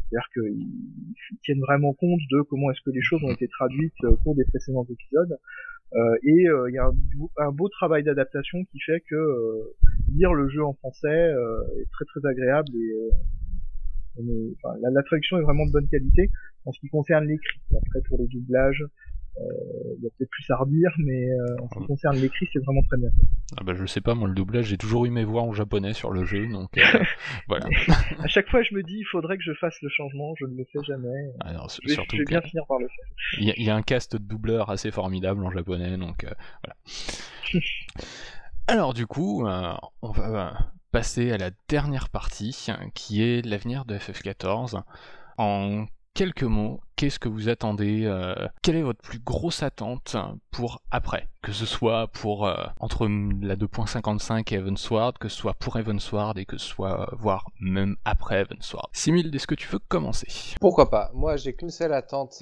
c'est-à-dire 0.10 0.28
qu'ils 0.34 0.68
ils 1.32 1.38
tiennent 1.44 1.62
vraiment 1.62 1.94
compte 1.94 2.20
de 2.32 2.42
comment 2.42 2.72
est-ce 2.72 2.82
que 2.82 2.90
les 2.92 3.02
choses 3.04 3.24
ont 3.24 3.32
été 3.32 3.48
traduites 3.48 3.94
euh, 4.04 4.10
au 4.12 4.18
cours 4.18 4.36
des 4.36 4.46
précédents 4.46 4.86
épisodes. 4.90 5.38
Euh, 5.96 6.16
et 6.24 6.48
euh, 6.50 6.70
il 6.70 6.74
y 6.74 6.80
a 6.80 6.86
un, 6.86 6.92
beau- 7.18 7.32
un 7.38 7.52
beau 7.52 7.70
travail 7.70 8.04
d'adaptation 8.04 8.64
qui 8.72 8.80
fait 8.80 9.02
que 9.08 9.16
euh, 9.16 9.76
lire 10.16 10.34
le 10.34 10.50
jeu 10.50 10.64
en 10.66 10.74
français 10.74 11.08
euh, 11.08 11.62
est 11.80 11.90
très 11.92 12.06
très 12.06 12.28
agréable 12.28 12.70
et 12.74 12.92
euh, 12.92 13.10
on 14.18 14.24
est- 14.28 14.56
enfin, 14.64 14.76
la, 14.82 14.90
la 14.90 15.04
traduction 15.04 15.38
est 15.38 15.44
vraiment 15.44 15.66
de 15.68 15.72
bonne 15.72 15.88
qualité 15.88 16.32
en 16.66 16.72
ce 16.72 16.80
qui 16.80 16.88
concerne 16.88 17.26
l'écrit. 17.28 17.60
Après 17.76 18.02
pour 18.08 18.18
le 18.20 18.28
doublage, 18.28 18.84
il 19.38 20.04
y 20.04 20.08
a 20.08 20.10
peut-être 20.18 20.30
plus 20.30 20.50
à 20.52 20.58
redire, 20.58 20.92
mais 21.00 21.30
euh, 21.30 21.56
en 21.64 21.70
ce 21.70 21.80
qui 21.80 21.86
concerne 21.88 22.18
l'écrit, 22.20 22.48
c'est 22.54 22.60
vraiment 22.64 22.82
très 22.84 22.98
bien. 22.98 23.10
Ah 23.58 23.64
bah, 23.64 23.74
je 23.76 23.86
sais 23.86 24.02
pas, 24.02 24.14
moi, 24.16 24.28
le 24.28 24.34
doublage, 24.36 24.66
j'ai 24.66 24.78
toujours 24.78 25.06
eu 25.06 25.10
mes 25.10 25.24
voix 25.24 25.42
en 25.44 25.54
japonais 25.54 25.94
sur 25.94 26.12
le 26.12 26.24
jeu, 26.26 26.48
donc 26.48 26.78
euh, 26.78 26.82
voilà. 27.48 27.66
À 28.20 28.28
chaque 28.28 28.48
fois, 28.50 28.62
je 28.64 28.74
me 28.76 28.84
dis, 28.84 28.98
il 29.00 29.06
faudrait 29.12 29.38
que 29.38 29.44
je 29.44 29.54
fasse 29.54 29.76
le 29.82 29.90
changement, 29.90 30.34
je 30.40 30.46
ne 30.46 30.56
le 30.56 30.66
fais 30.72 30.80
jamais. 30.88 31.32
Ah, 31.42 31.54
non, 31.54 31.68
Je 31.70 31.88
vais, 31.88 31.94
surtout 31.96 32.16
je 32.16 32.22
vais 32.22 32.26
que- 32.26 32.30
bien 32.30 32.42
finir 32.42 32.64
par 32.68 32.78
le 32.80 32.88
faire. 32.88 33.06
Il 33.40 33.48
y, 33.48 33.52
a- 33.52 33.56
il 33.58 33.64
y 33.64 33.70
a 33.70 33.76
un 33.76 33.82
cast 33.82 34.14
de 34.16 34.18
doubleurs 34.24 34.70
assez 34.70 34.92
formidable 34.92 35.44
en 35.44 35.50
japonais, 35.52 35.98
donc 35.98 36.24
euh, 36.24 36.30
voilà. 36.64 36.76
Alors 38.68 38.94
du 38.94 39.08
coup, 39.08 39.46
euh, 39.46 39.74
on 40.02 40.12
va 40.12 40.48
euh, 40.48 40.64
passer 40.92 41.32
à 41.32 41.38
la 41.38 41.52
dernière 41.68 42.10
partie, 42.10 42.68
qui 42.94 43.22
est 43.24 43.46
l'avenir 43.46 43.86
de 43.86 43.96
FF14. 43.98 44.82
En 45.38 45.86
quelques 46.14 46.44
mots, 46.44 46.80
qu'est-ce 46.96 47.20
que 47.20 47.30
vous 47.30 47.50
attendez 47.50 48.06
euh, 48.06 48.36
Quelle 48.62 48.76
est 48.76 48.82
votre 48.84 49.02
plus 49.02 49.20
grosse 49.20 49.64
attente 49.64 50.16
pour 50.52 50.82
après 50.92 51.28
Que 51.42 51.52
ce 51.52 51.66
soit 51.66 52.08
pour 52.08 52.48
euh, 52.48 52.56
entre 52.80 53.08
la 53.08 53.56
2.55 53.56 54.54
et 54.54 54.58
Evansward, 54.58 55.18
que 55.18 55.28
ce 55.28 55.38
soit 55.38 55.54
pour 55.56 55.78
Evansward 55.78 56.38
et 56.38 56.46
que 56.46 56.58
ce 56.58 56.68
soit 56.68 57.02
euh, 57.02 57.16
voire 57.18 57.50
même 57.60 57.96
après 58.06 58.42
Evansward. 58.42 58.90
Simil, 58.94 59.36
est-ce 59.36 59.48
que 59.48 59.56
tu 59.56 59.68
veux 59.68 59.80
commencer? 59.80 60.28
Pourquoi 60.60 60.90
pas? 60.90 61.12
Moi, 61.14 61.38
j'ai 61.38 61.54
qu'une 61.54 61.72
seule 61.72 61.94
attente 61.94 62.42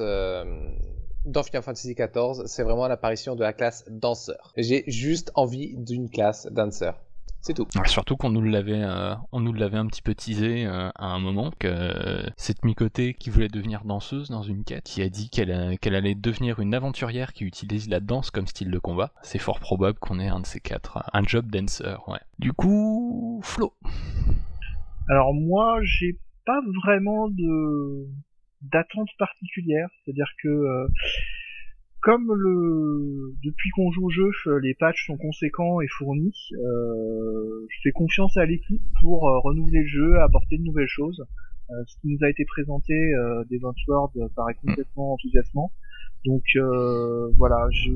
dans 1.26 1.44
Final 1.44 1.62
Fantasy 1.62 1.94
XIV, 1.94 2.46
c'est 2.46 2.64
vraiment 2.64 2.88
l'apparition 2.88 3.36
de 3.36 3.44
la 3.44 3.54
classe 3.54 3.86
danseur. 3.90 4.54
J'ai 4.58 4.84
juste 4.88 5.32
envie 5.36 5.76
d'une 5.78 6.10
classe 6.10 6.48
danseur. 6.52 7.00
C'est 7.42 7.56
tout. 7.56 7.68
Surtout 7.88 8.18
qu'on 8.18 8.30
nous 8.30 8.42
l'avait, 8.42 8.84
euh, 8.84 9.16
on 9.32 9.40
nous 9.40 9.52
l'avait 9.52 9.78
un 9.78 9.88
petit 9.88 10.04
peu 10.04 10.14
teasé 10.14 10.66
euh, 10.68 10.90
à 10.94 11.08
un 11.08 11.20
moment 11.20 11.50
que 11.58 11.68
euh, 11.68 12.30
cette 12.38 12.64
Micoté 12.64 13.16
qui 13.16 13.32
voulait 13.32 13.48
devenir 13.48 13.84
danseuse 13.84 14.30
dans 14.30 14.44
une 14.44 14.64
quête, 14.64 14.84
qui 14.84 15.02
a 15.02 15.10
dit 15.10 15.30
qu'elle 15.32 15.52
euh, 15.52 15.76
qu'elle 15.82 15.96
allait 15.96 16.14
devenir 16.14 16.60
une 16.60 16.76
aventurière 16.76 17.34
qui 17.34 17.44
utilise 17.44 17.90
la 17.90 18.00
danse 18.00 18.30
comme 18.30 18.46
style 18.46 18.70
de 18.70 18.78
combat. 18.78 19.12
C'est 19.24 19.40
fort 19.40 19.60
probable 19.60 19.98
qu'on 19.98 20.20
ait 20.20 20.28
un 20.28 20.40
de 20.40 20.46
ces 20.46 20.60
quatre, 20.60 21.04
un 21.14 21.24
job 21.24 21.48
dancer, 21.50 21.98
ouais. 22.08 22.20
Du 22.38 22.54
coup, 22.54 23.42
Flo. 23.44 23.74
Alors 25.10 25.34
moi, 25.34 25.80
j'ai 25.82 26.20
pas 26.46 26.62
vraiment 26.84 27.28
de 27.28 28.08
d'attente 28.62 29.10
particulière, 29.18 29.90
c'est-à-dire 30.06 30.30
que 30.44 30.48
euh, 30.48 30.88
comme 32.02 32.34
le 32.34 33.34
depuis 33.44 33.70
qu'on 33.72 33.92
joue 33.92 34.08
au 34.08 34.10
jeu, 34.10 34.32
les 34.62 34.74
patchs 34.74 35.06
sont 35.06 35.18
conséquents 35.18 35.82
et 35.82 35.88
fournis, 35.88 36.36
euh, 36.54 37.68
je 37.70 37.78
fais 37.84 37.92
confiance 37.92 38.36
à 38.38 38.46
l'équipe 38.46 38.82
pour 39.02 39.28
euh, 39.28 39.40
renouveler 39.40 39.82
le 39.82 39.88
jeu, 39.88 40.20
apporter 40.20 40.58
de 40.58 40.64
nouvelles 40.64 40.88
choses. 40.88 41.24
Euh, 41.70 41.84
ce 41.88 41.96
qui 42.02 42.08
nous 42.08 42.18
a 42.22 42.30
été 42.30 42.44
présenté 42.46 42.94
euh, 42.94 43.44
des 43.50 43.60
Sword 43.86 44.12
euh, 44.18 44.28
paraît 44.36 44.56
complètement 44.56 45.14
enthousiasmant. 45.14 45.72
Donc 46.26 46.44
euh, 46.56 47.32
voilà, 47.38 47.68
je... 47.72 47.92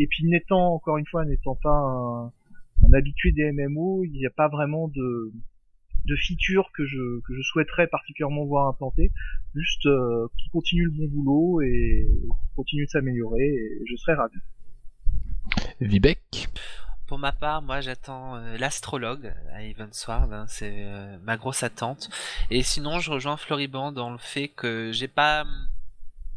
et 0.00 0.06
puis 0.06 0.24
n'étant 0.24 0.74
encore 0.74 0.96
une 0.96 1.06
fois 1.06 1.24
n'étant 1.24 1.56
pas 1.62 1.76
un, 1.76 2.32
un 2.86 2.92
habitué 2.92 3.32
des 3.32 3.52
MMO, 3.52 4.04
il 4.04 4.12
n'y 4.12 4.26
a 4.26 4.30
pas 4.30 4.48
vraiment 4.48 4.88
de 4.88 5.32
de 6.06 6.16
features 6.16 6.70
que 6.74 6.86
je 6.86 7.20
que 7.20 7.34
je 7.34 7.42
souhaiterais 7.42 7.86
particulièrement 7.86 8.46
voir 8.46 8.68
implantées. 8.68 9.10
Juste 9.54 9.86
euh, 9.86 10.26
qui 10.38 10.48
continue 10.50 10.84
le 10.84 10.90
bon 10.90 11.08
boulot 11.08 11.60
et 11.62 12.08
continue 12.68 12.84
de 12.84 12.90
s'améliorer 12.90 13.46
et 13.46 13.82
je 13.90 13.96
serais 13.96 14.14
ravi. 14.14 14.38
Vivek 15.80 16.48
Pour 17.06 17.18
ma 17.18 17.32
part, 17.32 17.62
moi 17.62 17.80
j'attends 17.80 18.36
euh, 18.36 18.58
l'astrologue 18.58 19.32
à 19.54 19.62
Evansward, 19.62 20.32
hein, 20.32 20.44
c'est 20.48 20.84
euh, 20.84 21.16
ma 21.22 21.38
grosse 21.38 21.62
attente. 21.62 22.10
Et 22.50 22.62
sinon, 22.62 22.98
je 23.00 23.10
rejoins 23.10 23.38
Floriband 23.38 23.90
dans 23.92 24.10
le 24.10 24.18
fait 24.18 24.48
que 24.48 24.90
j'ai 24.92 25.08
pas 25.08 25.42
hum, 25.42 25.68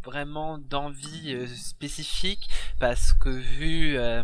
vraiment 0.05 0.57
d'envie 0.57 1.33
euh, 1.33 1.47
spécifique 1.47 2.49
parce 2.79 3.11
que 3.11 3.29
vu 3.29 3.97
euh, 3.97 4.23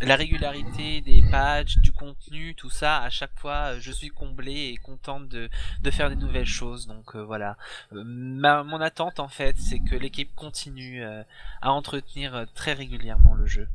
la 0.00 0.16
régularité 0.16 1.00
des 1.00 1.22
pages, 1.30 1.78
du 1.78 1.92
contenu, 1.92 2.54
tout 2.54 2.70
ça, 2.70 2.98
à 3.02 3.10
chaque 3.10 3.36
fois, 3.38 3.74
euh, 3.74 3.80
je 3.80 3.92
suis 3.92 4.08
comblé 4.08 4.52
et 4.72 4.76
contente 4.76 5.28
de, 5.28 5.48
de 5.82 5.90
faire 5.90 6.10
des 6.10 6.16
nouvelles 6.16 6.46
choses. 6.46 6.86
Donc 6.86 7.14
euh, 7.16 7.24
voilà, 7.24 7.56
Euh, 7.92 8.02
ma, 8.04 8.62
mon 8.64 8.80
attente 8.80 9.20
en 9.20 9.28
fait, 9.28 9.56
c'est 9.58 9.80
que 9.80 9.94
l'équipe 9.96 10.34
continue 10.34 11.02
euh, 11.04 11.22
à 11.62 11.72
entretenir 11.72 12.46
très 12.54 12.72
régulièrement 12.72 13.34
le 13.34 13.46
jeu. 13.46 13.68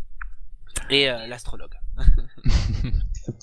Et 0.90 1.10
euh, 1.10 1.28
l'astrologue. 1.28 1.74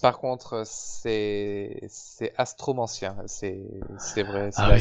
Par 0.03 0.18
contre, 0.18 0.62
c'est 0.66 1.81
c'est 1.89 2.33
astromancien. 2.37 3.16
C'est 3.27 3.61
c'est 3.99 4.22
vrai. 4.22 4.51
C'est 4.53 4.62
Ah 4.62 4.68
vrai 4.68 4.79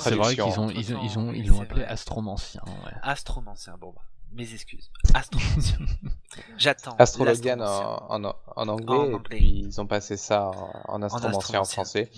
traduction. 0.00 0.46
qu'ils 0.50 0.60
ont, 0.60 0.70
ils 0.70 0.94
ont, 0.94 1.00
ils 1.02 1.18
ont, 1.18 1.32
ils 1.32 1.46
l'ont 1.46 1.60
appelé 1.60 1.82
vrai. 1.82 1.84
astromancien. 1.84 2.62
Ouais. 2.84 2.92
Astromancien, 3.02 3.76
bon 3.78 3.92
bah, 3.94 4.02
mes 4.34 4.52
excuses. 4.52 4.90
Astromancien. 5.14 5.78
J'attends. 6.58 6.96
Astrologian 6.98 7.60
en, 7.60 8.24
en, 8.24 8.34
en 8.56 8.68
anglais, 8.68 8.96
En 8.96 9.04
et 9.04 9.14
anglais. 9.14 9.38
puis 9.38 9.62
ils 9.66 9.80
ont 9.80 9.86
passé 9.86 10.16
ça 10.16 10.46
en, 10.46 10.94
en 10.94 10.94
En 10.98 11.02
astromancien 11.02 11.60
en 11.60 11.64
français, 11.64 12.10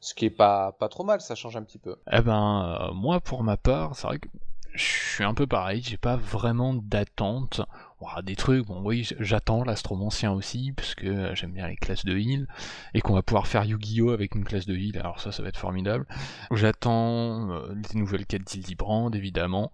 ce 0.00 0.14
qui 0.14 0.26
est 0.26 0.30
pas 0.30 0.72
pas 0.72 0.88
trop 0.88 1.04
mal, 1.04 1.20
ça 1.20 1.34
change 1.34 1.56
un 1.56 1.62
petit 1.62 1.78
peu. 1.78 1.96
Eh 2.10 2.20
ben, 2.20 2.88
euh, 2.90 2.92
moi, 2.92 3.20
pour 3.20 3.42
ma 3.44 3.56
part, 3.56 3.94
c'est 3.96 4.06
vrai 4.06 4.18
que 4.18 4.28
je 4.74 4.84
suis 4.84 5.24
un 5.24 5.34
peu 5.34 5.46
pareil, 5.46 5.82
j'ai 5.82 5.96
pas 5.96 6.16
vraiment 6.16 6.74
d'attente. 6.74 7.60
Ouah, 8.00 8.22
des 8.22 8.34
trucs, 8.36 8.66
bon 8.66 8.80
oui, 8.82 9.06
j'attends 9.18 9.62
l'astromancien 9.62 10.32
aussi, 10.32 10.72
parce 10.72 10.94
que 10.94 11.06
euh, 11.06 11.34
j'aime 11.34 11.52
bien 11.52 11.68
les 11.68 11.76
classes 11.76 12.04
de 12.06 12.16
heal, 12.16 12.46
et 12.94 13.00
qu'on 13.02 13.12
va 13.12 13.20
pouvoir 13.22 13.46
faire 13.46 13.64
Yu-Gi-Oh! 13.64 14.10
avec 14.10 14.34
une 14.34 14.44
classe 14.44 14.64
de 14.66 14.74
heal, 14.74 14.98
alors 14.98 15.20
ça, 15.20 15.32
ça 15.32 15.42
va 15.42 15.48
être 15.50 15.58
formidable. 15.58 16.06
J'attends 16.50 17.50
euh, 17.50 17.74
les 17.92 18.00
nouvelles 18.00 18.24
quêtes 18.26 18.44
d'Ildibrand, 18.46 19.10
évidemment, 19.10 19.70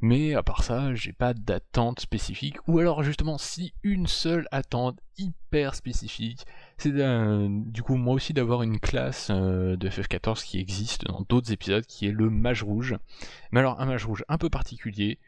mais 0.00 0.34
à 0.34 0.42
part 0.42 0.62
ça, 0.62 0.94
j'ai 0.94 1.12
pas 1.12 1.34
d'attente 1.34 2.00
spécifique, 2.00 2.56
ou 2.66 2.78
alors 2.78 3.02
justement, 3.02 3.38
si 3.38 3.74
une 3.82 4.06
seule 4.06 4.48
attente 4.50 4.98
hyper 5.18 5.74
spécifique, 5.74 6.46
c'est 6.78 6.92
du 6.92 7.82
coup 7.82 7.96
moi 7.96 8.14
aussi 8.14 8.32
d'avoir 8.32 8.62
une 8.62 8.80
classe 8.80 9.28
euh, 9.30 9.76
de 9.76 9.88
FF14 9.88 10.44
qui 10.44 10.58
existe 10.58 11.04
dans 11.04 11.22
d'autres 11.28 11.52
épisodes, 11.52 11.84
qui 11.86 12.06
est 12.06 12.12
le 12.12 12.30
mage 12.30 12.62
rouge. 12.62 12.96
Mais 13.52 13.60
alors 13.60 13.80
un 13.80 13.86
mage 13.86 14.06
rouge 14.06 14.24
un 14.28 14.38
peu 14.38 14.48
particulier, 14.48 15.18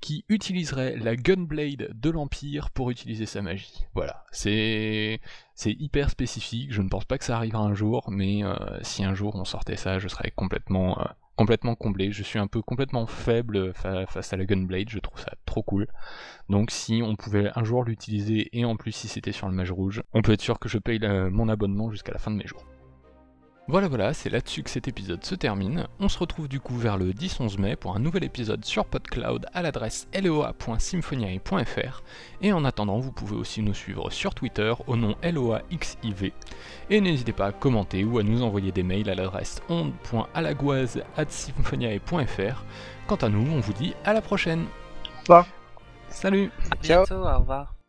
qui 0.00 0.24
utiliserait 0.28 0.96
la 0.96 1.14
Gunblade 1.14 1.90
de 1.94 2.10
l'Empire 2.10 2.70
pour 2.70 2.90
utiliser 2.90 3.26
sa 3.26 3.42
magie. 3.42 3.84
Voilà, 3.94 4.24
c'est 4.32 5.20
c'est 5.54 5.72
hyper 5.72 6.10
spécifique, 6.10 6.72
je 6.72 6.80
ne 6.80 6.88
pense 6.88 7.04
pas 7.04 7.18
que 7.18 7.24
ça 7.24 7.36
arrivera 7.36 7.62
un 7.62 7.74
jour, 7.74 8.10
mais 8.10 8.42
euh, 8.42 8.54
si 8.82 9.04
un 9.04 9.14
jour 9.14 9.34
on 9.36 9.44
sortait 9.44 9.76
ça, 9.76 9.98
je 9.98 10.08
serais 10.08 10.30
complètement, 10.30 10.98
euh, 11.00 11.04
complètement 11.40 11.74
comblé. 11.74 12.12
Je 12.12 12.22
suis 12.22 12.38
un 12.38 12.46
peu 12.48 12.60
complètement 12.60 13.06
faible 13.06 13.72
fa- 13.72 14.04
face 14.04 14.30
à 14.34 14.36
la 14.36 14.44
Gunblade, 14.44 14.90
je 14.90 14.98
trouve 14.98 15.18
ça 15.18 15.32
trop 15.46 15.62
cool. 15.62 15.86
Donc 16.50 16.70
si 16.70 17.00
on 17.02 17.16
pouvait 17.16 17.48
un 17.54 17.64
jour 17.64 17.82
l'utiliser, 17.82 18.50
et 18.52 18.66
en 18.66 18.76
plus 18.76 18.92
si 18.92 19.08
c'était 19.08 19.32
sur 19.32 19.48
le 19.48 19.54
mage 19.54 19.72
rouge, 19.72 20.02
on 20.12 20.20
peut 20.20 20.32
être 20.32 20.42
sûr 20.42 20.58
que 20.58 20.68
je 20.68 20.76
paye 20.76 21.00
mon 21.00 21.48
abonnement 21.48 21.90
jusqu'à 21.90 22.12
la 22.12 22.18
fin 22.18 22.30
de 22.30 22.36
mes 22.36 22.46
jours. 22.46 22.62
Voilà, 23.70 23.86
voilà, 23.86 24.12
c'est 24.14 24.30
là-dessus 24.30 24.64
que 24.64 24.70
cet 24.70 24.88
épisode 24.88 25.24
se 25.24 25.36
termine. 25.36 25.86
On 26.00 26.08
se 26.08 26.18
retrouve 26.18 26.48
du 26.48 26.58
coup 26.58 26.76
vers 26.76 26.98
le 26.98 27.12
10-11 27.12 27.60
mai 27.60 27.76
pour 27.76 27.94
un 27.94 28.00
nouvel 28.00 28.24
épisode 28.24 28.64
sur 28.64 28.84
PodCloud 28.84 29.46
à 29.54 29.62
l'adresse 29.62 30.08
loa.symphoniae.fr. 30.12 32.02
Et 32.42 32.52
en 32.52 32.64
attendant, 32.64 32.98
vous 32.98 33.12
pouvez 33.12 33.36
aussi 33.36 33.62
nous 33.62 33.72
suivre 33.72 34.10
sur 34.10 34.34
Twitter 34.34 34.74
au 34.88 34.96
nom 34.96 35.14
LOAXIV. 35.22 36.32
Et 36.90 37.00
n'hésitez 37.00 37.32
pas 37.32 37.46
à 37.46 37.52
commenter 37.52 38.02
ou 38.02 38.18
à 38.18 38.24
nous 38.24 38.42
envoyer 38.42 38.72
des 38.72 38.82
mails 38.82 39.08
à 39.08 39.14
l'adresse 39.14 39.62
onde.alagoise.symphoniae.fr. 39.68 42.64
Quant 43.06 43.16
à 43.16 43.28
nous, 43.28 43.46
on 43.52 43.60
vous 43.60 43.72
dit 43.72 43.94
à 44.04 44.12
la 44.12 44.20
prochaine. 44.20 44.64
Au 44.64 45.20
revoir. 45.20 45.46
Salut 46.08 46.50
À 46.72 46.76
Ciao. 46.82 47.04
bientôt, 47.06 47.24
au 47.24 47.38
revoir. 47.38 47.79